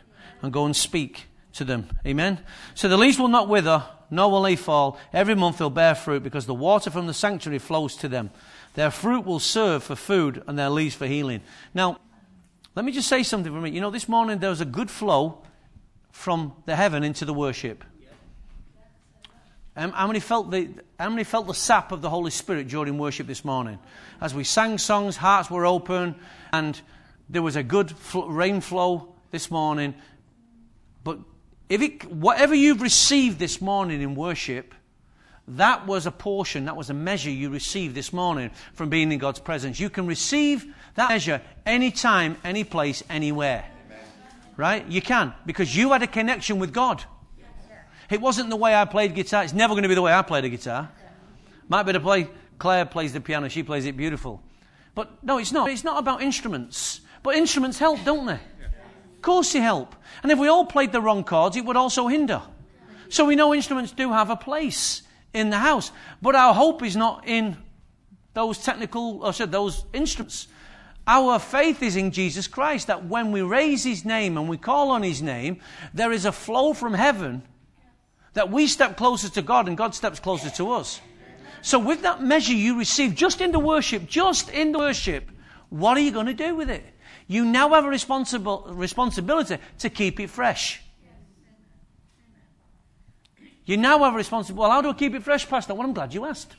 and 0.42 0.52
go 0.52 0.64
and 0.64 0.74
speak 0.74 1.26
to 1.58 1.64
them. 1.64 1.88
Amen? 2.04 2.40
So 2.74 2.88
the 2.88 2.96
leaves 2.96 3.18
will 3.18 3.28
not 3.28 3.48
wither, 3.48 3.84
nor 4.10 4.30
will 4.30 4.42
they 4.42 4.56
fall. 4.56 4.98
Every 5.12 5.34
month 5.34 5.58
they'll 5.58 5.70
bear 5.70 5.94
fruit 5.94 6.22
because 6.22 6.46
the 6.46 6.54
water 6.54 6.90
from 6.90 7.06
the 7.06 7.14
sanctuary 7.14 7.58
flows 7.58 7.94
to 7.96 8.08
them. 8.08 8.30
Their 8.74 8.90
fruit 8.90 9.24
will 9.24 9.40
serve 9.40 9.84
for 9.84 9.96
food 9.96 10.42
and 10.46 10.58
their 10.58 10.70
leaves 10.70 10.94
for 10.94 11.06
healing. 11.06 11.42
Now, 11.74 11.98
Let 12.78 12.84
me 12.84 12.92
just 12.92 13.08
say 13.08 13.24
something 13.24 13.52
for 13.52 13.60
me. 13.60 13.70
You 13.70 13.80
know, 13.80 13.90
this 13.90 14.08
morning 14.08 14.38
there 14.38 14.50
was 14.50 14.60
a 14.60 14.64
good 14.64 14.88
flow 14.88 15.42
from 16.12 16.52
the 16.64 16.76
heaven 16.76 17.02
into 17.02 17.24
the 17.24 17.34
worship. 17.34 17.82
Um, 19.76 19.90
how, 19.90 20.06
many 20.06 20.20
felt 20.20 20.52
the, 20.52 20.68
how 20.96 21.10
many 21.10 21.24
felt 21.24 21.48
the 21.48 21.54
sap 21.54 21.90
of 21.90 22.02
the 22.02 22.08
Holy 22.08 22.30
Spirit 22.30 22.68
during 22.68 22.96
worship 22.96 23.26
this 23.26 23.44
morning? 23.44 23.80
As 24.20 24.32
we 24.32 24.44
sang 24.44 24.78
songs, 24.78 25.16
hearts 25.16 25.50
were 25.50 25.66
open, 25.66 26.14
and 26.52 26.80
there 27.28 27.42
was 27.42 27.56
a 27.56 27.64
good 27.64 27.90
fl- 27.90 28.26
rain 28.26 28.60
flow 28.60 29.12
this 29.32 29.50
morning. 29.50 29.94
If 31.68 31.82
it, 31.82 32.10
whatever 32.10 32.54
you've 32.54 32.80
received 32.80 33.38
this 33.38 33.60
morning 33.60 34.00
in 34.00 34.14
worship, 34.14 34.74
that 35.48 35.86
was 35.86 36.06
a 36.06 36.10
portion, 36.10 36.66
that 36.66 36.76
was 36.76 36.90
a 36.90 36.94
measure 36.94 37.30
you 37.30 37.50
received 37.50 37.94
this 37.94 38.12
morning 38.12 38.50
from 38.74 38.88
being 38.88 39.12
in 39.12 39.18
God's 39.18 39.40
presence. 39.40 39.78
You 39.80 39.90
can 39.90 40.06
receive 40.06 40.66
that 40.94 41.10
measure 41.10 41.40
anytime, 41.64 42.36
any 42.44 42.64
place, 42.64 43.02
anywhere. 43.08 43.64
Amen. 43.86 44.04
Right? 44.56 44.86
You 44.86 45.02
can, 45.02 45.34
because 45.46 45.74
you 45.74 45.92
had 45.92 46.02
a 46.02 46.06
connection 46.06 46.58
with 46.58 46.72
God. 46.72 47.04
It 48.10 48.20
wasn't 48.22 48.48
the 48.48 48.56
way 48.56 48.74
I 48.74 48.86
played 48.86 49.14
guitar. 49.14 49.44
It's 49.44 49.52
never 49.52 49.74
going 49.74 49.82
to 49.82 49.88
be 49.88 49.94
the 49.94 50.02
way 50.02 50.12
I 50.12 50.22
played 50.22 50.44
the 50.44 50.48
guitar. 50.48 50.90
Might 51.68 51.82
be 51.82 51.92
to 51.92 52.00
play. 52.00 52.28
Claire 52.58 52.86
plays 52.86 53.12
the 53.12 53.20
piano. 53.20 53.48
She 53.48 53.62
plays 53.62 53.84
it 53.84 53.96
beautiful. 53.96 54.42
But 54.94 55.22
no, 55.22 55.38
it's 55.38 55.52
not. 55.52 55.70
It's 55.70 55.84
not 55.84 55.98
about 55.98 56.22
instruments. 56.22 57.02
But 57.22 57.36
instruments 57.36 57.78
help, 57.78 58.02
don't 58.04 58.26
they? 58.26 58.40
Of 59.18 59.22
course 59.22 59.52
they 59.52 59.58
help. 59.58 59.96
And 60.22 60.30
if 60.30 60.38
we 60.38 60.46
all 60.46 60.64
played 60.64 60.92
the 60.92 61.00
wrong 61.00 61.24
chords, 61.24 61.56
it 61.56 61.64
would 61.64 61.76
also 61.76 62.06
hinder. 62.06 62.40
So 63.08 63.24
we 63.24 63.34
know 63.34 63.52
instruments 63.52 63.90
do 63.90 64.12
have 64.12 64.30
a 64.30 64.36
place 64.36 65.02
in 65.34 65.50
the 65.50 65.58
house. 65.58 65.90
But 66.22 66.36
our 66.36 66.54
hope 66.54 66.84
is 66.84 66.94
not 66.94 67.26
in 67.26 67.56
those 68.32 68.58
technical, 68.58 69.20
oh, 69.24 69.26
or 69.26 69.32
said 69.32 69.50
those 69.50 69.84
instruments. 69.92 70.46
Our 71.04 71.40
faith 71.40 71.82
is 71.82 71.96
in 71.96 72.12
Jesus 72.12 72.46
Christ, 72.46 72.86
that 72.86 73.06
when 73.06 73.32
we 73.32 73.42
raise 73.42 73.82
His 73.82 74.04
name 74.04 74.38
and 74.38 74.48
we 74.48 74.56
call 74.56 74.92
on 74.92 75.02
His 75.02 75.20
name, 75.20 75.60
there 75.92 76.12
is 76.12 76.24
a 76.24 76.30
flow 76.30 76.72
from 76.74 76.94
heaven 76.94 77.42
that 78.34 78.52
we 78.52 78.68
step 78.68 78.96
closer 78.96 79.28
to 79.30 79.42
God 79.42 79.66
and 79.66 79.76
God 79.76 79.96
steps 79.96 80.20
closer 80.20 80.50
to 80.50 80.70
us. 80.70 81.00
So, 81.60 81.80
with 81.80 82.02
that 82.02 82.22
measure 82.22 82.52
you 82.52 82.78
receive 82.78 83.16
just 83.16 83.40
in 83.40 83.50
the 83.50 83.58
worship, 83.58 84.06
just 84.06 84.48
in 84.48 84.70
the 84.70 84.78
worship, 84.78 85.28
what 85.70 85.96
are 85.96 86.00
you 86.00 86.12
going 86.12 86.26
to 86.26 86.34
do 86.34 86.54
with 86.54 86.70
it? 86.70 86.84
You 87.28 87.44
now 87.44 87.68
have 87.74 87.84
a 87.84 87.88
responsible, 87.88 88.66
responsibility 88.70 89.58
to 89.80 89.90
keep 89.90 90.18
it 90.18 90.30
fresh. 90.30 90.80
You 93.66 93.76
now 93.76 93.98
have 93.98 94.14
a 94.14 94.16
responsibility. 94.16 94.60
Well, 94.60 94.70
how 94.70 94.80
do 94.80 94.88
I 94.88 94.94
keep 94.94 95.14
it 95.14 95.22
fresh, 95.22 95.46
Pastor? 95.46 95.74
Well, 95.74 95.86
I'm 95.86 95.92
glad 95.92 96.14
you 96.14 96.24
asked. 96.24 96.56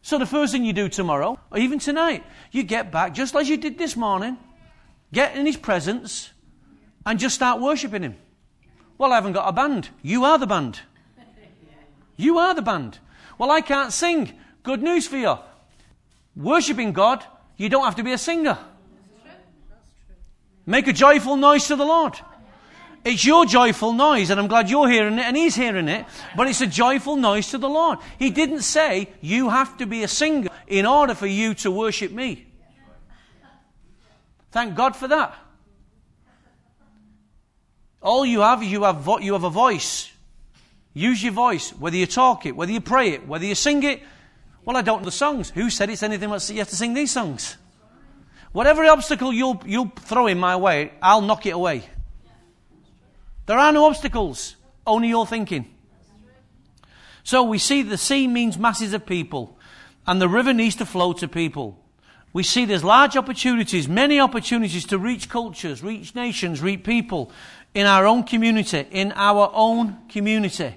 So, 0.00 0.16
the 0.18 0.24
first 0.24 0.52
thing 0.52 0.64
you 0.64 0.72
do 0.72 0.88
tomorrow, 0.88 1.38
or 1.50 1.58
even 1.58 1.78
tonight, 1.78 2.24
you 2.50 2.62
get 2.62 2.90
back, 2.90 3.12
just 3.12 3.36
as 3.36 3.50
you 3.50 3.58
did 3.58 3.76
this 3.76 3.94
morning, 3.94 4.38
get 5.12 5.36
in 5.36 5.44
His 5.44 5.58
presence, 5.58 6.30
and 7.04 7.18
just 7.18 7.34
start 7.34 7.60
worshipping 7.60 8.02
Him. 8.02 8.16
Well, 8.96 9.12
I 9.12 9.16
haven't 9.16 9.34
got 9.34 9.46
a 9.46 9.52
band. 9.52 9.90
You 10.02 10.24
are 10.24 10.38
the 10.38 10.46
band. 10.46 10.80
You 12.16 12.38
are 12.38 12.54
the 12.54 12.62
band. 12.62 12.98
Well, 13.36 13.50
I 13.50 13.60
can't 13.60 13.92
sing. 13.92 14.32
Good 14.62 14.82
news 14.82 15.06
for 15.06 15.18
you. 15.18 15.36
Worshipping 16.34 16.92
God, 16.92 17.22
you 17.58 17.68
don't 17.68 17.84
have 17.84 17.96
to 17.96 18.02
be 18.02 18.12
a 18.12 18.18
singer. 18.18 18.56
Make 20.68 20.86
a 20.86 20.92
joyful 20.92 21.36
noise 21.36 21.66
to 21.68 21.76
the 21.76 21.84
Lord. 21.86 22.20
It's 23.02 23.24
your 23.24 23.46
joyful 23.46 23.94
noise, 23.94 24.28
and 24.28 24.38
I'm 24.38 24.48
glad 24.48 24.68
you're 24.68 24.86
hearing 24.86 25.18
it 25.18 25.24
and 25.24 25.34
he's 25.34 25.54
hearing 25.54 25.88
it, 25.88 26.04
but 26.36 26.46
it's 26.46 26.60
a 26.60 26.66
joyful 26.66 27.16
noise 27.16 27.48
to 27.52 27.58
the 27.58 27.70
Lord. 27.70 28.00
He 28.18 28.28
didn't 28.28 28.60
say 28.60 29.08
you 29.22 29.48
have 29.48 29.78
to 29.78 29.86
be 29.86 30.02
a 30.02 30.08
singer 30.08 30.50
in 30.66 30.84
order 30.84 31.14
for 31.14 31.26
you 31.26 31.54
to 31.54 31.70
worship 31.70 32.12
me. 32.12 32.44
Thank 34.52 34.74
God 34.74 34.94
for 34.94 35.08
that. 35.08 35.34
All 38.02 38.26
you 38.26 38.40
have 38.40 38.62
is 38.62 38.70
you 38.70 38.82
have, 38.82 39.00
vo- 39.00 39.20
you 39.20 39.32
have 39.32 39.44
a 39.44 39.50
voice. 39.50 40.12
Use 40.92 41.22
your 41.22 41.32
voice, 41.32 41.70
whether 41.70 41.96
you 41.96 42.04
talk 42.04 42.44
it, 42.44 42.54
whether 42.54 42.72
you 42.72 42.82
pray 42.82 43.12
it, 43.12 43.26
whether 43.26 43.46
you 43.46 43.54
sing 43.54 43.82
it. 43.84 44.02
Well, 44.66 44.76
I 44.76 44.82
don't 44.82 45.00
know 45.00 45.06
the 45.06 45.12
songs. 45.12 45.48
Who 45.48 45.70
said 45.70 45.88
it's 45.88 46.02
anything 46.02 46.28
but 46.28 46.46
you 46.50 46.58
have 46.58 46.68
to 46.68 46.76
sing 46.76 46.92
these 46.92 47.12
songs? 47.12 47.56
Whatever 48.58 48.84
obstacle 48.86 49.32
you'll, 49.32 49.62
you'll 49.66 49.92
throw 50.00 50.26
in 50.26 50.36
my 50.36 50.56
way, 50.56 50.90
I'll 51.00 51.20
knock 51.20 51.46
it 51.46 51.50
away. 51.50 51.84
There 53.46 53.56
are 53.56 53.70
no 53.70 53.84
obstacles, 53.84 54.56
only 54.84 55.10
your 55.10 55.28
thinking. 55.28 55.72
So 57.22 57.44
we 57.44 57.58
see 57.58 57.82
the 57.82 57.96
sea 57.96 58.26
means 58.26 58.58
masses 58.58 58.94
of 58.94 59.06
people, 59.06 59.56
and 60.08 60.20
the 60.20 60.28
river 60.28 60.52
needs 60.52 60.74
to 60.74 60.86
flow 60.86 61.12
to 61.12 61.28
people. 61.28 61.78
We 62.32 62.42
see 62.42 62.64
there's 62.64 62.82
large 62.82 63.16
opportunities, 63.16 63.86
many 63.86 64.18
opportunities 64.18 64.86
to 64.86 64.98
reach 64.98 65.28
cultures, 65.28 65.80
reach 65.80 66.16
nations, 66.16 66.60
reach 66.60 66.82
people 66.82 67.30
in 67.74 67.86
our 67.86 68.06
own 68.06 68.24
community, 68.24 68.88
in 68.90 69.12
our 69.12 69.52
own 69.54 69.98
community. 70.08 70.74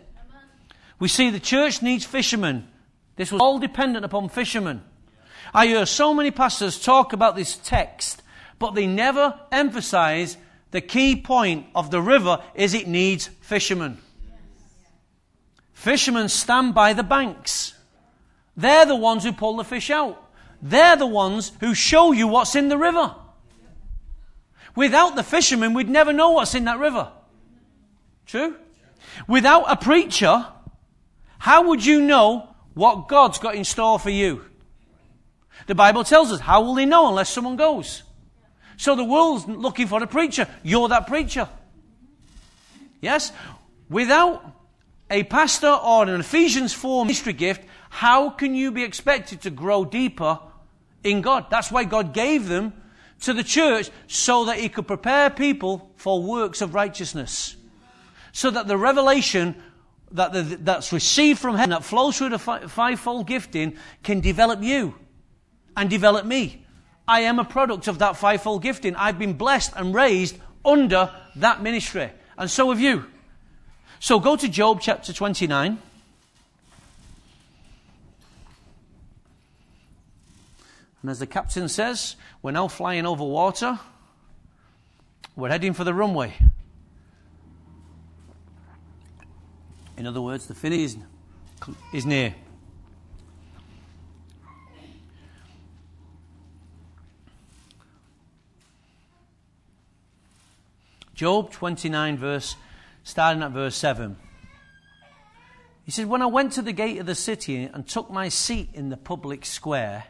We 1.00 1.08
see 1.08 1.32
the 1.32 1.40
church 1.40 1.82
needs 1.82 2.06
fishermen. 2.06 2.68
This 3.16 3.32
was 3.32 3.42
all 3.42 3.58
dependent 3.58 4.06
upon 4.06 4.30
fishermen. 4.30 4.84
I 5.54 5.68
hear 5.68 5.86
so 5.86 6.14
many 6.14 6.32
pastors 6.32 6.80
talk 6.80 7.14
about 7.14 7.36
this 7.36 7.58
text, 7.58 8.22
but 8.60 8.76
they 8.76 8.88
never 8.88 9.40
emphasize 9.52 10.38
the 10.72 10.82
key 10.82 11.22
point 11.22 11.66
of 11.76 11.92
the 11.92 12.02
river 12.02 12.42
is 12.56 12.74
it 12.74 12.88
needs 12.88 13.28
fishermen. 13.42 13.98
Fishermen 15.74 16.30
stand 16.30 16.74
by 16.74 16.94
the 16.94 17.04
banks. 17.04 17.74
They're 18.56 18.86
the 18.86 18.96
ones 18.96 19.24
who 19.24 19.34
pull 19.34 19.58
the 19.58 19.64
fish 19.64 19.90
out. 19.90 20.30
They're 20.62 20.96
the 20.96 21.08
ones 21.08 21.52
who 21.60 21.74
show 21.74 22.12
you 22.12 22.28
what's 22.28 22.56
in 22.56 22.70
the 22.70 22.78
river. 22.78 23.16
Without 24.76 25.16
the 25.16 25.24
fishermen, 25.24 25.74
we'd 25.74 25.90
never 25.90 26.14
know 26.14 26.32
what's 26.32 26.56
in 26.56 26.66
that 26.66 26.80
river. 26.80 27.12
True? 28.26 28.56
Without 29.28 29.66
a 29.68 29.76
preacher, 29.76 30.46
how 31.40 31.68
would 31.68 31.86
you 31.86 32.02
know 32.02 32.56
what 32.74 33.10
God's 33.10 33.40
got 33.40 33.56
in 33.56 33.66
store 33.66 34.00
for 34.00 34.12
you? 34.12 34.46
The 35.68 35.76
Bible 35.76 36.04
tells 36.04 36.32
us, 36.32 36.40
how 36.40 36.62
will 36.62 36.76
they 36.76 36.86
know 36.86 37.10
unless 37.10 37.30
someone 37.30 37.56
goes? 37.56 38.04
So 38.78 38.96
the 38.96 39.04
world's 39.04 39.48
looking 39.48 39.88
for 39.88 40.02
a 40.02 40.08
preacher. 40.08 40.48
You're 40.64 40.90
that 40.90 41.08
preacher. 41.08 41.48
Yes? 43.00 43.32
Without 43.90 44.44
a 45.10 45.24
pastor 45.24 45.68
or 45.70 46.04
an 46.04 46.20
Ephesians 46.20 46.74
4 46.74 47.06
ministry 47.06 47.34
gift, 47.34 47.64
how 47.90 48.30
can 48.30 48.56
you 48.56 48.72
be 48.72 48.84
expected 48.84 49.42
to 49.42 49.50
grow 49.50 49.86
deeper 49.86 50.40
in 51.04 51.22
God? 51.22 51.48
That's 51.50 51.72
why 51.72 51.84
God 51.84 52.14
gave 52.14 52.48
them 52.48 52.74
to 53.22 53.34
the 53.34 53.44
church 53.44 53.90
so 54.08 54.46
that 54.46 54.58
he 54.58 54.70
could 54.70 54.88
prepare 54.88 55.30
people 55.30 55.92
for 55.96 56.24
works 56.24 56.62
of 56.62 56.74
righteousness. 56.74 57.56
So 58.32 58.50
that 58.50 58.68
the 58.68 58.78
revelation 58.78 59.62
that 60.14 60.34
the, 60.34 60.42
that's 60.42 60.92
received 60.92 61.40
from 61.40 61.56
heaven, 61.56 61.70
that 61.70 61.84
flows 61.84 62.18
through 62.18 62.30
the 62.30 62.40
fi- 62.40 62.68
fivefold 62.68 63.28
gifting, 63.28 63.78
can 64.04 64.20
develop 64.22 64.62
you 64.62 64.96
and 65.76 65.90
develop 65.90 66.26
me. 66.26 66.66
I 67.08 67.22
am 67.22 67.40
a 67.40 67.44
product 67.44 67.88
of 67.88 68.00
that 68.00 68.18
fivefold 68.18 68.62
gifting. 68.62 68.96
I've 68.96 69.20
been 69.20 69.34
blessed 69.34 69.74
and 69.76 69.94
raised 69.94 70.38
under 70.64 71.12
that 71.36 71.62
ministry. 71.62 72.12
And 72.38 72.50
so 72.50 72.70
have 72.70 72.80
you. 72.80 73.06
So 74.00 74.20
go 74.20 74.36
to 74.36 74.48
Job 74.48 74.80
chapter 74.82 75.14
29. 75.14 75.78
And 81.02 81.10
as 81.10 81.20
the 81.20 81.28
captain 81.28 81.68
says, 81.68 82.16
we're 82.42 82.52
now 82.52 82.68
flying 82.68 83.06
over 83.06 83.24
water. 83.24 83.80
We're 85.36 85.50
heading 85.50 85.74
for 85.74 85.84
the 85.84 85.94
runway. 85.94 86.34
In 89.98 90.08
other 90.08 90.22
words, 90.22 90.48
the 90.48 90.56
finish 90.56 90.80
is, 90.80 90.98
is 91.94 92.06
near. 92.06 92.36
Job 101.22 101.52
29, 101.52 102.18
verse, 102.18 102.56
starting 103.04 103.44
at 103.44 103.52
verse 103.52 103.76
7. 103.76 104.18
He 105.84 105.92
says, 105.92 106.08
When 106.08 106.24
I 106.24 106.26
went 106.26 106.54
to 106.54 106.64
the 106.64 106.74
gate 106.74 106.98
of 106.98 107.06
the 107.06 107.14
city 107.14 107.62
and 107.62 107.88
took 107.88 108.10
my 108.10 108.28
seat 108.28 108.70
in 108.74 108.90
the 108.90 108.98
public 108.98 109.46
square, 109.46 110.06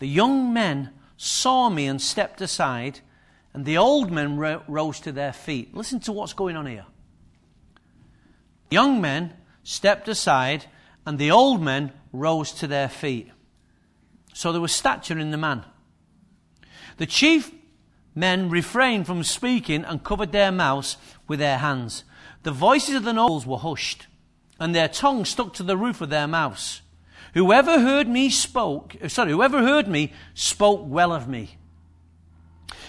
the 0.00 0.08
young 0.08 0.52
men 0.52 0.90
saw 1.16 1.68
me 1.68 1.86
and 1.86 2.02
stepped 2.02 2.40
aside, 2.40 2.98
and 3.54 3.64
the 3.64 3.78
old 3.78 4.10
men 4.10 4.36
ro- 4.38 4.64
rose 4.66 4.98
to 4.98 5.12
their 5.12 5.32
feet. 5.32 5.72
Listen 5.72 6.00
to 6.00 6.10
what's 6.10 6.32
going 6.32 6.56
on 6.56 6.66
here. 6.66 6.86
The 8.70 8.74
young 8.74 9.00
men 9.00 9.34
stepped 9.62 10.08
aside, 10.08 10.66
and 11.06 11.16
the 11.16 11.30
old 11.30 11.62
men 11.62 11.92
rose 12.12 12.50
to 12.54 12.66
their 12.66 12.88
feet. 12.88 13.30
So 14.34 14.50
there 14.50 14.60
was 14.60 14.72
stature 14.72 15.16
in 15.16 15.30
the 15.30 15.38
man. 15.38 15.64
The 16.96 17.06
chief 17.06 17.52
men 18.14 18.50
refrained 18.50 19.06
from 19.06 19.22
speaking 19.22 19.84
and 19.84 20.04
covered 20.04 20.32
their 20.32 20.52
mouths 20.52 20.96
with 21.26 21.38
their 21.38 21.58
hands. 21.58 22.04
The 22.42 22.52
voices 22.52 22.96
of 22.96 23.04
the 23.04 23.12
nobles 23.12 23.46
were 23.46 23.58
hushed, 23.58 24.06
and 24.58 24.74
their 24.74 24.88
tongues 24.88 25.30
stuck 25.30 25.54
to 25.54 25.62
the 25.62 25.76
roof 25.76 26.00
of 26.00 26.10
their 26.10 26.26
mouths. 26.26 26.82
Whoever 27.34 27.80
heard 27.80 28.08
me 28.08 28.28
spoke, 28.28 28.96
uh, 29.02 29.08
sorry, 29.08 29.30
whoever 29.32 29.60
heard 29.60 29.88
me 29.88 30.12
spoke 30.34 30.82
well 30.84 31.12
of 31.12 31.28
me. 31.28 31.56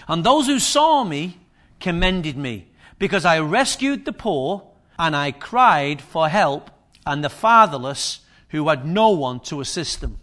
And 0.06 0.22
those 0.22 0.46
who 0.46 0.58
saw 0.58 1.04
me 1.04 1.38
commended 1.80 2.36
me, 2.36 2.68
because 2.98 3.24
I 3.24 3.38
rescued 3.38 4.04
the 4.04 4.12
poor 4.12 4.70
and 4.98 5.16
I 5.16 5.32
cried 5.32 6.02
for 6.02 6.28
help 6.28 6.70
and 7.06 7.24
the 7.24 7.30
fatherless 7.30 8.20
who 8.48 8.68
had 8.68 8.86
no 8.86 9.10
one 9.10 9.40
to 9.40 9.60
assist 9.60 10.00
them. 10.00 10.20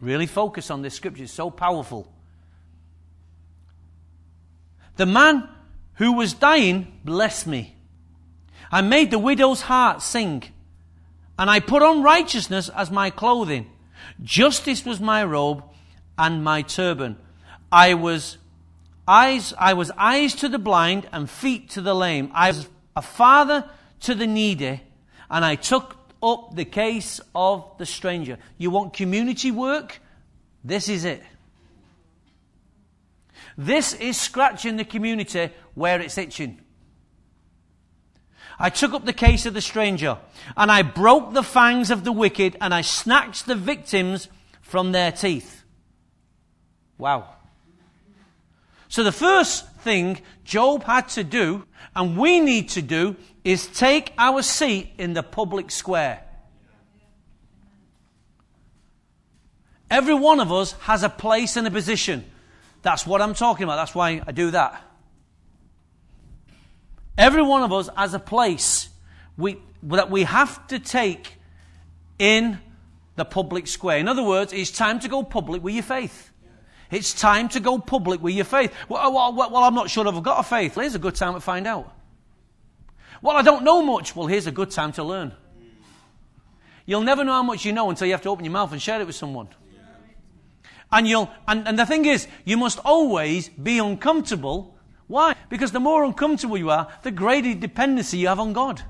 Really 0.00 0.26
focus 0.26 0.70
on 0.70 0.82
this 0.82 0.94
scripture, 0.94 1.24
it's 1.24 1.32
so 1.32 1.50
powerful. 1.50 2.12
The 4.96 5.06
man 5.06 5.48
who 5.94 6.12
was 6.12 6.32
dying 6.32 6.98
blessed 7.04 7.46
me. 7.46 7.76
I 8.70 8.80
made 8.80 9.10
the 9.10 9.18
widow's 9.18 9.62
heart 9.62 10.02
sing, 10.02 10.42
and 11.38 11.48
I 11.48 11.60
put 11.60 11.82
on 11.82 12.02
righteousness 12.02 12.68
as 12.70 12.90
my 12.90 13.10
clothing. 13.10 13.70
Justice 14.22 14.84
was 14.84 15.00
my 15.00 15.24
robe 15.24 15.62
and 16.18 16.42
my 16.42 16.62
turban. 16.62 17.16
I 17.70 17.94
was 17.94 18.38
eyes, 19.06 19.54
I 19.58 19.74
was 19.74 19.90
eyes 19.96 20.34
to 20.36 20.48
the 20.48 20.58
blind 20.58 21.08
and 21.12 21.28
feet 21.28 21.70
to 21.70 21.80
the 21.80 21.94
lame. 21.94 22.30
I 22.34 22.48
was 22.48 22.68
a 22.94 23.02
father 23.02 23.68
to 24.00 24.14
the 24.14 24.26
needy, 24.26 24.80
and 25.30 25.44
I 25.44 25.56
took 25.56 25.96
up 26.22 26.56
the 26.56 26.64
case 26.64 27.20
of 27.34 27.70
the 27.78 27.86
stranger. 27.86 28.38
You 28.58 28.70
want 28.70 28.94
community 28.94 29.50
work? 29.50 30.00
This 30.64 30.88
is 30.88 31.04
it. 31.04 31.22
This 33.56 33.94
is 33.94 34.20
scratching 34.20 34.76
the 34.76 34.84
community 34.84 35.50
where 35.74 36.00
it's 36.00 36.18
itching. 36.18 36.60
I 38.58 38.70
took 38.70 38.92
up 38.92 39.04
the 39.04 39.12
case 39.12 39.46
of 39.46 39.54
the 39.54 39.60
stranger, 39.60 40.18
and 40.56 40.70
I 40.70 40.82
broke 40.82 41.32
the 41.34 41.42
fangs 41.42 41.90
of 41.90 42.04
the 42.04 42.12
wicked, 42.12 42.56
and 42.60 42.72
I 42.72 42.80
snatched 42.80 43.46
the 43.46 43.54
victims 43.54 44.28
from 44.62 44.92
their 44.92 45.12
teeth. 45.12 45.62
Wow. 46.98 47.28
So 48.88 49.04
the 49.04 49.12
first 49.12 49.70
thing 49.80 50.20
Job 50.44 50.84
had 50.84 51.08
to 51.10 51.24
do, 51.24 51.66
and 51.94 52.16
we 52.16 52.40
need 52.40 52.70
to 52.70 52.82
do, 52.82 53.16
is 53.44 53.66
take 53.66 54.12
our 54.16 54.42
seat 54.42 54.92
in 54.96 55.12
the 55.12 55.22
public 55.22 55.70
square. 55.70 56.22
Every 59.90 60.14
one 60.14 60.40
of 60.40 60.50
us 60.50 60.72
has 60.82 61.02
a 61.02 61.08
place 61.08 61.56
and 61.56 61.66
a 61.66 61.70
position. 61.70 62.24
That's 62.86 63.04
what 63.04 63.20
I'm 63.20 63.34
talking 63.34 63.64
about. 63.64 63.74
That's 63.74 63.96
why 63.96 64.22
I 64.24 64.30
do 64.30 64.52
that. 64.52 64.80
Every 67.18 67.42
one 67.42 67.64
of 67.64 67.72
us 67.72 67.90
has 67.96 68.14
a 68.14 68.20
place 68.20 68.90
we, 69.36 69.60
that 69.82 70.08
we 70.08 70.22
have 70.22 70.64
to 70.68 70.78
take 70.78 71.32
in 72.20 72.60
the 73.16 73.24
public 73.24 73.66
square. 73.66 73.98
In 73.98 74.06
other 74.06 74.22
words, 74.22 74.52
it's 74.52 74.70
time 74.70 75.00
to 75.00 75.08
go 75.08 75.24
public 75.24 75.64
with 75.64 75.74
your 75.74 75.82
faith. 75.82 76.30
It's 76.92 77.12
time 77.12 77.48
to 77.48 77.60
go 77.60 77.76
public 77.80 78.22
with 78.22 78.36
your 78.36 78.44
faith. 78.44 78.72
Well, 78.88 79.04
uh, 79.04 79.10
well, 79.10 79.50
well, 79.50 79.64
I'm 79.64 79.74
not 79.74 79.90
sure 79.90 80.06
if 80.06 80.14
I've 80.14 80.22
got 80.22 80.38
a 80.38 80.44
faith. 80.44 80.76
Well, 80.76 80.84
here's 80.84 80.94
a 80.94 81.00
good 81.00 81.16
time 81.16 81.34
to 81.34 81.40
find 81.40 81.66
out. 81.66 81.92
Well, 83.20 83.36
I 83.36 83.42
don't 83.42 83.64
know 83.64 83.82
much. 83.82 84.14
Well, 84.14 84.28
here's 84.28 84.46
a 84.46 84.52
good 84.52 84.70
time 84.70 84.92
to 84.92 85.02
learn. 85.02 85.32
You'll 86.84 87.00
never 87.00 87.24
know 87.24 87.32
how 87.32 87.42
much 87.42 87.64
you 87.64 87.72
know 87.72 87.90
until 87.90 88.06
you 88.06 88.12
have 88.12 88.22
to 88.22 88.28
open 88.28 88.44
your 88.44 88.52
mouth 88.52 88.70
and 88.70 88.80
share 88.80 89.00
it 89.00 89.08
with 89.08 89.16
someone. 89.16 89.48
And 90.96 91.06
you'll, 91.06 91.30
and, 91.46 91.68
and 91.68 91.78
the 91.78 91.84
thing 91.84 92.06
is, 92.06 92.26
you 92.46 92.56
must 92.56 92.78
always 92.78 93.50
be 93.50 93.78
uncomfortable. 93.78 94.78
Why? 95.08 95.36
Because 95.50 95.70
the 95.70 95.78
more 95.78 96.02
uncomfortable 96.04 96.56
you 96.56 96.70
are, 96.70 96.88
the 97.02 97.10
greater 97.10 97.52
dependency 97.52 98.16
you 98.16 98.28
have 98.28 98.40
on 98.40 98.54
God. 98.54 98.80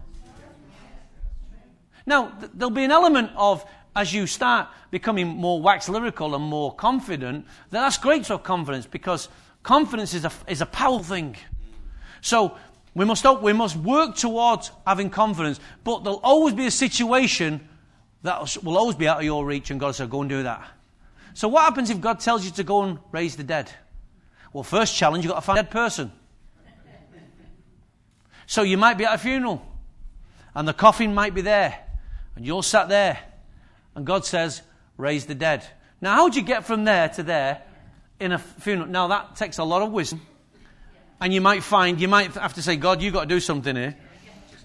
Now, 2.07 2.29
th- 2.29 2.53
there'll 2.55 2.71
be 2.71 2.85
an 2.85 2.93
element 2.93 3.33
of, 3.35 3.65
as 3.97 4.15
you 4.15 4.29
start 4.29 4.69
becoming 4.93 5.27
more 5.27 5.61
wax 5.61 5.89
lyrical 5.89 6.37
and 6.37 6.45
more 6.45 6.73
confident, 6.73 7.45
then 7.71 7.83
that's 7.83 7.99
great 7.99 8.25
have 8.27 8.45
confidence 8.45 8.87
because 8.87 9.29
confidence 9.65 10.15
is 10.15 10.25
a, 10.25 10.31
is 10.47 10.61
a 10.61 10.67
powerful 10.67 11.03
thing. 11.03 11.35
So, 12.21 12.57
we 12.95 13.05
must, 13.05 13.27
we 13.43 13.53
must 13.53 13.75
work 13.75 14.15
towards 14.15 14.71
having 14.87 15.11
confidence, 15.11 15.59
but 15.83 16.05
there'll 16.05 16.21
always 16.23 16.55
be 16.55 16.67
a 16.67 16.71
situation 16.71 17.69
that 18.23 18.63
will 18.63 18.79
always 18.79 18.95
be 18.95 19.09
out 19.09 19.19
of 19.19 19.25
your 19.25 19.45
reach, 19.45 19.73
and 19.73 19.81
God 19.81 19.97
said, 19.97 20.09
Go 20.09 20.21
and 20.21 20.31
do 20.31 20.45
that. 20.45 20.76
So, 21.37 21.49
what 21.49 21.65
happens 21.65 21.91
if 21.91 22.01
God 22.01 22.21
tells 22.21 22.47
you 22.47 22.51
to 22.53 22.65
go 22.65 22.83
and 22.83 22.99
raise 23.13 23.37
the 23.37 23.45
dead? 23.45 23.71
Well, 24.55 24.65
first 24.65 24.97
challenge, 24.97 25.23
you've 25.23 25.35
got 25.35 25.41
to 25.41 25.45
find 25.45 25.59
a 25.59 25.65
dead 25.65 25.71
person. 25.71 26.11
So, 28.47 28.63
you 28.63 28.79
might 28.79 28.97
be 28.97 29.05
at 29.05 29.17
a 29.17 29.19
funeral, 29.19 29.61
and 30.55 30.67
the 30.67 30.73
coffin 30.73 31.13
might 31.13 31.35
be 31.35 31.43
there, 31.43 31.79
and 32.37 32.47
you're 32.47 32.63
sat 32.63 32.89
there, 32.89 33.19
and 33.95 34.07
God 34.07 34.25
says, 34.25 34.63
Raise 34.97 35.27
the 35.27 35.35
dead. 35.35 35.63
Now, 36.01 36.15
how 36.15 36.25
would 36.25 36.35
you 36.35 36.41
get 36.41 36.65
from 36.65 36.85
there 36.85 37.11
to 37.11 37.23
there 37.23 37.61
in 38.19 38.33
a 38.33 38.39
funeral? 38.39 38.89
Now, 38.89 39.09
that 39.09 39.37
takes 39.37 39.59
a 39.59 39.65
lot 39.65 39.83
of 39.83 39.93
wisdom. 39.93 40.23
And 41.21 41.35
you 41.35 41.43
might 41.43 41.63
find, 41.63 42.01
you 42.01 42.09
might 42.09 42.33
have 42.33 42.55
to 42.55 42.63
say, 42.63 42.77
God, 42.77 43.03
you've 43.03 43.13
got 43.13 43.25
to 43.25 43.27
do 43.27 43.41
something 43.41 43.77
here. 43.77 43.95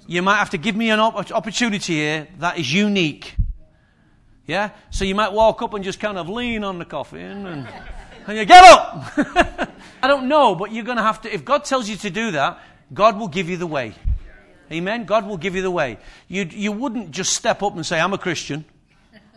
You 0.07 0.21
might 0.21 0.37
have 0.37 0.51
to 0.51 0.57
give 0.57 0.77
me 0.77 0.89
an 0.89 1.01
opportunity 1.01 1.95
here 1.95 2.29
that 2.39 2.57
is 2.57 2.73
unique. 2.73 3.35
Yeah? 4.47 4.71
So 4.89 5.05
you 5.05 5.15
might 5.15 5.31
walk 5.31 5.61
up 5.61 5.73
and 5.73 5.83
just 5.83 5.99
kind 5.99 6.17
of 6.17 6.29
lean 6.29 6.63
on 6.63 6.79
the 6.79 6.85
coffin 6.85 7.45
and, 7.45 7.67
and 8.27 8.37
you 8.37 8.45
get 8.45 8.63
up. 8.63 9.13
I 10.03 10.07
don't 10.07 10.27
know, 10.27 10.55
but 10.55 10.71
you're 10.71 10.83
going 10.83 10.97
to 10.97 11.03
have 11.03 11.21
to, 11.21 11.33
if 11.33 11.45
God 11.45 11.65
tells 11.65 11.87
you 11.87 11.95
to 11.97 12.09
do 12.09 12.31
that, 12.31 12.59
God 12.93 13.19
will 13.19 13.27
give 13.27 13.49
you 13.49 13.57
the 13.57 13.67
way. 13.67 13.93
Amen? 14.71 15.05
God 15.05 15.27
will 15.27 15.37
give 15.37 15.55
you 15.55 15.61
the 15.61 15.71
way. 15.71 15.97
You, 16.27 16.43
you 16.43 16.71
wouldn't 16.71 17.11
just 17.11 17.33
step 17.33 17.61
up 17.61 17.75
and 17.75 17.85
say, 17.85 17.99
I'm 17.99 18.13
a 18.13 18.17
Christian. 18.17 18.65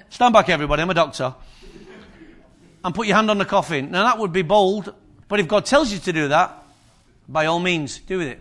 Stand 0.09 0.33
back, 0.33 0.49
everybody, 0.49 0.83
I'm 0.83 0.91
a 0.91 0.95
doctor. 0.95 1.35
And 2.85 2.95
put 2.95 3.07
your 3.07 3.17
hand 3.17 3.31
on 3.31 3.39
the 3.39 3.45
coffin. 3.45 3.91
Now, 3.91 4.05
that 4.05 4.19
would 4.19 4.33
be 4.33 4.43
bold, 4.43 4.95
but 5.29 5.41
if 5.41 5.49
God 5.49 5.67
tells 5.67 5.93
you 5.93 5.99
to 5.99 6.13
do 6.13 6.29
that, 6.29 6.63
by 7.29 7.47
all 7.47 7.59
means, 7.59 7.99
do 7.99 8.21
it. 8.21 8.39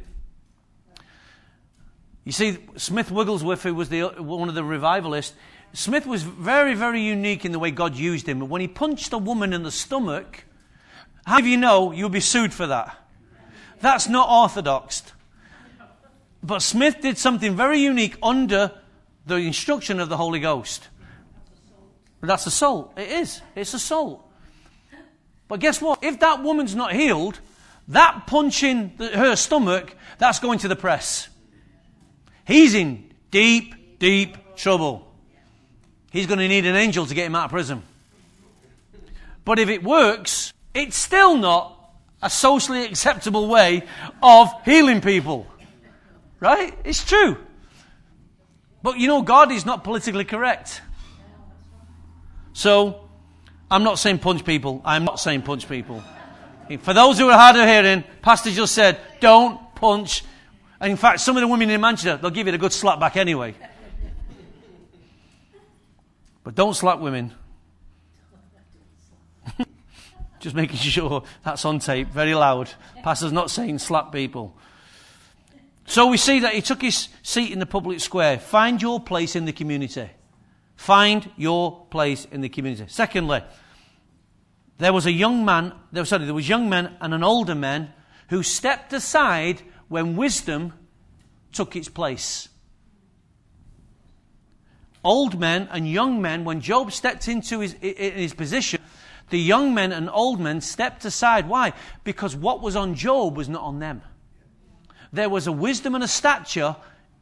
You 2.26 2.32
see, 2.32 2.58
Smith 2.78 3.12
Wigglesworth, 3.12 3.64
who 3.64 3.74
was 3.74 3.90
the, 3.90 4.04
one 4.04 4.50
of 4.50 4.56
the 4.56 4.64
revivalists, 4.64 5.36
Smith 5.74 6.06
was 6.06 6.22
very, 6.22 6.76
very 6.76 7.02
unique 7.02 7.46
in 7.46 7.52
the 7.52 7.60
way 7.60 7.72
God 7.72 7.96
used 7.96 8.30
him. 8.30 8.48
When 8.48 8.62
he 8.62 8.68
punched 8.68 9.12
a 9.12 9.18
woman 9.18 9.54
in 9.54 9.64
the 9.64 9.72
stomach, 9.72 10.46
how 11.26 11.42
do 11.42 11.48
you 11.48 11.58
know 11.58 11.92
you'll 11.92 12.10
be 12.10 12.20
sued 12.20 12.54
for 12.54 12.68
that? 12.68 12.96
That's 13.82 14.08
not 14.08 14.30
orthodox. 14.30 15.04
But 16.44 16.62
Smith 16.62 17.02
did 17.02 17.18
something 17.18 17.56
very 17.56 17.80
unique 17.80 18.18
under 18.22 18.72
the 19.26 19.38
instruction 19.38 20.00
of 20.00 20.10
the 20.10 20.18
Holy 20.18 20.40
Ghost. 20.40 20.90
That's 22.22 22.46
assault. 22.46 22.94
It 22.98 23.10
is. 23.10 23.42
It's 23.56 23.74
assault. 23.74 24.26
But 25.48 25.60
guess 25.60 25.82
what? 25.82 26.04
If 26.04 26.20
that 26.20 26.44
woman's 26.44 26.76
not 26.76 26.94
healed, 26.94 27.40
that 27.90 28.28
punch 28.28 28.64
in 28.64 28.94
the, 28.98 29.10
her 29.10 29.36
stomach, 29.36 29.96
that's 30.20 30.40
going 30.40 30.60
to 30.60 30.68
the 30.68 30.76
press. 30.76 31.30
He's 32.46 32.76
in 32.76 33.12
deep, 33.32 34.00
deep 34.00 34.56
trouble. 34.56 35.13
He's 36.14 36.28
going 36.28 36.38
to 36.38 36.48
need 36.48 36.68
an 36.68 36.76
angel 36.76 37.08
to 37.08 37.16
get 37.16 37.26
him 37.26 37.34
out 37.34 37.46
of 37.46 37.50
prison. 37.50 37.82
But 39.44 39.58
if 39.58 39.68
it 39.68 39.84
works, 39.84 40.54
it's 40.76 40.96
still 40.96 41.36
not 41.36 41.76
a 42.22 42.30
socially 42.30 42.86
acceptable 42.86 43.48
way 43.48 43.82
of 44.22 44.50
healing 44.64 45.02
people. 45.02 45.48
Right? 46.40 46.78
It's 46.84 47.04
true. 47.04 47.38
But 48.84 49.00
you 49.00 49.08
know, 49.08 49.24
God 49.24 49.52
is 49.52 49.66
not 49.66 49.84
politically 49.84 50.24
correct. 50.24 50.84
So, 52.54 53.10
I'm 53.72 53.84
not 53.84 53.98
saying 53.98 54.20
punch 54.20 54.46
people. 54.46 54.84
I'm 54.86 55.06
not 55.06 55.20
saying 55.20 55.42
punch 55.42 55.68
people. 55.68 56.04
For 56.82 56.94
those 56.94 57.18
who 57.18 57.28
are 57.30 57.38
hard 57.38 57.56
of 57.56 57.68
hearing, 57.68 58.04
Pastor 58.22 58.52
just 58.52 58.76
said, 58.76 59.00
don't 59.20 59.60
punch. 59.74 60.24
And 60.80 60.92
in 60.92 60.98
fact, 60.98 61.22
some 61.22 61.38
of 61.38 61.42
the 61.42 61.48
women 61.48 61.72
in 61.72 61.82
Manchester, 61.82 62.18
they'll 62.18 62.30
give 62.30 62.48
it 62.48 62.54
a 62.54 62.60
good 62.60 62.72
slap 62.72 63.00
back 63.00 63.18
anyway. 63.18 63.56
But 66.44 66.56
don't 66.56 66.74
slap 66.74 67.00
women. 67.00 67.34
Just 70.40 70.56
making 70.56 70.78
sure 70.78 71.24
that's 71.44 71.64
on 71.66 71.80
tape, 71.80 72.10
very 72.10 72.36
loud. 72.36 72.70
Pastor's 73.02 73.32
not 73.32 73.50
saying 73.50 73.80
slap 73.80 74.12
people. 74.12 74.58
So 75.86 76.08
we 76.08 76.18
see 76.18 76.40
that 76.40 76.54
he 76.54 76.62
took 76.62 76.82
his 76.82 77.10
seat 77.24 77.52
in 77.52 77.60
the 77.60 77.66
public 77.66 78.00
square. 78.00 78.40
Find 78.40 78.82
your 78.82 79.00
place 79.00 79.36
in 79.36 79.46
the 79.46 79.54
community. 79.54 80.10
Find 80.76 81.30
your 81.38 81.86
place 81.90 82.26
in 82.32 82.42
the 82.42 82.50
community. 82.50 82.86
Secondly, 82.88 83.42
there 84.78 84.94
was 84.94 85.06
a 85.06 85.12
young 85.12 85.46
man, 85.46 85.74
there, 85.92 86.04
sorry, 86.06 86.26
there 86.26 86.34
was 86.34 86.50
young 86.50 86.70
men 86.70 86.96
and 87.00 87.14
an 87.14 87.24
older 87.24 87.56
man 87.56 87.94
who 88.30 88.44
stepped 88.44 88.92
aside 88.94 89.62
when 89.88 90.16
wisdom 90.16 90.74
took 91.52 91.76
its 91.76 91.90
place 91.90 92.50
old 95.04 95.40
men 95.40 95.68
and 95.72 95.90
young 95.90 96.22
men, 96.22 96.46
when 96.46 96.62
Job 96.62 96.92
stepped 96.92 97.28
into 97.28 97.60
his, 97.60 97.74
in 97.82 98.14
his 98.14 98.34
position, 98.34 98.82
the 99.30 99.40
young 99.40 99.74
men 99.74 99.92
and 99.92 100.10
old 100.10 100.40
men 100.40 100.62
stepped 100.62 101.06
aside. 101.06 101.48
Why? 101.48 101.74
Because 102.04 102.36
what 102.36 102.62
was 102.62 102.76
on 102.76 102.96
Job 102.96 103.36
was 103.36 103.50
not 103.50 103.64
on 103.64 103.80
them. 103.80 104.02
There 105.12 105.30
was 105.30 105.48
a 105.48 105.52
wisdom 105.52 105.96
and 105.96 106.04
a 106.04 106.08
stature 106.08 106.76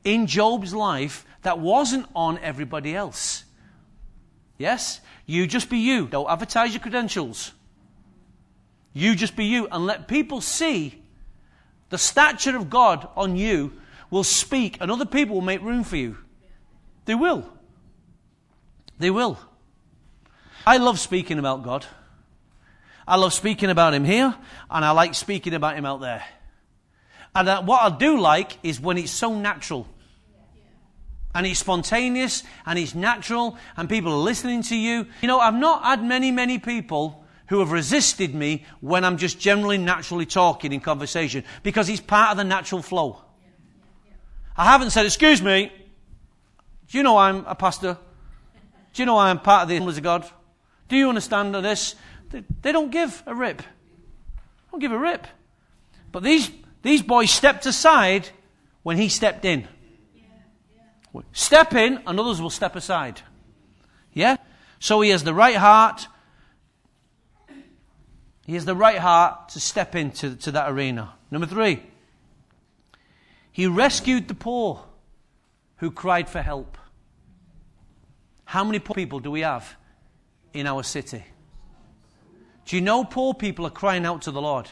in 0.04 0.28
Job's 0.28 0.74
life 0.74 1.26
that 1.42 1.60
wasn't 1.60 2.08
on 2.16 2.38
everybody 2.40 2.96
else. 2.96 3.44
Yes? 4.58 5.02
You 5.26 5.48
just 5.48 5.70
be 5.70 5.78
you. 5.78 6.08
Don't 6.08 6.30
advertise 6.30 6.74
your 6.74 6.82
credentials. 6.82 7.52
You 8.94 9.16
just 9.16 9.36
be 9.36 9.46
you 9.46 9.68
and 9.72 9.86
let 9.86 10.08
people 10.08 10.42
see 10.42 11.02
the 11.90 11.98
stature 11.98 12.56
of 12.56 12.70
God 12.70 13.08
on 13.16 13.36
you 13.36 13.74
will 14.10 14.24
speak 14.24 14.78
and 14.82 14.92
other 14.92 15.06
people 15.06 15.36
will 15.36 15.42
make 15.42 15.62
room 15.62 15.84
for 15.84 15.98
you. 15.98 16.18
They 17.06 17.16
will. 17.16 17.50
They 19.02 19.10
will. 19.10 19.39
I 20.66 20.78
love 20.78 20.99
speaking 20.99 21.39
about 21.39 21.64
God. 21.64 21.88
I 23.08 23.16
love 23.16 23.34
speaking 23.34 23.72
about 23.72 23.95
Him 23.95 24.06
here, 24.06 24.36
and 24.70 24.86
I 24.86 24.91
like 24.91 25.16
speaking 25.16 25.56
about 25.56 25.76
Him 25.76 25.86
out 25.86 26.02
there. 26.02 26.24
And 27.34 27.49
uh, 27.49 27.64
what 27.64 27.82
I 27.82 27.97
do 27.97 28.20
like 28.20 28.60
is 28.62 28.80
when 28.80 28.99
it's 28.99 29.12
so 29.12 29.34
natural. 29.34 29.88
And 31.34 31.47
it's 31.47 31.60
spontaneous 31.60 32.43
and 32.66 32.78
it's 32.78 32.93
natural 32.93 33.58
and 33.78 33.88
people 33.88 34.12
are 34.12 34.18
listening 34.18 34.64
to 34.64 34.76
you. 34.76 35.08
You 35.22 35.30
know, 35.30 35.39
I've 35.39 35.56
not 35.56 35.84
had 35.84 36.04
many, 36.04 36.30
many 36.30 36.60
people 36.60 37.24
who 37.47 37.60
have 37.60 37.72
resisted 37.72 38.36
me 38.36 38.66
when 38.82 39.06
I'm 39.06 39.16
just 39.16 39.39
generally 39.39 39.78
naturally 39.78 40.26
talking 40.26 40.74
in 40.74 40.82
conversation 40.82 41.45
because 41.64 41.88
it's 41.88 42.02
part 42.02 42.32
of 42.32 42.38
the 42.38 42.43
natural 42.43 42.82
flow. 42.82 43.22
I 44.58 44.66
haven't 44.66 44.89
said, 44.89 45.06
excuse 45.06 45.41
me, 45.41 45.72
do 46.89 46.97
you 46.97 47.04
know 47.04 47.18
I'm 47.18 47.45
a 47.45 47.56
pastor? 47.56 47.97
Do 48.94 49.02
you 49.02 49.06
know 49.06 49.18
I'm 49.18 49.39
part 49.39 49.64
of 49.64 49.70
the 49.70 49.76
Assemblies 49.76 49.98
of 49.98 50.04
God? 50.04 50.30
Do 50.88 50.96
you 50.98 51.10
understand 51.10 51.56
this? 51.56 51.96
They, 52.30 52.44
they 52.62 52.72
don't 52.72 52.92
give 52.92 53.24
a 53.26 53.34
rip. 53.34 53.62
Don't 54.72 54.80
give 54.80 54.92
a 54.92 54.98
rip. 54.98 55.28
But 56.12 56.24
these, 56.24 56.50
these 56.82 57.02
boys 57.02 57.32
stepped 57.32 57.66
aside 57.66 58.30
when 58.84 58.98
he 58.98 59.10
stepped 59.10 59.46
in. 59.46 59.68
Step 61.34 61.74
in, 61.74 62.02
and 62.08 62.20
others 62.20 62.42
will 62.42 62.50
step 62.50 62.76
aside. 62.76 63.22
Yeah? 64.14 64.38
So 64.80 65.02
he 65.02 65.10
has 65.10 65.24
the 65.24 65.34
right 65.34 65.56
heart. 65.56 66.08
He 68.46 68.54
has 68.56 68.66
the 68.66 68.76
right 68.76 68.98
heart 68.98 69.50
to 69.50 69.60
step 69.60 69.96
into 69.96 70.36
to 70.36 70.52
that 70.52 70.72
arena. 70.72 71.14
Number 71.30 71.48
three, 71.48 71.84
he 73.52 73.68
rescued 73.68 74.28
the 74.28 74.34
poor 74.34 74.86
who 75.78 75.92
cried 75.92 76.30
for 76.30 76.42
help. 76.42 76.78
How 78.52 78.66
many 78.66 78.80
poor 78.80 78.95
people 78.95 79.22
do 79.22 79.32
we 79.32 79.41
have 79.41 79.78
in 80.52 80.68
our 80.68 80.84
city? 80.84 81.24
Do 82.66 82.76
you 82.76 82.82
know 82.82 83.06
poor 83.06 83.34
people 83.34 83.66
are 83.66 83.72
crying 83.72 84.06
out 84.06 84.24
to 84.24 84.32
the 84.32 84.41
Lord? 84.41 84.70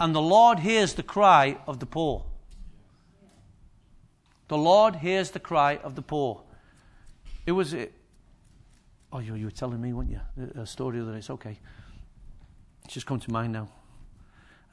And 0.00 0.12
the 0.12 0.20
Lord 0.20 0.58
hears 0.58 0.94
the 0.94 1.04
cry 1.04 1.58
of 1.68 1.78
the 1.78 1.86
poor. 1.86 2.24
The 4.48 4.58
Lord 4.58 4.96
hears 4.96 5.30
the 5.30 5.38
cry 5.38 5.76
of 5.76 5.94
the 5.94 6.02
poor. 6.02 6.42
It 7.46 7.52
was. 7.52 7.72
It, 7.72 7.92
oh, 9.12 9.20
you, 9.20 9.36
you 9.36 9.44
were 9.44 9.52
telling 9.52 9.80
me, 9.80 9.92
weren't 9.92 10.10
you? 10.10 10.20
A 10.56 10.66
story 10.66 10.98
day. 10.98 11.18
It's 11.18 11.30
okay. 11.30 11.56
It's 12.84 12.94
just 12.94 13.06
come 13.06 13.20
to 13.20 13.30
mind 13.30 13.52
now 13.52 13.68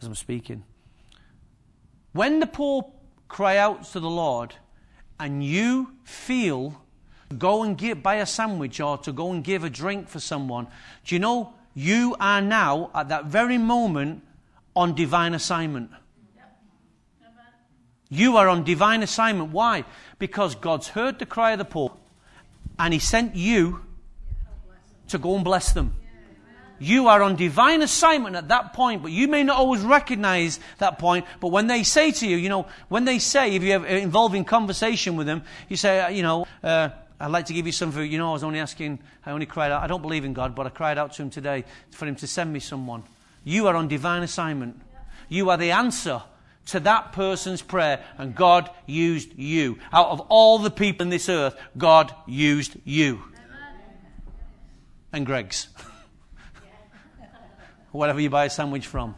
as 0.01 0.07
I'm 0.07 0.15
speaking. 0.15 0.63
When 2.11 2.39
the 2.39 2.47
poor 2.47 2.91
cry 3.28 3.57
out 3.57 3.84
to 3.91 3.99
the 3.99 4.09
Lord 4.09 4.55
and 5.19 5.43
you 5.45 5.91
feel 6.03 6.82
go 7.38 7.63
and 7.63 7.78
give, 7.78 8.01
buy 8.01 8.15
a 8.15 8.25
sandwich 8.25 8.80
or 8.80 8.97
to 8.99 9.11
go 9.11 9.32
and 9.32 9.43
give 9.43 9.63
a 9.63 9.69
drink 9.69 10.07
for 10.07 10.19
someone, 10.19 10.67
do 11.05 11.15
you 11.15 11.19
know 11.19 11.53
you 11.73 12.15
are 12.19 12.41
now 12.41 12.89
at 12.95 13.09
that 13.09 13.25
very 13.25 13.57
moment 13.57 14.23
on 14.75 14.95
divine 14.95 15.34
assignment? 15.34 15.91
You 18.09 18.38
are 18.38 18.47
on 18.47 18.63
divine 18.63 19.03
assignment. 19.03 19.51
Why? 19.51 19.84
Because 20.17 20.55
God's 20.55 20.89
heard 20.89 21.19
the 21.19 21.25
cry 21.25 21.51
of 21.51 21.59
the 21.59 21.65
poor 21.65 21.93
and 22.80 22.93
He 22.93 22.99
sent 22.99 23.36
you 23.36 23.82
to 25.09 25.17
go 25.17 25.36
and 25.36 25.43
bless 25.43 25.73
them. 25.73 25.93
You 26.80 27.07
are 27.07 27.23
on 27.23 27.36
divine 27.36 27.82
assignment 27.82 28.36
at 28.36 28.49
that 28.49 28.73
point, 28.73 29.01
but 29.01 29.11
you 29.11 29.28
may 29.28 29.43
not 29.43 29.57
always 29.57 29.82
recognize 29.82 30.59
that 30.78 30.99
point. 30.99 31.25
But 31.39 31.47
when 31.47 31.65
they 31.65 31.82
say 31.82 32.11
to 32.11 32.28
you, 32.28 32.38
you 32.38 32.49
know, 32.49 32.67
when 32.88 33.03
they 33.03 33.17
say, 33.17 33.55
if 33.55 33.63
you 33.63 33.71
have 33.71 33.84
involving 33.86 34.45
conversation 34.45 35.15
with 35.15 35.25
them, 35.25 35.41
you 35.69 35.75
say, 35.75 36.13
you 36.13 36.21
know, 36.21 36.45
uh, 36.63 36.89
I'd 37.20 37.32
like 37.32 37.47
to 37.47 37.53
give 37.53 37.65
you 37.65 37.72
some. 37.72 37.97
You 37.99 38.18
know, 38.18 38.30
I 38.30 38.34
was 38.34 38.43
only 38.43 38.59
asking, 38.59 38.99
I 39.26 39.32
only 39.32 39.45
cried 39.45 39.72
out. 39.72 39.84
I 39.84 39.88
don't 39.88 40.01
believe 40.01 40.24
in 40.24 40.34
God, 40.34 40.53
but 40.53 40.68
I 40.68 40.70
cried 40.70 40.97
out 40.97 41.13
to 41.13 41.24
Him 41.24 41.30
today 41.30 41.65
for 41.89 42.05
Him 42.05 42.15
to 42.18 42.28
send 42.28 42.53
me 42.53 42.59
someone. 42.59 43.03
You 43.43 43.68
are 43.68 43.76
on 43.76 43.88
divine 43.88 44.24
assignment. 44.24 44.80
You 45.30 45.49
are 45.49 45.57
the 45.57 45.72
answer 45.72 46.22
to 46.68 46.80
that 46.82 47.13
person's 47.13 47.61
prayer, 47.61 48.03
and 48.18 48.36
God 48.36 48.70
used 48.86 49.38
you. 49.38 49.80
Out 49.91 50.09
of 50.09 50.20
all 50.22 50.59
the 50.59 50.70
people 50.70 51.03
in 51.03 51.09
this 51.09 51.30
earth, 51.30 51.55
God 51.78 52.13
used 52.28 52.76
you. 52.84 53.24
And 55.11 55.26
Greggs. 55.26 55.70
Whatever 57.91 58.20
you 58.20 58.30
buy 58.30 58.45
a 58.45 58.49
sandwich 58.49 58.86
from. 58.86 59.15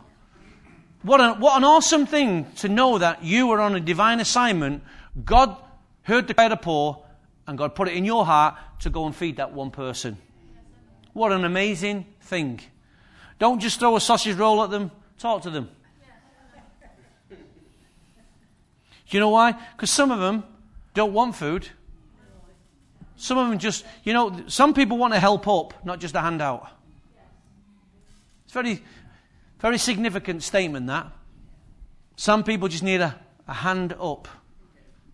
What 1.01 1.21
an, 1.21 1.39
what 1.39 1.57
an 1.57 1.63
awesome 1.63 2.05
thing 2.05 2.45
to 2.57 2.69
know 2.69 2.97
that 2.97 3.23
you 3.23 3.47
were 3.47 3.59
on 3.59 3.75
a 3.75 3.79
divine 3.79 4.19
assignment. 4.19 4.83
God 5.23 5.55
heard 6.03 6.27
the 6.27 6.33
cry 6.33 6.45
of 6.45 6.61
poor, 6.61 7.03
and 7.49 7.57
God 7.57 7.73
put 7.73 7.87
it 7.87 7.95
in 7.95 8.05
your 8.05 8.27
heart 8.27 8.55
to 8.81 8.91
go 8.91 9.07
and 9.07 9.15
feed 9.15 9.37
that 9.37 9.53
one 9.53 9.71
person. 9.71 10.17
What 11.13 11.31
an 11.31 11.45
amazing 11.45 12.05
thing. 12.21 12.59
Don't 13.39 13.59
just 13.59 13.79
throw 13.79 13.95
a 13.95 13.99
sausage 13.99 14.35
roll 14.35 14.63
at 14.63 14.69
them, 14.69 14.91
talk 15.17 15.41
to 15.41 15.49
them. 15.49 15.67
You 19.07 19.19
know 19.19 19.29
why? 19.29 19.53
Because 19.53 19.89
some 19.89 20.11
of 20.11 20.19
them 20.19 20.43
don't 20.93 21.11
want 21.11 21.35
food. 21.35 21.67
Some 23.15 23.39
of 23.39 23.49
them 23.49 23.57
just, 23.57 23.83
you 24.03 24.13
know, 24.13 24.43
some 24.45 24.75
people 24.75 24.99
want 24.99 25.15
to 25.15 25.19
help 25.19 25.47
up, 25.47 25.73
not 25.83 25.99
just 25.99 26.13
a 26.13 26.21
handout. 26.21 26.69
It's 28.43 28.53
very, 28.53 28.83
very 29.57 29.79
significant 29.79 30.43
statement 30.43 30.85
that. 30.85 31.07
Some 32.15 32.43
people 32.43 32.67
just 32.67 32.83
need 32.83 33.01
a, 33.01 33.19
a 33.47 33.53
hand 33.55 33.95
up, 33.99 34.27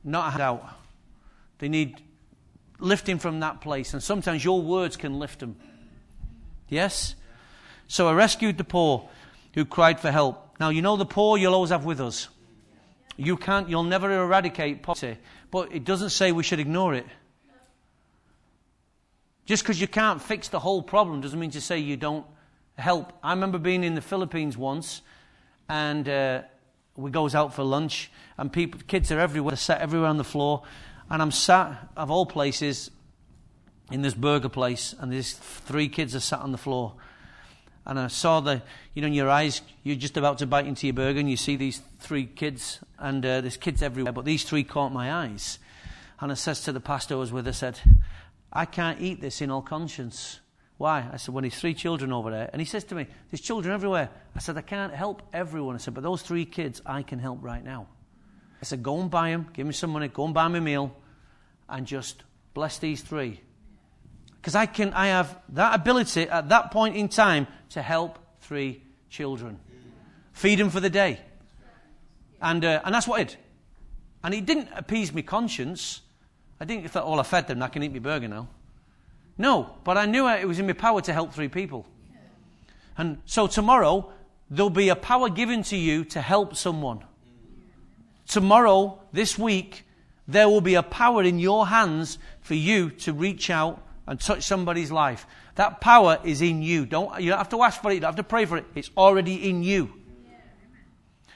not 0.04 0.28
a 0.28 0.32
handout. 0.32 0.70
They 1.60 1.70
need 1.70 2.02
lifting 2.80 3.20
from 3.20 3.40
that 3.40 3.62
place, 3.62 3.94
and 3.94 4.04
sometimes 4.04 4.44
your 4.44 4.62
words 4.62 4.98
can 4.98 5.20
lift 5.20 5.42
him. 5.42 5.56
Yes? 6.70 7.16
So 7.88 8.08
I 8.08 8.14
rescued 8.14 8.58
the 8.58 8.64
poor 8.64 9.08
who 9.54 9.66
cried 9.66 10.00
for 10.00 10.12
help. 10.12 10.56
Now, 10.60 10.70
you 10.70 10.82
know 10.82 10.98
the 10.98 11.06
poor 11.06 11.38
you'll 11.38 11.54
always 11.54 11.72
have 11.72 11.86
with 11.86 12.02
us. 12.02 12.28
You 13.18 13.38
can't, 13.38 13.70
you'll 13.70 13.84
never 13.84 14.12
eradicate 14.12 14.84
poverty, 14.84 15.18
but 15.52 15.74
it 15.74 15.86
doesn't 15.86 16.10
say 16.10 16.32
we 16.32 16.44
should 16.44 16.60
ignore 16.60 16.94
it. 16.94 17.06
Just 19.46 19.64
because 19.64 19.80
you 19.80 19.88
can't 19.88 20.22
fix 20.22 20.50
the 20.50 20.60
whole 20.60 20.82
problem 20.82 21.22
doesn't 21.22 21.40
mean 21.40 21.52
to 21.52 21.62
say 21.62 21.80
you 21.80 21.98
don't 21.98 22.26
help. 22.78 23.14
I 23.24 23.32
remember 23.32 23.58
being 23.58 23.84
in 23.84 23.96
the 23.96 24.02
Philippines 24.02 24.58
once, 24.58 25.02
and 25.70 26.10
uh, 26.10 26.42
we 26.98 27.12
goes 27.12 27.36
out 27.36 27.54
for 27.54 27.64
lunch, 27.64 28.12
and 28.38 28.52
people, 28.52 28.82
kids 28.88 29.12
are 29.12 29.20
everywhere, 29.20 29.52
they're 29.52 29.58
sat 29.58 29.82
everywhere 29.82 30.10
on 30.10 30.18
the 30.18 30.24
floor, 30.24 30.64
and 31.10 31.22
I'm 31.22 31.32
sat, 31.32 31.90
of 31.96 32.12
all 32.12 32.26
places, 32.26 32.92
in 33.92 34.02
this 34.02 34.14
burger 34.14 34.50
place, 34.50 34.96
and 35.00 35.12
these 35.12 35.34
three 35.34 35.88
kids 35.88 36.16
are 36.16 36.20
sat 36.20 36.40
on 36.40 36.52
the 36.52 36.58
floor, 36.58 36.94
and 37.86 38.00
I 38.00 38.08
saw 38.08 38.40
the, 38.40 38.62
you 38.96 39.02
know, 39.02 39.08
in 39.08 39.14
your 39.14 39.30
eyes, 39.30 39.62
you're 39.84 39.96
just 39.96 40.18
about 40.18 40.40
to 40.40 40.48
bite 40.48 40.66
into 40.66 40.88
your 40.88 40.96
burger, 40.96 41.20
and 41.20 41.30
you 41.30 41.38
see 41.38 41.56
these 41.56 41.82
three 42.00 42.26
kids, 42.26 42.80
and 42.98 43.24
uh, 43.24 43.42
there's 43.42 43.58
kids 43.58 43.84
everywhere, 43.84 44.14
but 44.14 44.26
these 44.26 44.44
three 44.44 44.64
caught 44.64 44.92
my 44.92 45.14
eyes. 45.14 45.60
And 46.20 46.32
I 46.32 46.36
says 46.36 46.62
to 46.62 46.72
the 46.72 46.80
pastor 46.80 47.16
who 47.16 47.20
was 47.20 47.32
with 47.32 47.48
us, 47.48 47.58
said, 47.58 47.80
I 48.52 48.66
can't 48.66 49.02
eat 49.02 49.22
this 49.22 49.42
in 49.42 49.52
all 49.52 49.62
conscience. 49.62 50.40
Why? 50.78 51.08
I 51.12 51.18
said, 51.18 51.36
well, 51.36 51.42
there's 51.42 51.60
three 51.60 51.74
children 51.74 52.12
over 52.12 52.32
there. 52.32 52.50
And 52.52 52.62
he 52.62 52.66
says 52.66 52.86
to 52.86 52.96
me, 52.96 53.06
there's 53.30 53.42
children 53.42 53.74
everywhere. 53.74 54.10
I 54.36 54.40
said, 54.40 54.58
I 54.58 54.62
can't 54.62 54.94
help 54.94 55.22
everyone. 55.34 55.76
I 55.76 55.78
said, 55.78 55.94
but 55.94 56.04
those 56.04 56.22
three 56.22 56.46
kids, 56.46 56.82
I 56.86 57.04
can 57.04 57.20
help 57.20 57.40
right 57.42 57.64
now. 57.64 57.88
I 58.62 58.66
said, 58.66 58.82
go 58.82 59.00
and 59.00 59.12
buy 59.12 59.32
them, 59.32 59.48
give 59.54 59.68
me 59.68 59.74
some 59.74 59.92
money, 59.92 60.08
go 60.08 60.26
and 60.26 60.34
buy 60.34 60.48
me 60.48 60.60
a 60.60 60.62
meal, 60.62 60.96
and 61.70 61.86
just 61.86 62.24
bless 62.54 62.78
these 62.78 63.02
three. 63.02 63.42
Because 64.38 64.56
I 64.56 64.66
can, 64.66 64.94
I 64.94 65.08
have 65.08 65.38
that 65.50 65.76
ability 65.76 66.24
at 66.24 66.50
that 66.50 66.72
point 66.72 66.96
in 66.96 67.10
time 67.10 67.48
to 67.72 67.82
help 67.82 68.20
three 68.42 68.84
children. 69.10 69.60
Feed 70.34 70.60
them 70.60 70.70
for 70.70 70.80
the 70.80 70.90
day. 70.90 71.20
And, 72.42 72.64
uh, 72.64 72.82
and 72.84 72.94
that's 72.94 73.08
what 73.08 73.20
I 73.20 73.24
did. 73.24 73.38
And 74.24 74.34
it 74.34 74.46
didn't 74.46 74.70
appease 74.76 75.14
my 75.14 75.22
conscience. 75.22 76.02
I 76.60 76.66
didn't 76.66 76.88
thought, 76.90 77.04
oh, 77.06 77.20
I 77.20 77.24
fed 77.24 77.48
them, 77.48 77.62
I 77.62 77.68
can 77.68 77.84
eat 77.84 77.94
my 77.94 78.00
burger 78.00 78.28
now. 78.28 78.48
No, 79.38 79.76
but 79.84 79.98
I 79.98 80.06
knew 80.06 80.28
it 80.28 80.48
was 80.48 80.60
in 80.60 80.68
my 80.68 80.74
power 80.74 81.02
to 81.02 81.14
help 81.14 81.34
three 81.34 81.50
people. 81.50 81.86
And 82.98 83.18
so 83.26 83.48
tomorrow, 83.48 84.12
there'll 84.50 84.70
be 84.70 84.90
a 84.90 84.96
power 84.96 85.30
given 85.30 85.64
to 85.64 85.76
you 85.76 86.06
to 86.06 86.22
help 86.22 86.56
someone. 86.56 87.04
Tomorrow, 88.28 89.00
this 89.14 89.38
week, 89.38 89.86
there 90.28 90.50
will 90.50 90.62
be 90.62 90.76
a 90.76 90.84
power 90.84 91.24
in 91.24 91.40
your 91.40 91.68
hands 91.68 92.18
for 92.42 92.56
you 92.56 92.90
to 92.90 93.14
reach 93.14 93.50
out 93.50 93.82
and 94.08 94.20
touch 94.20 94.44
somebody's 94.44 94.92
life. 94.92 95.26
That 95.56 95.82
power 95.82 96.20
is 96.24 96.42
in 96.42 96.62
you. 96.62 96.86
Don't, 96.86 97.22
you 97.22 97.30
don't 97.30 97.38
have 97.38 97.50
to 97.50 97.64
ask 97.64 97.82
for 97.82 97.92
it, 97.92 97.96
you 97.96 98.00
don't 98.02 98.10
have 98.10 98.16
to 98.18 98.24
pray 98.24 98.46
for 98.46 98.58
it. 98.58 98.66
It's 98.76 98.92
already 98.98 99.50
in 99.50 99.64
you. 99.64 99.94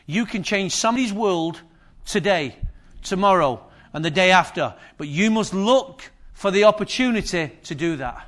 You 0.06 0.26
can 0.26 0.44
change 0.44 0.74
somebody's 0.74 1.14
world 1.14 1.62
today, 2.06 2.56
tomorrow, 3.04 3.64
and 3.94 4.04
the 4.04 4.12
day 4.12 4.32
after. 4.32 4.76
But 4.98 5.08
you 5.08 5.30
must 5.30 5.54
look 5.54 6.12
for 6.34 6.52
the 6.52 6.64
opportunity 6.64 7.52
to 7.64 7.76
do 7.76 7.98
that. 7.98 8.28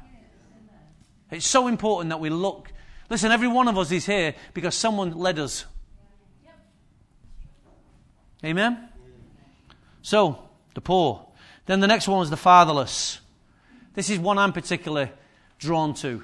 It's 1.32 1.48
so 1.48 1.68
important 1.68 2.10
that 2.10 2.20
we 2.20 2.30
look. 2.30 2.72
Listen, 3.10 3.32
every 3.32 3.48
one 3.48 3.68
of 3.68 3.78
us 3.78 3.92
is 3.92 4.06
here 4.06 4.36
because 4.54 4.76
someone 4.76 5.18
led 5.18 5.40
us. 5.40 5.66
Amen? 8.44 8.90
So, 10.02 10.50
the 10.74 10.82
poor. 10.82 11.28
Then 11.66 11.80
the 11.80 11.88
next 11.88 12.08
one 12.08 12.20
was 12.20 12.30
the 12.30 12.38
fatherless. 12.38 13.20
This 13.94 14.10
is 14.10 14.20
one 14.20 14.38
I'm 14.38 14.54
particularly 14.54 15.12
drawn 15.60 15.94
to. 15.96 16.24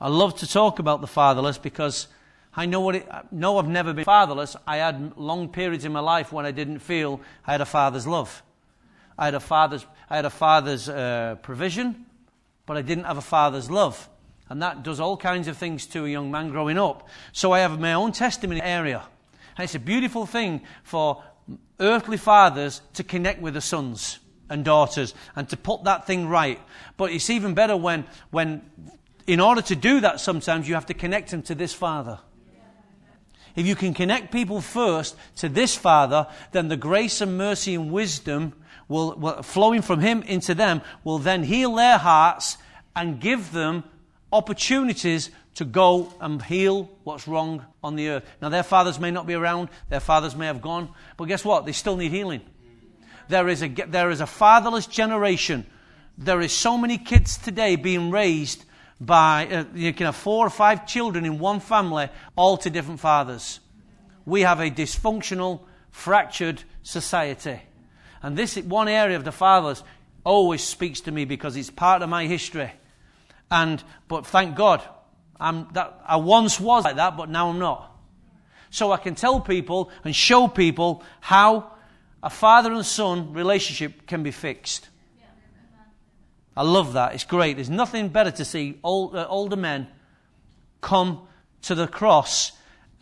I 0.00 0.08
love 0.08 0.38
to 0.38 0.46
talk 0.46 0.78
about 0.78 1.00
the 1.00 1.06
fatherless 1.06 1.58
because 1.58 2.08
I 2.56 2.66
know 2.66 2.80
what 2.80 2.96
it, 2.96 3.08
know 3.30 3.58
I've 3.58 3.68
never 3.68 3.92
been 3.92 4.04
fatherless. 4.04 4.56
I 4.66 4.78
had 4.78 5.16
long 5.16 5.48
periods 5.48 5.84
in 5.84 5.92
my 5.92 6.00
life 6.00 6.32
when 6.32 6.46
I 6.46 6.50
didn't 6.50 6.78
feel 6.78 7.20
I 7.46 7.52
had 7.52 7.60
a 7.60 7.66
father's 7.66 8.06
love. 8.06 8.42
I 9.18 9.26
had 9.26 9.34
a 9.34 9.40
father's, 9.40 9.86
I 10.08 10.16
had 10.16 10.24
a 10.24 10.30
father's 10.30 10.88
uh, 10.88 11.36
provision, 11.42 12.06
but 12.66 12.76
I 12.76 12.82
didn't 12.82 13.04
have 13.04 13.18
a 13.18 13.22
father's 13.22 13.70
love. 13.70 14.08
And 14.48 14.62
that 14.62 14.82
does 14.82 15.00
all 15.00 15.16
kinds 15.16 15.48
of 15.48 15.56
things 15.56 15.86
to 15.86 16.04
a 16.04 16.08
young 16.08 16.30
man 16.30 16.50
growing 16.50 16.78
up. 16.78 17.08
So 17.32 17.52
I 17.52 17.60
have 17.60 17.80
my 17.80 17.94
own 17.94 18.12
testimony 18.12 18.62
area. 18.62 19.02
And 19.56 19.64
it's 19.64 19.74
a 19.74 19.80
beautiful 19.80 20.26
thing 20.26 20.62
for 20.82 21.22
earthly 21.80 22.16
fathers 22.16 22.80
to 22.94 23.04
connect 23.04 23.40
with 23.40 23.54
the 23.54 23.60
sons 23.60 24.18
and 24.48 24.64
daughters 24.64 25.14
and 25.36 25.48
to 25.48 25.56
put 25.56 25.84
that 25.84 26.06
thing 26.06 26.28
right. 26.28 26.60
But 26.96 27.12
it's 27.12 27.30
even 27.30 27.54
better 27.54 27.76
when, 27.76 28.04
when 28.30 28.62
in 29.26 29.40
order 29.40 29.62
to 29.62 29.76
do 29.76 30.00
that, 30.00 30.20
sometimes 30.20 30.68
you 30.68 30.74
have 30.74 30.86
to 30.86 30.94
connect 30.94 31.30
them 31.30 31.42
to 31.42 31.54
this 31.54 31.72
father. 31.72 32.18
If 33.56 33.66
you 33.66 33.76
can 33.76 33.94
connect 33.94 34.32
people 34.32 34.60
first 34.60 35.16
to 35.36 35.48
this 35.48 35.76
father, 35.76 36.26
then 36.50 36.68
the 36.68 36.76
grace 36.76 37.20
and 37.20 37.38
mercy 37.38 37.76
and 37.76 37.92
wisdom 37.92 38.52
will, 38.88 39.14
will 39.14 39.42
flowing 39.42 39.82
from 39.82 40.00
him 40.00 40.22
into 40.22 40.54
them 40.54 40.82
will 41.04 41.18
then 41.18 41.44
heal 41.44 41.74
their 41.74 41.98
hearts 41.98 42.58
and 42.96 43.20
give 43.20 43.52
them 43.52 43.84
opportunities 44.32 45.30
to 45.54 45.64
go 45.64 46.12
and 46.20 46.42
heal 46.42 46.90
what's 47.04 47.28
wrong 47.28 47.64
on 47.82 47.96
the 47.96 48.08
earth. 48.08 48.24
Now, 48.42 48.48
their 48.48 48.62
fathers 48.62 48.98
may 48.98 49.10
not 49.10 49.26
be 49.26 49.34
around, 49.34 49.68
their 49.88 50.00
fathers 50.00 50.34
may 50.34 50.46
have 50.46 50.60
gone, 50.60 50.88
but 51.16 51.26
guess 51.26 51.44
what? 51.44 51.64
They 51.64 51.72
still 51.72 51.96
need 51.96 52.10
healing. 52.10 52.42
There 53.28 53.48
is 53.48 53.62
a, 53.62 53.68
there 53.68 54.10
is 54.10 54.20
a 54.20 54.26
fatherless 54.26 54.86
generation. 54.86 55.66
There 56.18 56.40
is 56.40 56.52
so 56.52 56.76
many 56.76 56.98
kids 56.98 57.38
today 57.38 57.76
being 57.76 58.10
raised 58.10 58.64
by, 59.00 59.46
uh, 59.46 59.64
you 59.74 59.92
can 59.92 60.06
have 60.06 60.16
four 60.16 60.46
or 60.46 60.50
five 60.50 60.86
children 60.86 61.24
in 61.24 61.38
one 61.38 61.60
family, 61.60 62.08
all 62.36 62.56
to 62.58 62.70
different 62.70 63.00
fathers. 63.00 63.60
We 64.26 64.42
have 64.42 64.60
a 64.60 64.70
dysfunctional, 64.70 65.60
fractured 65.90 66.62
society. 66.82 67.60
And 68.22 68.36
this 68.36 68.56
one 68.56 68.88
area 68.88 69.16
of 69.16 69.24
the 69.24 69.32
fathers 69.32 69.82
always 70.24 70.62
speaks 70.62 71.02
to 71.02 71.12
me 71.12 71.24
because 71.24 71.56
it's 71.56 71.70
part 71.70 72.02
of 72.02 72.08
my 72.08 72.26
history. 72.26 72.72
And, 73.50 73.82
but 74.08 74.26
thank 74.26 74.56
God, 74.56 74.82
I'm 75.44 75.68
that, 75.72 76.00
I 76.06 76.16
once 76.16 76.58
was 76.58 76.84
like 76.84 76.96
that, 76.96 77.16
but 77.16 77.28
now 77.28 77.50
I'm 77.50 77.58
not. 77.58 77.94
So 78.70 78.92
I 78.92 78.96
can 78.96 79.14
tell 79.14 79.40
people 79.40 79.90
and 80.04 80.16
show 80.16 80.48
people 80.48 81.04
how 81.20 81.70
a 82.22 82.30
father 82.30 82.72
and 82.72 82.84
son 82.84 83.34
relationship 83.34 84.06
can 84.06 84.22
be 84.22 84.30
fixed. 84.30 84.88
I 86.56 86.62
love 86.62 86.94
that. 86.94 87.14
It's 87.14 87.24
great. 87.24 87.56
There's 87.56 87.68
nothing 87.68 88.08
better 88.08 88.30
to 88.30 88.44
see 88.44 88.78
old, 88.82 89.14
uh, 89.14 89.26
older 89.28 89.56
men 89.56 89.88
come 90.80 91.26
to 91.62 91.74
the 91.74 91.86
cross 91.86 92.52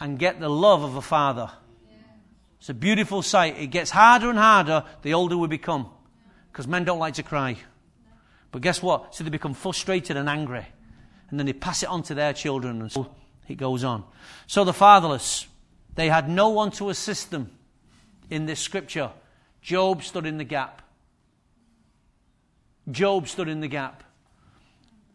and 0.01 0.19
get 0.19 0.41
the 0.41 0.49
love 0.49 0.83
of 0.83 0.97
a 0.97 1.03
father. 1.03 1.51
It's 2.59 2.71
a 2.71 2.75
beautiful 2.75 3.23
sight. 3.23 3.59
It 3.59 3.69
gets 3.69 3.91
harder 3.91 4.31
and 4.31 4.39
harder 4.39 4.85
the 5.03 5.15
older 5.15 5.37
we 5.37 5.49
become 5.49 5.91
because 6.51 6.67
men 6.67 6.85
don't 6.85 6.99
like 6.99 7.15
to 7.15 7.23
cry. 7.23 7.57
But 8.51 8.63
guess 8.63 8.83
what? 8.83 9.15
So 9.15 9.25
they 9.25 9.31
become 9.31 9.55
frustrated 9.55 10.17
and 10.17 10.29
angry. 10.29 10.67
And 11.33 11.41
then 11.41 11.47
they 11.47 11.55
pass 11.55 11.83
it 11.83 11.89
on 11.89 12.03
to 12.05 12.15
their 12.15 12.35
children. 12.35 12.83
And 12.83 12.93
so 12.93 13.11
it 13.49 13.57
goes 13.57 13.85
on. 13.85 14.05
So 14.47 14.65
the 14.65 14.75
fatherless, 14.75 15.47
they 15.95 16.11
had 16.11 16.29
no 16.29 16.51
one 16.51 16.71
to 16.73 16.91
assist 16.91 17.31
them 17.31 17.51
in 18.29 18.45
this 18.45 18.61
scripture. 18.61 19.11
Job 19.63 20.03
stood 20.03 20.27
in 20.27 20.37
the 20.37 20.45
gap. 20.45 20.83
Job 22.91 23.29
stood 23.29 23.49
in 23.49 23.61
the 23.61 23.69
gap. 23.69 24.05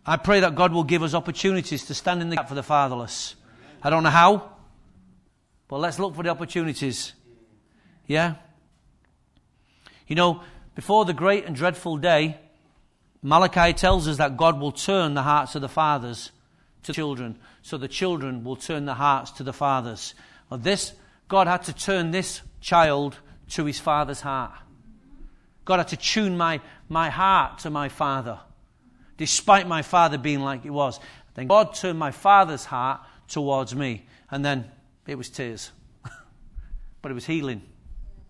I 0.07 0.18
pray 0.18 0.39
that 0.39 0.55
God 0.55 0.74
will 0.74 0.86
give 0.86 1.03
us 1.03 1.13
opportunities 1.13 1.86
to 1.86 1.93
stand 1.93 2.24
in 2.24 2.30
the 2.30 2.38
gap 2.38 2.49
for 2.49 2.55
the 2.55 2.63
fatherless. 2.63 3.36
I 3.84 3.91
don't 3.91 4.01
know 4.01 4.09
how, 4.09 4.53
but 5.68 5.78
let's 5.78 5.99
look 5.99 6.15
for 6.15 6.24
the 6.24 6.30
opportunities. 6.30 7.13
Yeah? 8.07 8.36
You 10.07 10.15
know, 10.15 10.41
before 10.74 11.05
the 11.05 11.13
great 11.13 11.45
and 11.45 11.55
dreadful 11.55 11.97
day, 11.97 12.39
Malachi 13.28 13.73
tells 13.73 14.07
us 14.07 14.17
that 14.17 14.38
God 14.38 14.57
will 14.57 14.71
turn 14.71 15.13
the 15.13 15.21
hearts 15.21 15.53
of 15.55 15.61
the 15.61 15.67
fathers 15.67 16.32
to 16.84 16.93
the 16.93 16.95
children, 16.95 17.38
so 17.61 17.78
the 17.78 17.89
children 17.89 18.45
will 18.45 18.55
turn 18.55 18.86
the 18.86 18.93
hearts 18.93 19.32
to 19.32 19.43
the 19.43 19.51
fathers. 19.51 20.15
Well, 20.49 20.61
this, 20.61 20.93
God 21.28 21.45
had 21.45 21.63
to 21.63 21.73
turn 21.73 22.11
this 22.11 22.41
child 22.61 23.17
to 23.49 23.65
his 23.65 23.82
father's 23.82 24.21
heart. 24.21 24.53
God 25.65 25.80
had 25.80 25.89
to 25.89 25.97
tune 25.97 26.38
my, 26.38 26.61
my 26.88 27.09
heart 27.09 27.59
to 27.59 27.69
my 27.69 27.89
father, 27.89 28.39
despite 29.17 29.67
my 29.67 29.82
father 29.82 30.17
being 30.17 30.39
like 30.39 30.63
he 30.63 30.69
was. 30.69 30.97
Then 31.34 31.47
God 31.47 31.75
turned 31.75 31.99
my 31.99 32.11
father's 32.11 32.63
heart 32.63 33.01
towards 33.28 33.75
me, 33.75 34.05
and 34.32 34.45
then 34.45 34.71
it 35.05 35.17
was 35.17 35.30
tears. 35.30 35.71
but 37.01 37.11
it 37.11 37.13
was 37.13 37.25
healing. 37.25 37.61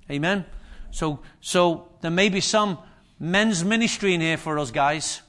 Amen? 0.09 0.43
So, 0.89 1.19
so 1.39 1.89
there 2.01 2.09
may 2.09 2.29
be 2.29 2.41
some 2.41 2.79
men's 3.19 3.63
ministry 3.63 4.13
in 4.13 4.21
here 4.21 4.37
for 4.37 4.59
us 4.59 4.71
guys. 4.71 5.21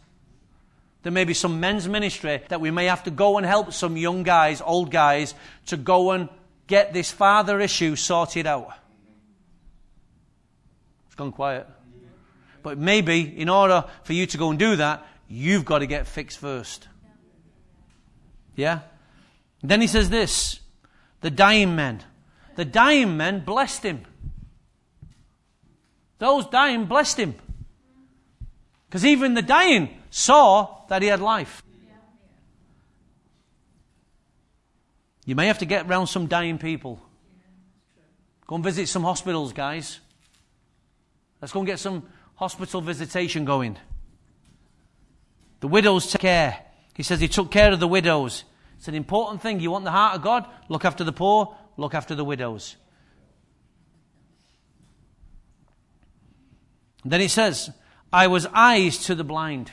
There 1.02 1.12
may 1.12 1.24
be 1.24 1.34
some 1.34 1.60
men's 1.60 1.88
ministry 1.88 2.42
that 2.48 2.60
we 2.60 2.70
may 2.70 2.86
have 2.86 3.04
to 3.04 3.10
go 3.10 3.38
and 3.38 3.46
help 3.46 3.72
some 3.72 3.96
young 3.96 4.24
guys, 4.24 4.60
old 4.60 4.90
guys, 4.90 5.34
to 5.66 5.76
go 5.76 6.10
and 6.10 6.28
get 6.66 6.92
this 6.92 7.10
father 7.10 7.60
issue 7.60 7.96
sorted 7.96 8.46
out. 8.46 8.72
It's 11.06 11.14
gone 11.14 11.32
quiet. 11.32 11.66
But 12.62 12.78
maybe 12.78 13.20
in 13.20 13.48
order 13.48 13.84
for 14.02 14.12
you 14.12 14.26
to 14.26 14.36
go 14.36 14.50
and 14.50 14.58
do 14.58 14.76
that, 14.76 15.06
you've 15.28 15.64
got 15.64 15.78
to 15.78 15.86
get 15.86 16.06
fixed 16.06 16.38
first. 16.38 16.88
Yeah? 18.56 18.80
Then 19.62 19.80
he 19.80 19.86
says 19.86 20.10
this 20.10 20.60
the 21.20 21.30
dying 21.30 21.76
men. 21.76 22.02
The 22.56 22.64
dying 22.64 23.16
men 23.16 23.44
blessed 23.44 23.84
him. 23.84 24.04
Those 26.18 26.46
dying 26.46 26.86
blessed 26.86 27.18
him. 27.18 27.34
Because 28.88 29.04
even 29.04 29.34
the 29.34 29.42
dying 29.42 29.90
saw 30.10 30.86
that 30.88 31.02
he 31.02 31.08
had 31.08 31.20
life. 31.20 31.62
You 35.26 35.34
may 35.34 35.46
have 35.48 35.58
to 35.58 35.66
get 35.66 35.86
around 35.86 36.06
some 36.06 36.26
dying 36.26 36.56
people. 36.56 37.00
Go 38.46 38.54
and 38.54 38.64
visit 38.64 38.88
some 38.88 39.02
hospitals, 39.02 39.52
guys. 39.52 40.00
Let's 41.42 41.52
go 41.52 41.60
and 41.60 41.66
get 41.66 41.78
some 41.78 42.08
hospital 42.36 42.80
visitation 42.80 43.44
going. 43.44 43.76
The 45.60 45.68
widows 45.68 46.10
take 46.10 46.22
care. 46.22 46.58
He 46.94 47.02
says 47.02 47.20
he 47.20 47.28
took 47.28 47.50
care 47.50 47.72
of 47.72 47.78
the 47.78 47.86
widows. 47.86 48.44
It's 48.78 48.88
an 48.88 48.94
important 48.94 49.42
thing. 49.42 49.60
You 49.60 49.70
want 49.70 49.84
the 49.84 49.90
heart 49.90 50.16
of 50.16 50.22
God? 50.22 50.46
Look 50.68 50.84
after 50.84 51.04
the 51.04 51.12
poor, 51.12 51.54
look 51.76 51.94
after 51.94 52.14
the 52.14 52.24
widows. 52.24 52.76
And 57.02 57.12
then 57.12 57.20
he 57.20 57.28
says, 57.28 57.70
I 58.12 58.26
was 58.26 58.46
eyes 58.52 58.98
to 59.06 59.14
the 59.14 59.24
blind, 59.24 59.70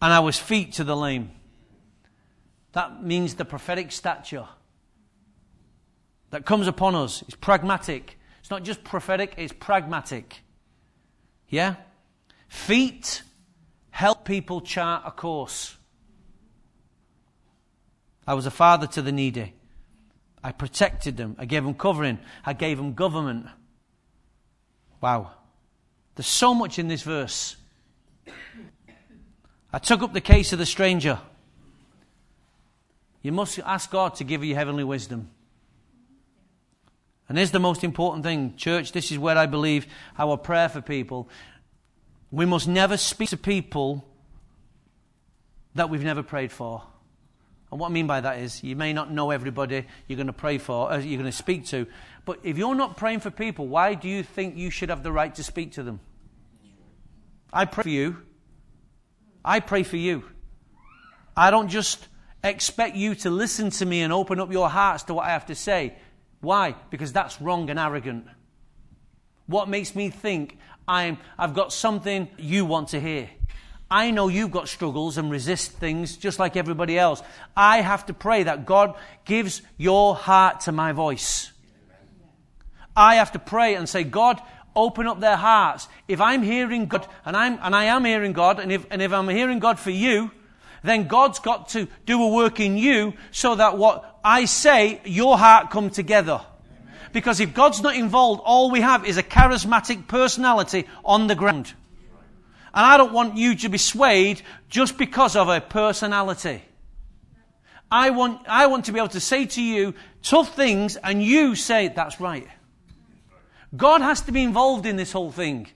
and 0.00 0.12
I 0.12 0.20
was 0.20 0.38
feet 0.38 0.74
to 0.74 0.84
the 0.84 0.96
lame. 0.96 1.30
That 2.72 3.02
means 3.02 3.34
the 3.34 3.44
prophetic 3.44 3.92
stature 3.92 4.48
that 6.30 6.46
comes 6.46 6.66
upon 6.66 6.94
us 6.94 7.22
is 7.28 7.34
pragmatic. 7.34 8.18
It's 8.40 8.50
not 8.50 8.62
just 8.62 8.82
prophetic, 8.82 9.34
it's 9.36 9.52
pragmatic. 9.52 10.40
Yeah? 11.48 11.76
Feet 12.48 13.22
help 13.90 14.24
people 14.24 14.60
chart 14.62 15.02
a 15.06 15.10
course. 15.10 15.76
I 18.26 18.34
was 18.34 18.46
a 18.46 18.50
father 18.50 18.86
to 18.88 19.02
the 19.02 19.12
needy. 19.12 19.54
I 20.42 20.52
protected 20.52 21.16
them. 21.16 21.36
I 21.38 21.44
gave 21.44 21.64
them 21.64 21.74
covering. 21.74 22.18
I 22.44 22.52
gave 22.52 22.78
them 22.78 22.94
government. 22.94 23.46
Wow. 25.00 25.32
There's 26.14 26.26
so 26.26 26.54
much 26.54 26.78
in 26.78 26.88
this 26.88 27.02
verse. 27.02 27.56
I 29.72 29.78
took 29.78 30.02
up 30.02 30.12
the 30.12 30.20
case 30.20 30.52
of 30.52 30.58
the 30.58 30.66
stranger. 30.66 31.18
You 33.22 33.32
must 33.32 33.58
ask 33.60 33.90
God 33.90 34.16
to 34.16 34.24
give 34.24 34.44
you 34.44 34.54
heavenly 34.54 34.84
wisdom. 34.84 35.30
And 37.28 37.38
here's 37.38 37.52
the 37.52 37.60
most 37.60 37.82
important 37.82 38.24
thing, 38.24 38.56
church. 38.56 38.92
This 38.92 39.10
is 39.10 39.18
where 39.18 39.38
I 39.38 39.46
believe 39.46 39.86
our 40.18 40.36
prayer 40.36 40.68
for 40.68 40.82
people. 40.82 41.30
We 42.30 42.44
must 42.44 42.68
never 42.68 42.96
speak 42.96 43.30
to 43.30 43.36
people 43.36 44.04
that 45.74 45.88
we've 45.88 46.04
never 46.04 46.22
prayed 46.22 46.52
for. 46.52 46.82
And 47.72 47.80
what 47.80 47.88
I 47.88 47.90
mean 47.90 48.06
by 48.06 48.20
that 48.20 48.38
is, 48.38 48.62
you 48.62 48.76
may 48.76 48.92
not 48.92 49.10
know 49.10 49.30
everybody 49.30 49.86
you're 50.06 50.18
going 50.18 50.26
to 50.26 50.34
pray 50.34 50.58
for, 50.58 50.92
uh, 50.92 50.98
you're 50.98 51.18
going 51.18 51.30
to 51.30 51.36
speak 51.36 51.64
to. 51.68 51.86
But 52.26 52.40
if 52.42 52.58
you're 52.58 52.74
not 52.74 52.98
praying 52.98 53.20
for 53.20 53.30
people, 53.30 53.66
why 53.66 53.94
do 53.94 54.08
you 54.08 54.22
think 54.22 54.58
you 54.58 54.68
should 54.68 54.90
have 54.90 55.02
the 55.02 55.10
right 55.10 55.34
to 55.36 55.42
speak 55.42 55.72
to 55.72 55.82
them? 55.82 55.98
I 57.50 57.64
pray 57.64 57.82
for 57.82 57.88
you. 57.88 58.18
I 59.42 59.60
pray 59.60 59.84
for 59.84 59.96
you. 59.96 60.22
I 61.34 61.50
don't 61.50 61.68
just 61.68 62.06
expect 62.44 62.94
you 62.94 63.14
to 63.14 63.30
listen 63.30 63.70
to 63.70 63.86
me 63.86 64.02
and 64.02 64.12
open 64.12 64.38
up 64.38 64.52
your 64.52 64.68
hearts 64.68 65.04
to 65.04 65.14
what 65.14 65.24
I 65.24 65.30
have 65.30 65.46
to 65.46 65.54
say. 65.54 65.94
Why? 66.42 66.74
Because 66.90 67.10
that's 67.14 67.40
wrong 67.40 67.70
and 67.70 67.78
arrogant. 67.78 68.26
What 69.46 69.70
makes 69.70 69.96
me 69.96 70.10
think 70.10 70.58
I'm, 70.86 71.16
I've 71.38 71.54
got 71.54 71.72
something 71.72 72.28
you 72.36 72.66
want 72.66 72.88
to 72.88 73.00
hear? 73.00 73.30
I 73.92 74.10
know 74.10 74.28
you've 74.28 74.50
got 74.50 74.68
struggles 74.68 75.18
and 75.18 75.30
resist 75.30 75.72
things 75.72 76.16
just 76.16 76.38
like 76.38 76.56
everybody 76.56 76.98
else. 76.98 77.22
I 77.54 77.82
have 77.82 78.06
to 78.06 78.14
pray 78.14 78.44
that 78.44 78.64
God 78.64 78.94
gives 79.26 79.60
your 79.76 80.14
heart 80.14 80.60
to 80.60 80.72
my 80.72 80.92
voice. 80.92 81.52
I 82.96 83.16
have 83.16 83.32
to 83.32 83.38
pray 83.38 83.74
and 83.74 83.86
say, 83.86 84.02
God, 84.02 84.40
open 84.74 85.06
up 85.06 85.20
their 85.20 85.36
hearts. 85.36 85.88
If 86.08 86.22
I'm 86.22 86.42
hearing 86.42 86.86
God, 86.86 87.06
and, 87.26 87.36
I'm, 87.36 87.58
and 87.60 87.76
I 87.76 87.84
am 87.84 88.06
hearing 88.06 88.32
God, 88.32 88.60
and 88.60 88.72
if, 88.72 88.86
and 88.90 89.02
if 89.02 89.12
I'm 89.12 89.28
hearing 89.28 89.58
God 89.58 89.78
for 89.78 89.90
you, 89.90 90.30
then 90.82 91.06
God's 91.06 91.40
got 91.40 91.68
to 91.70 91.86
do 92.06 92.22
a 92.22 92.28
work 92.32 92.60
in 92.60 92.78
you 92.78 93.12
so 93.30 93.56
that 93.56 93.76
what 93.76 94.20
I 94.24 94.46
say, 94.46 95.02
your 95.04 95.36
heart 95.36 95.68
come 95.68 95.90
together. 95.90 96.40
Because 97.12 97.40
if 97.40 97.52
God's 97.52 97.82
not 97.82 97.94
involved, 97.94 98.40
all 98.42 98.70
we 98.70 98.80
have 98.80 99.04
is 99.04 99.18
a 99.18 99.22
charismatic 99.22 100.08
personality 100.08 100.86
on 101.04 101.26
the 101.26 101.34
ground. 101.34 101.74
And 102.74 102.86
I 102.86 102.96
don't 102.96 103.12
want 103.12 103.36
you 103.36 103.54
to 103.56 103.68
be 103.68 103.78
swayed 103.78 104.42
just 104.68 104.96
because 104.96 105.36
of 105.36 105.48
a 105.48 105.60
personality. 105.60 106.62
I 107.90 108.10
want, 108.10 108.48
I 108.48 108.66
want 108.68 108.86
to 108.86 108.92
be 108.92 108.98
able 108.98 109.08
to 109.08 109.20
say 109.20 109.44
to 109.44 109.62
you 109.62 109.94
tough 110.22 110.56
things 110.56 110.96
and 110.96 111.22
you 111.22 111.54
say, 111.54 111.88
that's 111.88 112.20
right. 112.20 112.48
God 113.76 114.00
has 114.00 114.22
to 114.22 114.32
be 114.32 114.42
involved 114.42 114.86
in 114.86 114.96
this 114.96 115.12
whole 115.12 115.30
thing. 115.30 115.68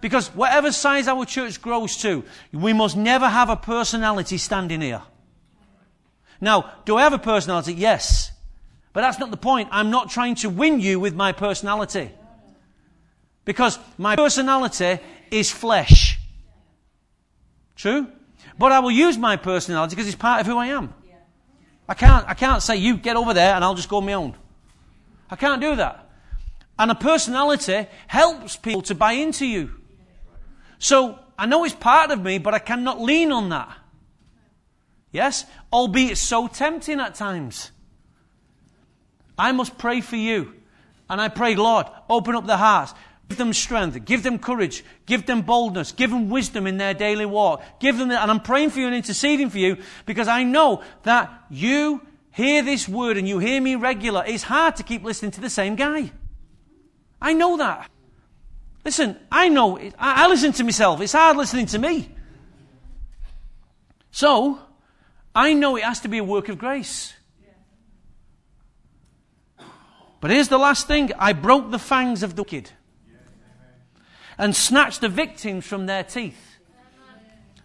Because 0.00 0.28
whatever 0.28 0.72
size 0.72 1.08
our 1.08 1.24
church 1.24 1.62
grows 1.62 1.96
to, 1.98 2.24
we 2.52 2.72
must 2.72 2.96
never 2.96 3.28
have 3.28 3.48
a 3.48 3.56
personality 3.56 4.38
standing 4.38 4.80
here. 4.80 5.02
Now, 6.40 6.72
do 6.84 6.96
I 6.96 7.02
have 7.02 7.12
a 7.12 7.18
personality? 7.18 7.74
Yes. 7.74 8.32
But 8.92 9.02
that's 9.02 9.18
not 9.18 9.30
the 9.30 9.36
point. 9.36 9.68
I'm 9.72 9.90
not 9.90 10.10
trying 10.10 10.34
to 10.36 10.50
win 10.50 10.80
you 10.80 10.98
with 10.98 11.14
my 11.14 11.32
personality. 11.32 12.10
Because 13.44 13.78
my 13.96 14.16
personality 14.16 14.98
is 15.30 15.50
flesh. 15.50 16.15
True? 17.76 18.08
But 18.58 18.72
I 18.72 18.80
will 18.80 18.90
use 18.90 19.18
my 19.18 19.36
personality 19.36 19.94
because 19.94 20.06
it's 20.06 20.16
part 20.16 20.40
of 20.40 20.46
who 20.46 20.56
I 20.56 20.68
am. 20.68 20.92
I 21.88 21.94
can't, 21.94 22.26
I 22.28 22.34
can't 22.34 22.62
say, 22.62 22.76
you 22.76 22.96
get 22.96 23.16
over 23.16 23.32
there 23.32 23.54
and 23.54 23.62
I'll 23.62 23.74
just 23.74 23.88
go 23.88 23.98
on 23.98 24.06
my 24.06 24.14
own. 24.14 24.34
I 25.30 25.36
can't 25.36 25.60
do 25.60 25.76
that. 25.76 26.08
And 26.78 26.90
a 26.90 26.94
personality 26.94 27.86
helps 28.06 28.56
people 28.56 28.82
to 28.82 28.94
buy 28.94 29.12
into 29.12 29.46
you. 29.46 29.70
So 30.78 31.18
I 31.38 31.46
know 31.46 31.64
it's 31.64 31.74
part 31.74 32.10
of 32.10 32.22
me, 32.22 32.38
but 32.38 32.54
I 32.54 32.58
cannot 32.58 33.00
lean 33.00 33.32
on 33.32 33.50
that. 33.50 33.76
Yes? 35.12 35.46
Albeit 35.72 36.18
so 36.18 36.48
tempting 36.48 37.00
at 37.00 37.14
times. 37.14 37.70
I 39.38 39.52
must 39.52 39.78
pray 39.78 40.00
for 40.00 40.16
you. 40.16 40.54
And 41.08 41.20
I 41.20 41.28
pray, 41.28 41.54
Lord, 41.54 41.86
open 42.08 42.34
up 42.34 42.46
the 42.46 42.56
hearts. 42.56 42.94
Give 43.28 43.38
them 43.38 43.52
strength. 43.52 44.04
Give 44.04 44.22
them 44.22 44.38
courage. 44.38 44.84
Give 45.04 45.26
them 45.26 45.42
boldness. 45.42 45.92
Give 45.92 46.10
them 46.10 46.30
wisdom 46.30 46.66
in 46.66 46.76
their 46.76 46.94
daily 46.94 47.26
walk. 47.26 47.62
Give 47.80 47.98
them, 47.98 48.10
and 48.10 48.30
I'm 48.30 48.40
praying 48.40 48.70
for 48.70 48.80
you 48.80 48.86
and 48.86 48.94
interceding 48.94 49.50
for 49.50 49.58
you 49.58 49.78
because 50.04 50.28
I 50.28 50.44
know 50.44 50.82
that 51.02 51.32
you 51.50 52.02
hear 52.30 52.62
this 52.62 52.88
word 52.88 53.16
and 53.16 53.28
you 53.28 53.38
hear 53.38 53.60
me 53.60 53.74
regular. 53.74 54.22
It's 54.26 54.44
hard 54.44 54.76
to 54.76 54.82
keep 54.82 55.02
listening 55.02 55.32
to 55.32 55.40
the 55.40 55.50
same 55.50 55.74
guy. 55.74 56.12
I 57.20 57.32
know 57.32 57.56
that. 57.56 57.90
Listen, 58.84 59.18
I 59.32 59.48
know, 59.48 59.80
I 59.98 60.28
listen 60.28 60.52
to 60.52 60.64
myself. 60.64 61.00
It's 61.00 61.12
hard 61.12 61.36
listening 61.36 61.66
to 61.66 61.78
me. 61.78 62.08
So, 64.12 64.60
I 65.34 65.52
know 65.54 65.76
it 65.76 65.82
has 65.82 66.00
to 66.00 66.08
be 66.08 66.18
a 66.18 66.24
work 66.24 66.48
of 66.48 66.58
grace. 66.58 67.12
But 70.20 70.30
here's 70.30 70.48
the 70.48 70.58
last 70.58 70.86
thing 70.86 71.10
I 71.18 71.32
broke 71.32 71.72
the 71.72 71.78
fangs 71.78 72.22
of 72.22 72.36
the 72.36 72.42
wicked 72.42 72.70
and 74.38 74.54
snatch 74.54 75.00
the 75.00 75.08
victims 75.08 75.66
from 75.66 75.86
their 75.86 76.04
teeth. 76.04 76.58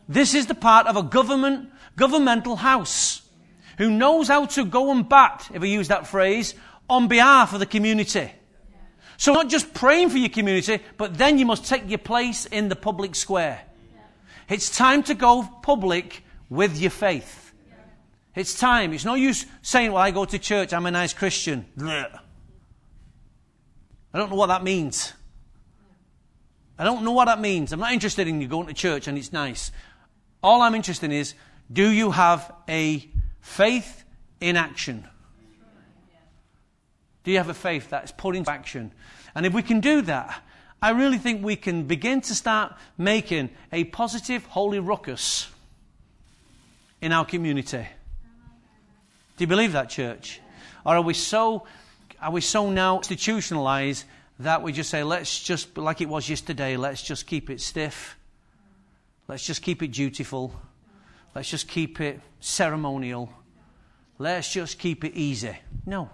This 0.08 0.34
is 0.34 0.48
the 0.48 0.56
part 0.56 0.88
of 0.88 0.98
a 0.98 1.04
government, 1.04 1.70
governmental 1.96 2.58
house 2.58 3.22
who 3.78 3.90
knows 3.90 4.28
how 4.28 4.46
to 4.46 4.66
go 4.66 4.92
and 4.92 5.08
bat, 5.08 5.50
if 5.54 5.62
I 5.62 5.66
use 5.66 5.88
that 5.88 6.08
phrase, 6.08 6.54
on 6.90 7.08
behalf 7.08 7.54
of 7.54 7.60
the 7.60 7.66
community. 7.66 8.32
So 9.18 9.34
not 9.34 9.50
just 9.50 9.74
praying 9.74 10.10
for 10.10 10.18
your 10.18 10.30
community, 10.30 10.80
but 10.98 11.18
then 11.18 11.38
you 11.38 11.46
must 11.46 11.66
take 11.66 11.88
your 11.88 12.00
place 12.00 12.46
in 12.46 12.70
the 12.70 12.76
public 12.76 13.16
square. 13.16 13.62
It's 14.50 14.76
time 14.76 15.04
to 15.04 15.14
go 15.14 15.48
public 15.62 16.24
with 16.50 16.80
your 16.80 16.92
faith. 16.92 17.54
It's 18.36 18.60
time. 18.60 18.94
It's 18.94 19.06
no 19.06 19.16
use 19.16 19.46
saying, 19.62 19.92
well, 19.92 20.02
I 20.02 20.12
go 20.12 20.26
to 20.26 20.40
church, 20.40 20.74
I'm 20.74 20.86
a 20.86 20.92
nice 20.92 21.14
Christian. 21.14 21.66
I 24.14 24.18
don't 24.18 24.30
know 24.30 24.36
what 24.36 24.48
that 24.48 24.64
means. 24.64 25.14
I 26.82 26.84
don't 26.84 27.04
know 27.04 27.12
what 27.12 27.26
that 27.26 27.40
means. 27.40 27.72
I'm 27.72 27.80
not 27.80 27.94
interested 27.94 28.28
in 28.28 28.42
you 28.42 28.48
going 28.48 28.66
to 28.66 28.74
church 28.74 29.08
and 29.08 29.16
it's 29.16 29.32
nice. 29.32 29.72
All 30.42 30.64
I'm 30.64 30.74
interested 30.74 31.06
in 31.06 31.12
is 31.12 31.36
do 31.72 31.88
you 31.88 32.10
have 32.10 32.52
a 32.68 33.08
faith 33.40 34.04
in 34.40 34.58
action? 34.58 35.08
Do 37.24 37.30
you 37.30 37.38
have 37.38 37.50
a 37.50 37.54
faith 37.54 37.92
that's 37.92 38.12
put 38.12 38.36
into 38.36 38.50
action? 38.50 38.92
And 39.36 39.46
if 39.46 39.54
we 39.54 39.62
can 39.62 39.80
do 39.80 40.02
that, 40.02 40.42
I 40.82 40.90
really 40.90 41.20
think 41.20 41.46
we 41.46 41.56
can 41.56 41.84
begin 41.84 42.20
to 42.22 42.34
start 42.34 42.74
making 42.98 43.52
a 43.72 43.84
positive, 43.84 44.44
holy 44.46 44.80
ruckus 44.80 45.50
in 47.00 47.12
our 47.12 47.26
community. 47.26 47.86
Do 49.38 49.44
you 49.44 49.48
believe 49.48 49.74
that, 49.74 49.92
church? 49.92 50.42
Or 50.84 50.96
are 50.96 51.02
we 51.04 51.14
so, 51.14 51.68
are 52.20 52.32
we 52.32 52.42
so 52.42 52.72
now 52.72 52.98
institutionalized 52.98 54.06
that 54.44 54.62
we 54.62 54.72
just 54.72 54.90
say, 54.90 55.04
let's 55.04 55.42
just, 55.42 55.78
like 55.78 56.02
it 56.02 56.10
was 56.10 56.30
yesterday, 56.30 56.78
let's 56.78 57.02
just 57.02 57.28
keep 57.28 57.50
it 57.50 57.62
stiff. 57.62 58.18
Let's 59.28 59.46
just 59.46 59.62
keep 59.62 59.82
it 59.82 59.90
dutiful. 59.90 60.54
Let's 61.34 61.50
just 61.50 61.68
keep 61.68 62.02
it 62.02 62.20
ceremonial. 62.40 63.32
Let's 64.18 64.52
just 64.52 64.78
keep 64.78 65.04
it 65.04 65.14
easy. 65.14 65.58
No. 65.86 66.10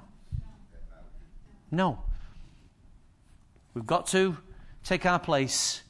No. 1.72 2.04
We've 3.74 3.86
got 3.86 4.08
to 4.08 4.38
take 4.84 5.06
our 5.06 5.20
place 5.20 5.82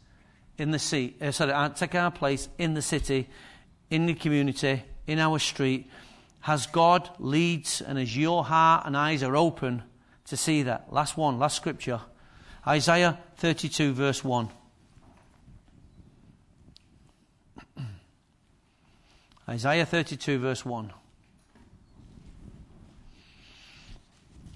in 0.57 0.71
the 0.71 0.79
seat, 0.79 1.21
uh, 1.21 1.31
sorry, 1.31 1.51
uh, 1.51 1.69
take 1.69 1.93
our 1.95 2.09
place 2.09 2.49
in 2.57 2.73
the 2.73 2.81
city, 2.81 3.29
in 3.89 4.07
the 4.07 4.13
community, 4.13 4.83
in 5.05 5.19
our 5.19 5.37
street, 5.37 5.89
as 6.45 6.65
God 6.65 7.09
leads 7.19 7.81
and 7.81 7.99
as 7.99 8.17
your 8.17 8.43
heart 8.43 8.85
and 8.85 8.97
eyes 8.97 9.21
are 9.21 9.35
open 9.35 9.83
to 10.25 10.35
see 10.35 10.63
that. 10.63 10.91
Last 10.91 11.15
one, 11.15 11.37
last 11.37 11.55
scripture. 11.55 12.01
Isaiah 12.67 13.17
32, 13.37 13.93
verse 13.93 14.23
1. 14.25 14.49
Isaiah 19.47 19.85
32, 19.85 20.37
verse 20.37 20.65
1. 20.65 20.91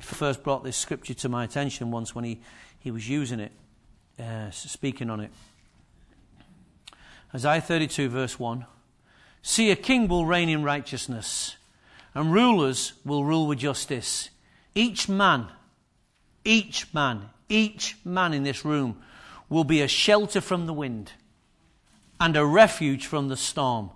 First 0.01 0.43
brought 0.43 0.65
this 0.65 0.75
scripture 0.75 1.13
to 1.13 1.29
my 1.29 1.45
attention 1.45 1.89
once 1.89 2.13
when 2.13 2.25
he, 2.25 2.41
he 2.79 2.91
was 2.91 3.07
using 3.07 3.39
it, 3.39 3.53
uh, 4.19 4.51
speaking 4.51 5.09
on 5.09 5.21
it. 5.21 5.31
Isaiah 7.33 7.61
32, 7.61 8.09
verse 8.09 8.37
1. 8.37 8.65
See, 9.41 9.71
a 9.71 9.77
king 9.77 10.09
will 10.09 10.25
reign 10.25 10.49
in 10.49 10.63
righteousness, 10.63 11.55
and 12.13 12.33
rulers 12.33 12.91
will 13.05 13.23
rule 13.23 13.47
with 13.47 13.59
justice. 13.59 14.31
Each 14.75 15.07
man, 15.07 15.47
each 16.43 16.93
man, 16.93 17.29
each 17.51 17.97
man 18.05 18.33
in 18.33 18.43
this 18.43 18.65
room 18.65 19.01
will 19.49 19.65
be 19.65 19.81
a 19.81 19.87
shelter 19.87 20.41
from 20.41 20.65
the 20.65 20.73
wind 20.73 21.11
and 22.19 22.37
a 22.37 22.45
refuge 22.45 23.05
from 23.05 23.27
the 23.27 23.37
storm, 23.37 23.91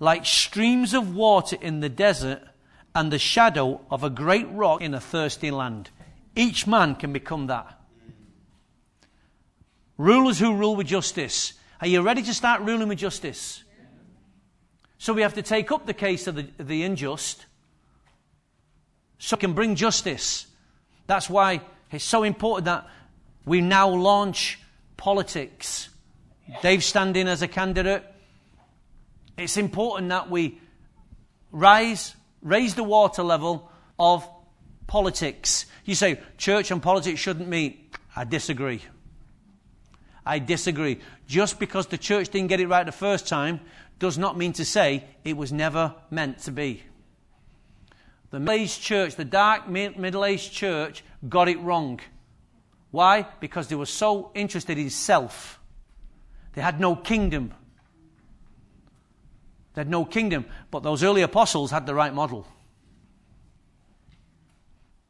like 0.00 0.24
streams 0.24 0.94
of 0.94 1.14
water 1.14 1.56
in 1.60 1.80
the 1.80 1.88
desert 1.88 2.42
and 2.94 3.12
the 3.12 3.18
shadow 3.18 3.80
of 3.90 4.02
a 4.02 4.10
great 4.10 4.48
rock 4.50 4.80
in 4.80 4.94
a 4.94 5.00
thirsty 5.00 5.50
land. 5.50 5.90
Each 6.34 6.66
man 6.66 6.94
can 6.94 7.12
become 7.12 7.48
that. 7.48 7.78
Rulers 9.98 10.38
who 10.38 10.56
rule 10.56 10.74
with 10.74 10.86
justice. 10.86 11.52
Are 11.80 11.86
you 11.86 12.00
ready 12.00 12.22
to 12.22 12.34
start 12.34 12.62
ruling 12.62 12.88
with 12.88 12.98
justice? 12.98 13.62
So 14.98 15.12
we 15.12 15.22
have 15.22 15.34
to 15.34 15.42
take 15.42 15.70
up 15.70 15.86
the 15.86 15.94
case 15.94 16.26
of 16.26 16.36
the, 16.36 16.48
the 16.58 16.82
unjust 16.82 17.44
so 19.18 19.36
we 19.36 19.40
can 19.40 19.52
bring 19.52 19.74
justice. 19.74 20.46
That's 21.06 21.28
why 21.28 21.60
it's 21.94 22.04
so 22.04 22.22
important 22.22 22.66
that 22.66 22.88
we 23.44 23.60
now 23.60 23.88
launch 23.88 24.58
politics. 24.96 25.88
Dave 26.62 26.84
standing 26.84 27.28
as 27.28 27.42
a 27.42 27.48
candidate. 27.48 28.04
It's 29.36 29.56
important 29.56 30.08
that 30.10 30.30
we 30.30 30.60
rise, 31.50 32.14
raise 32.42 32.74
the 32.74 32.84
water 32.84 33.22
level 33.22 33.70
of 33.98 34.28
politics. 34.86 35.66
You 35.84 35.94
say 35.94 36.20
church 36.38 36.70
and 36.70 36.82
politics 36.82 37.20
shouldn't 37.20 37.48
meet. 37.48 37.94
I 38.14 38.24
disagree. 38.24 38.82
I 40.24 40.38
disagree. 40.38 41.00
Just 41.26 41.58
because 41.58 41.86
the 41.86 41.98
church 41.98 42.28
didn't 42.28 42.48
get 42.48 42.60
it 42.60 42.68
right 42.68 42.84
the 42.84 42.92
first 42.92 43.26
time 43.28 43.60
does 43.98 44.18
not 44.18 44.36
mean 44.36 44.52
to 44.54 44.64
say 44.64 45.04
it 45.24 45.36
was 45.36 45.52
never 45.52 45.94
meant 46.10 46.38
to 46.40 46.50
be. 46.50 46.82
The 48.30 48.40
Middle 48.40 48.60
Aged 48.62 48.82
church, 48.82 49.14
the 49.14 49.24
dark 49.24 49.68
Middle 49.68 50.24
Aged 50.24 50.52
church, 50.52 51.04
got 51.28 51.48
it 51.48 51.58
wrong. 51.60 52.00
Why? 52.90 53.26
Because 53.40 53.68
they 53.68 53.76
were 53.76 53.86
so 53.86 54.30
interested 54.34 54.78
in 54.78 54.90
self. 54.90 55.60
They 56.52 56.62
had 56.62 56.78
no 56.78 56.94
kingdom. 56.94 57.52
They 59.74 59.80
had 59.80 59.88
no 59.88 60.04
kingdom. 60.04 60.46
But 60.70 60.82
those 60.82 61.02
early 61.02 61.22
apostles 61.22 61.70
had 61.70 61.86
the 61.86 61.94
right 61.94 62.14
model. 62.14 62.46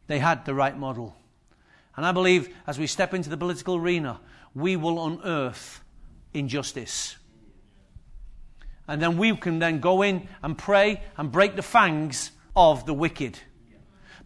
They 0.06 0.18
had 0.18 0.44
the 0.44 0.54
right 0.54 0.76
model. 0.76 1.14
And 1.96 2.04
I 2.04 2.12
believe 2.12 2.54
as 2.66 2.78
we 2.78 2.86
step 2.86 3.14
into 3.14 3.30
the 3.30 3.36
political 3.36 3.76
arena, 3.76 4.20
we 4.54 4.76
will 4.76 5.04
unearth 5.06 5.82
injustice. 6.32 7.16
And 8.86 9.00
then 9.00 9.16
we 9.16 9.34
can 9.36 9.58
then 9.58 9.80
go 9.80 10.02
in 10.02 10.28
and 10.42 10.58
pray 10.58 11.02
and 11.16 11.30
break 11.32 11.56
the 11.56 11.62
fangs 11.62 12.32
of 12.54 12.84
the 12.86 12.94
wicked. 12.94 13.38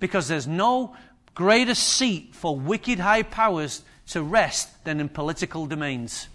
Because 0.00 0.28
there's 0.28 0.46
no 0.46 0.96
greater 1.34 1.74
seat 1.74 2.34
for 2.34 2.56
wicked 2.56 2.98
high 2.98 3.22
powers 3.22 3.82
to 4.08 4.22
rest 4.22 4.84
than 4.84 5.00
in 5.00 5.08
political 5.08 5.66
domains. 5.66 6.28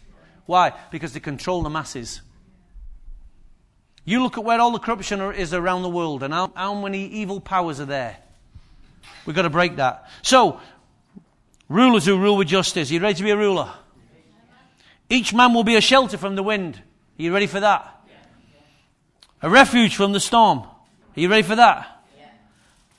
Why? 0.46 0.74
Because 0.92 1.14
they 1.14 1.20
control 1.20 1.64
the 1.64 1.70
masses. 1.70 2.22
You 4.06 4.22
look 4.22 4.38
at 4.38 4.44
where 4.44 4.60
all 4.60 4.72
the 4.72 4.80
corruption 4.80 5.22
is 5.34 5.54
around 5.54 5.84
the 5.84 5.90
world 5.90 6.24
and 6.24 6.34
how, 6.34 6.52
how 6.56 6.74
many 6.74 7.08
evil 7.08 7.40
powers 7.40 7.80
are 7.80 7.86
there. 7.86 8.18
We've 9.26 9.36
got 9.36 9.44
to 9.44 9.50
break 9.50 9.78
that. 9.78 10.10
So, 10.22 10.60
rulers 11.70 12.06
who 12.06 12.18
rule 12.18 12.38
with 12.38 12.50
justice. 12.50 12.92
Are 12.92 12.94
you 12.94 13.00
ready 13.00 13.16
to 13.16 13.24
be 13.24 13.32
a 13.32 13.38
ruler? 13.38 13.72
Each 15.10 15.34
man 15.34 15.54
will 15.54 15.64
be 15.64 15.76
a 15.76 15.82
shelter 15.82 16.18
from 16.18 16.36
the 16.36 16.44
wind. 16.44 16.76
Are 16.76 17.22
you 17.22 17.34
ready 17.34 17.48
for 17.48 17.60
that? 17.60 17.90
A 19.42 19.50
refuge 19.50 19.96
from 19.96 20.12
the 20.12 20.20
storm. 20.20 20.60
Are 20.60 21.20
you 21.20 21.30
ready 21.30 21.44
for 21.44 21.56
that? 21.56 22.04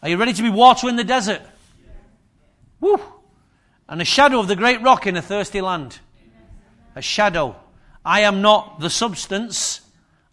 Are 0.03 0.09
you 0.09 0.17
ready 0.17 0.33
to 0.35 0.43
be 0.43 0.51
water 0.51 0.89
in 0.89 0.97
the 0.97 1.05
desert? 1.05 1.43
Woo! 2.85 3.01
And 3.89 4.03
a 4.03 4.05
shadow 4.05 4.41
of 4.41 4.47
the 4.47 4.57
great 4.57 4.82
rock 4.82 5.07
in 5.07 5.16
a 5.16 5.22
thirsty 5.22 5.62
land. 5.62 6.01
A 6.95 7.01
shadow. 7.01 7.57
I 8.05 8.20
am 8.20 8.43
not 8.43 8.78
the 8.78 8.91
substance. 8.91 9.80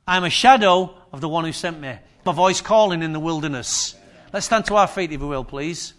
I'm 0.06 0.26
a 0.26 0.30
shadow 0.30 0.94
of 1.14 1.22
the 1.22 1.30
one 1.30 1.46
who 1.46 1.54
sent 1.54 1.80
me. 1.80 1.96
My 2.26 2.34
voice 2.34 2.60
calling 2.60 3.04
in 3.04 3.14
the 3.14 3.22
wilderness. 3.22 3.96
Let's 4.34 4.48
stand 4.48 4.66
to 4.66 4.76
our 4.76 4.88
feet, 4.88 5.14
if 5.14 5.22
we 5.22 5.28
will, 5.28 5.46
please. 5.46 5.94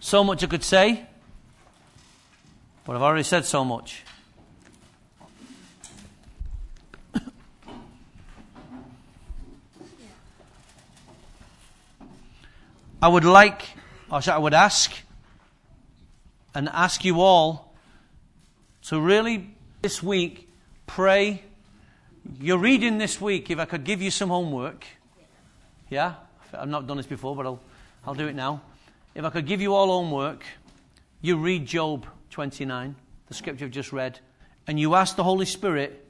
So 0.00 0.24
much 0.24 0.42
I 0.42 0.46
could 0.46 0.64
say, 0.64 1.04
but 2.86 2.96
I've 2.96 3.02
already 3.02 3.24
said 3.24 3.44
so 3.44 3.66
much. 3.66 4.02
I 13.06 13.08
would 13.08 13.24
like, 13.24 13.62
or 14.10 14.20
I 14.26 14.36
would 14.36 14.52
ask, 14.52 14.92
and 16.56 16.68
ask 16.68 17.04
you 17.04 17.20
all 17.20 17.72
to 18.86 19.00
really 19.00 19.54
this 19.80 20.02
week 20.02 20.48
pray. 20.88 21.44
You're 22.40 22.58
reading 22.58 22.98
this 22.98 23.20
week. 23.20 23.48
If 23.48 23.60
I 23.60 23.64
could 23.64 23.84
give 23.84 24.02
you 24.02 24.10
some 24.10 24.30
homework, 24.30 24.84
yeah, 25.88 26.14
I've 26.52 26.68
not 26.68 26.88
done 26.88 26.96
this 26.96 27.06
before, 27.06 27.36
but 27.36 27.46
I'll, 27.46 27.60
I'll 28.04 28.14
do 28.14 28.26
it 28.26 28.34
now. 28.34 28.60
If 29.14 29.24
I 29.24 29.30
could 29.30 29.46
give 29.46 29.60
you 29.60 29.72
all 29.72 29.86
homework, 29.86 30.42
you 31.22 31.36
read 31.36 31.64
Job 31.64 32.06
29, 32.30 32.96
the 33.28 33.34
scripture 33.34 33.66
I've 33.66 33.70
just 33.70 33.92
read, 33.92 34.18
and 34.66 34.80
you 34.80 34.96
ask 34.96 35.14
the 35.14 35.22
Holy 35.22 35.46
Spirit 35.46 36.04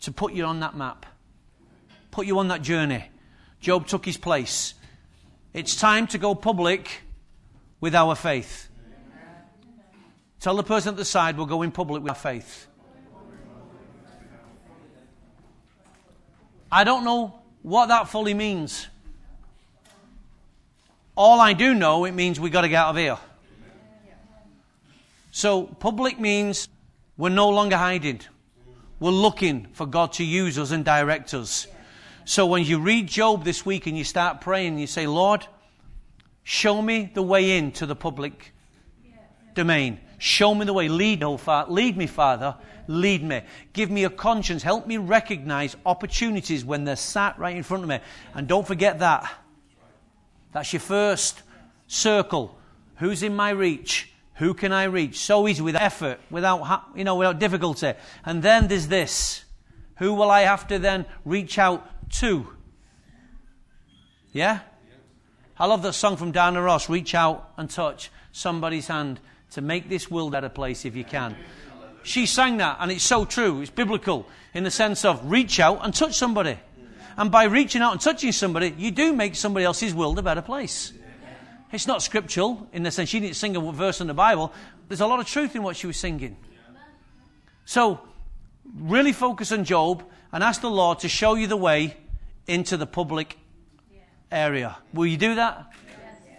to 0.00 0.10
put 0.10 0.32
you 0.32 0.46
on 0.46 0.58
that 0.58 0.76
map, 0.76 1.06
put 2.10 2.26
you 2.26 2.40
on 2.40 2.48
that 2.48 2.62
journey. 2.62 3.04
Job 3.60 3.86
took 3.86 4.04
his 4.04 4.16
place. 4.16 4.74
It's 5.54 5.74
time 5.74 6.06
to 6.08 6.18
go 6.18 6.34
public 6.34 7.02
with 7.80 7.94
our 7.94 8.14
faith. 8.14 8.68
Tell 10.40 10.56
the 10.56 10.62
person 10.62 10.90
at 10.90 10.96
the 10.96 11.04
side 11.04 11.38
we're 11.38 11.46
going 11.46 11.70
public 11.70 12.02
with 12.02 12.10
our 12.10 12.16
faith. 12.16 12.66
I 16.70 16.84
don't 16.84 17.04
know 17.04 17.40
what 17.62 17.86
that 17.86 18.08
fully 18.08 18.34
means. 18.34 18.88
All 21.16 21.40
I 21.40 21.54
do 21.54 21.74
know, 21.74 22.04
it 22.04 22.12
means 22.12 22.38
we've 22.38 22.52
got 22.52 22.60
to 22.60 22.68
get 22.68 22.76
out 22.76 22.90
of 22.90 22.96
here. 22.96 23.18
So, 25.32 25.64
public 25.64 26.20
means 26.20 26.68
we're 27.16 27.30
no 27.30 27.48
longer 27.48 27.76
hiding. 27.76 28.20
We're 29.00 29.10
looking 29.10 29.68
for 29.72 29.86
God 29.86 30.12
to 30.14 30.24
use 30.24 30.58
us 30.58 30.70
and 30.70 30.84
direct 30.84 31.32
us. 31.34 31.66
So, 32.28 32.44
when 32.44 32.62
you 32.62 32.78
read 32.78 33.06
Job 33.06 33.42
this 33.42 33.64
week 33.64 33.86
and 33.86 33.96
you 33.96 34.04
start 34.04 34.42
praying, 34.42 34.78
you 34.78 34.86
say, 34.86 35.06
Lord, 35.06 35.46
show 36.42 36.82
me 36.82 37.10
the 37.14 37.22
way 37.22 37.56
into 37.56 37.86
the 37.86 37.96
public 37.96 38.52
domain. 39.54 39.98
Show 40.18 40.54
me 40.54 40.66
the 40.66 40.74
way. 40.74 40.90
Lead, 40.90 41.22
oh, 41.22 41.38
Father. 41.38 41.72
Lead 41.72 41.96
me, 41.96 42.06
Father. 42.06 42.54
Lead 42.86 43.24
me. 43.24 43.40
Give 43.72 43.90
me 43.90 44.04
a 44.04 44.10
conscience. 44.10 44.62
Help 44.62 44.86
me 44.86 44.98
recognize 44.98 45.74
opportunities 45.86 46.66
when 46.66 46.84
they're 46.84 46.96
sat 46.96 47.38
right 47.38 47.56
in 47.56 47.62
front 47.62 47.82
of 47.82 47.88
me. 47.88 47.98
And 48.34 48.46
don't 48.46 48.66
forget 48.66 48.98
that. 48.98 49.26
That's 50.52 50.70
your 50.70 50.80
first 50.80 51.42
circle. 51.86 52.58
Who's 52.96 53.22
in 53.22 53.34
my 53.34 53.48
reach? 53.52 54.12
Who 54.34 54.52
can 54.52 54.70
I 54.70 54.84
reach? 54.84 55.18
So 55.20 55.48
easy, 55.48 55.62
without 55.62 55.80
effort, 55.80 56.20
without, 56.30 56.90
you 56.94 57.04
know, 57.04 57.16
without 57.16 57.38
difficulty. 57.38 57.94
And 58.22 58.42
then 58.42 58.68
there's 58.68 58.88
this. 58.88 59.46
Who 59.96 60.12
will 60.12 60.30
I 60.30 60.42
have 60.42 60.68
to 60.68 60.78
then 60.78 61.06
reach 61.24 61.58
out 61.58 61.88
to? 62.12 62.48
Yeah? 64.32 64.60
I 65.58 65.66
love 65.66 65.82
that 65.82 65.94
song 65.94 66.16
from 66.16 66.32
Diana 66.32 66.62
Ross, 66.62 66.88
Reach 66.88 67.14
Out 67.14 67.52
and 67.56 67.68
Touch 67.68 68.10
Somebody's 68.32 68.86
Hand 68.86 69.20
to 69.52 69.60
make 69.60 69.88
this 69.88 70.10
world 70.10 70.32
a 70.32 70.36
better 70.36 70.48
place 70.48 70.84
if 70.84 70.94
you 70.94 71.04
can. 71.04 71.36
She 72.02 72.26
sang 72.26 72.58
that, 72.58 72.76
and 72.80 72.92
it's 72.92 73.04
so 73.04 73.24
true. 73.24 73.60
It's 73.60 73.70
biblical 73.70 74.26
in 74.54 74.64
the 74.64 74.70
sense 74.70 75.04
of 75.04 75.30
reach 75.30 75.58
out 75.60 75.80
and 75.82 75.92
touch 75.92 76.14
somebody. 76.14 76.58
And 77.16 77.30
by 77.30 77.44
reaching 77.44 77.82
out 77.82 77.92
and 77.92 78.00
touching 78.00 78.30
somebody, 78.32 78.74
you 78.78 78.92
do 78.92 79.12
make 79.12 79.34
somebody 79.34 79.64
else's 79.64 79.92
world 79.92 80.18
a 80.18 80.22
better 80.22 80.42
place. 80.42 80.92
It's 81.72 81.86
not 81.86 82.02
scriptural 82.02 82.68
in 82.72 82.82
the 82.82 82.90
sense 82.90 83.08
she 83.08 83.20
didn't 83.20 83.36
sing 83.36 83.56
a 83.56 83.72
verse 83.72 84.00
in 84.00 84.06
the 84.06 84.14
Bible. 84.14 84.52
There's 84.86 85.00
a 85.00 85.06
lot 85.06 85.20
of 85.20 85.26
truth 85.26 85.54
in 85.54 85.62
what 85.62 85.76
she 85.76 85.86
was 85.86 85.96
singing. 85.96 86.36
So, 87.64 88.00
really 88.78 89.12
focus 89.12 89.52
on 89.52 89.64
Job 89.64 90.04
and 90.32 90.44
ask 90.44 90.60
the 90.60 90.70
Lord 90.70 91.00
to 91.00 91.08
show 91.08 91.34
you 91.34 91.46
the 91.46 91.56
way 91.56 91.96
into 92.46 92.76
the 92.76 92.86
public 92.86 93.38
area. 94.30 94.76
Will 94.92 95.06
you 95.06 95.16
do 95.16 95.34
that? 95.36 95.72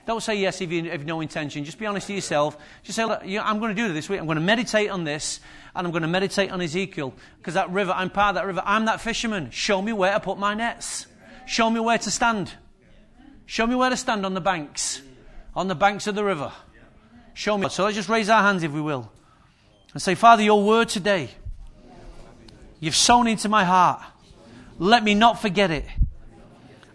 Don't 0.05 0.21
say 0.21 0.35
yes 0.35 0.59
if 0.59 0.71
you 0.71 0.89
have 0.89 1.05
no 1.05 1.21
intention. 1.21 1.63
Just 1.63 1.77
be 1.77 1.85
honest 1.85 2.07
to 2.07 2.13
yourself. 2.13 2.57
Just 2.81 2.95
say, 2.95 3.05
Look, 3.05 3.21
I'm 3.23 3.59
going 3.59 3.75
to 3.75 3.79
do 3.79 3.93
this 3.93 4.09
week. 4.09 4.19
I'm 4.19 4.25
going 4.25 4.37
to 4.37 4.43
meditate 4.43 4.89
on 4.89 5.03
this 5.03 5.39
and 5.75 5.85
I'm 5.85 5.91
going 5.91 6.01
to 6.01 6.07
meditate 6.07 6.51
on 6.51 6.61
Ezekiel 6.61 7.13
because 7.37 7.53
that 7.53 7.69
river, 7.69 7.91
I'm 7.91 8.09
part 8.09 8.29
of 8.29 8.35
that 8.35 8.47
river. 8.47 8.63
I'm 8.65 8.85
that 8.85 9.01
fisherman. 9.01 9.51
Show 9.51 9.81
me 9.81 9.93
where 9.93 10.13
to 10.13 10.19
put 10.19 10.39
my 10.39 10.55
nets. 10.55 11.05
Show 11.45 11.69
me 11.69 11.79
where 11.79 11.97
to 11.99 12.09
stand. 12.09 12.51
Show 13.45 13.67
me 13.67 13.75
where 13.75 13.89
to 13.89 13.97
stand 13.97 14.25
on 14.25 14.33
the 14.33 14.41
banks, 14.41 15.01
on 15.55 15.67
the 15.67 15.75
banks 15.75 16.07
of 16.07 16.15
the 16.15 16.23
river. 16.23 16.51
Show 17.33 17.57
me. 17.57 17.69
So 17.69 17.83
let's 17.83 17.95
just 17.95 18.09
raise 18.09 18.29
our 18.29 18.41
hands, 18.41 18.63
if 18.63 18.71
we 18.71 18.81
will, 18.81 19.11
and 19.93 20.01
say, 20.01 20.15
Father, 20.15 20.43
your 20.43 20.63
word 20.63 20.89
today, 20.89 21.29
you've 22.79 22.95
sown 22.95 23.27
into 23.27 23.49
my 23.49 23.63
heart. 23.63 24.01
Let 24.77 25.03
me 25.03 25.13
not 25.13 25.41
forget 25.41 25.71
it. 25.71 25.85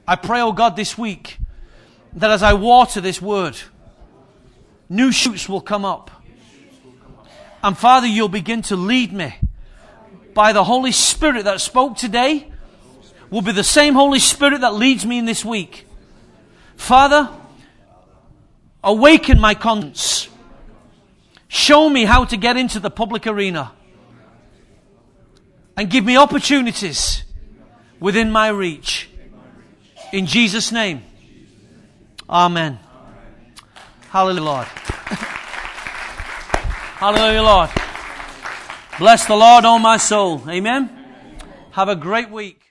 I 0.07 0.17
pray, 0.17 0.41
oh 0.41 0.53
God, 0.53 0.77
this 0.77 0.97
week 0.97 1.39
that 2.15 2.31
as 2.31 2.43
I 2.43 2.55
water 2.55 3.01
this 3.01 3.21
word, 3.21 3.57
new 4.89 5.13
shoots 5.13 5.49
will 5.49 5.61
come 5.61 5.85
up. 5.85 6.11
And 7.63 7.77
Father, 7.77 8.07
you'll 8.07 8.29
begin 8.29 8.63
to 8.63 8.77
lead 8.77 9.13
me 9.13 9.35
by 10.35 10.53
the 10.53 10.65
Holy 10.65 10.93
Spirit 10.93 11.45
that 11.45 11.61
spoke 11.61 11.97
today, 11.97 12.51
will 13.31 13.43
be 13.43 13.53
the 13.53 13.65
same 13.65 13.95
Holy 13.95 14.19
Spirit 14.19 14.61
that 14.61 14.75
leads 14.75 15.07
me 15.07 15.19
in 15.19 15.25
this 15.25 15.45
week. 15.45 15.87
Father, 16.77 17.31
awaken 18.83 19.41
my 19.41 19.55
conscience. 19.55 20.29
Show 21.49 21.89
me 21.89 22.05
how 22.05 22.25
to 22.27 22.37
get 22.37 22.57
into 22.57 22.81
the 22.81 22.91
public 22.91 23.27
arena. 23.27 23.73
And 25.77 25.91
give 25.91 26.05
me 26.05 26.17
opportunities 26.17 27.25
within 28.01 28.31
my 28.31 28.49
reach. 28.49 29.09
In 30.13 30.27
Jesus' 30.27 30.71
name. 30.71 31.03
Amen. 32.29 32.79
Hallelujah, 34.11 34.43
Lord. 34.43 34.67
Hallelujah, 36.97 37.43
Lord. 37.43 37.71
Bless 38.99 39.27
the 39.27 39.35
Lord, 39.35 39.65
oh 39.65 39.79
my 39.79 39.97
soul. 39.97 40.43
Amen. 40.49 40.89
Have 41.73 41.89
a 41.89 41.97
great 41.97 42.31
week. 42.31 42.64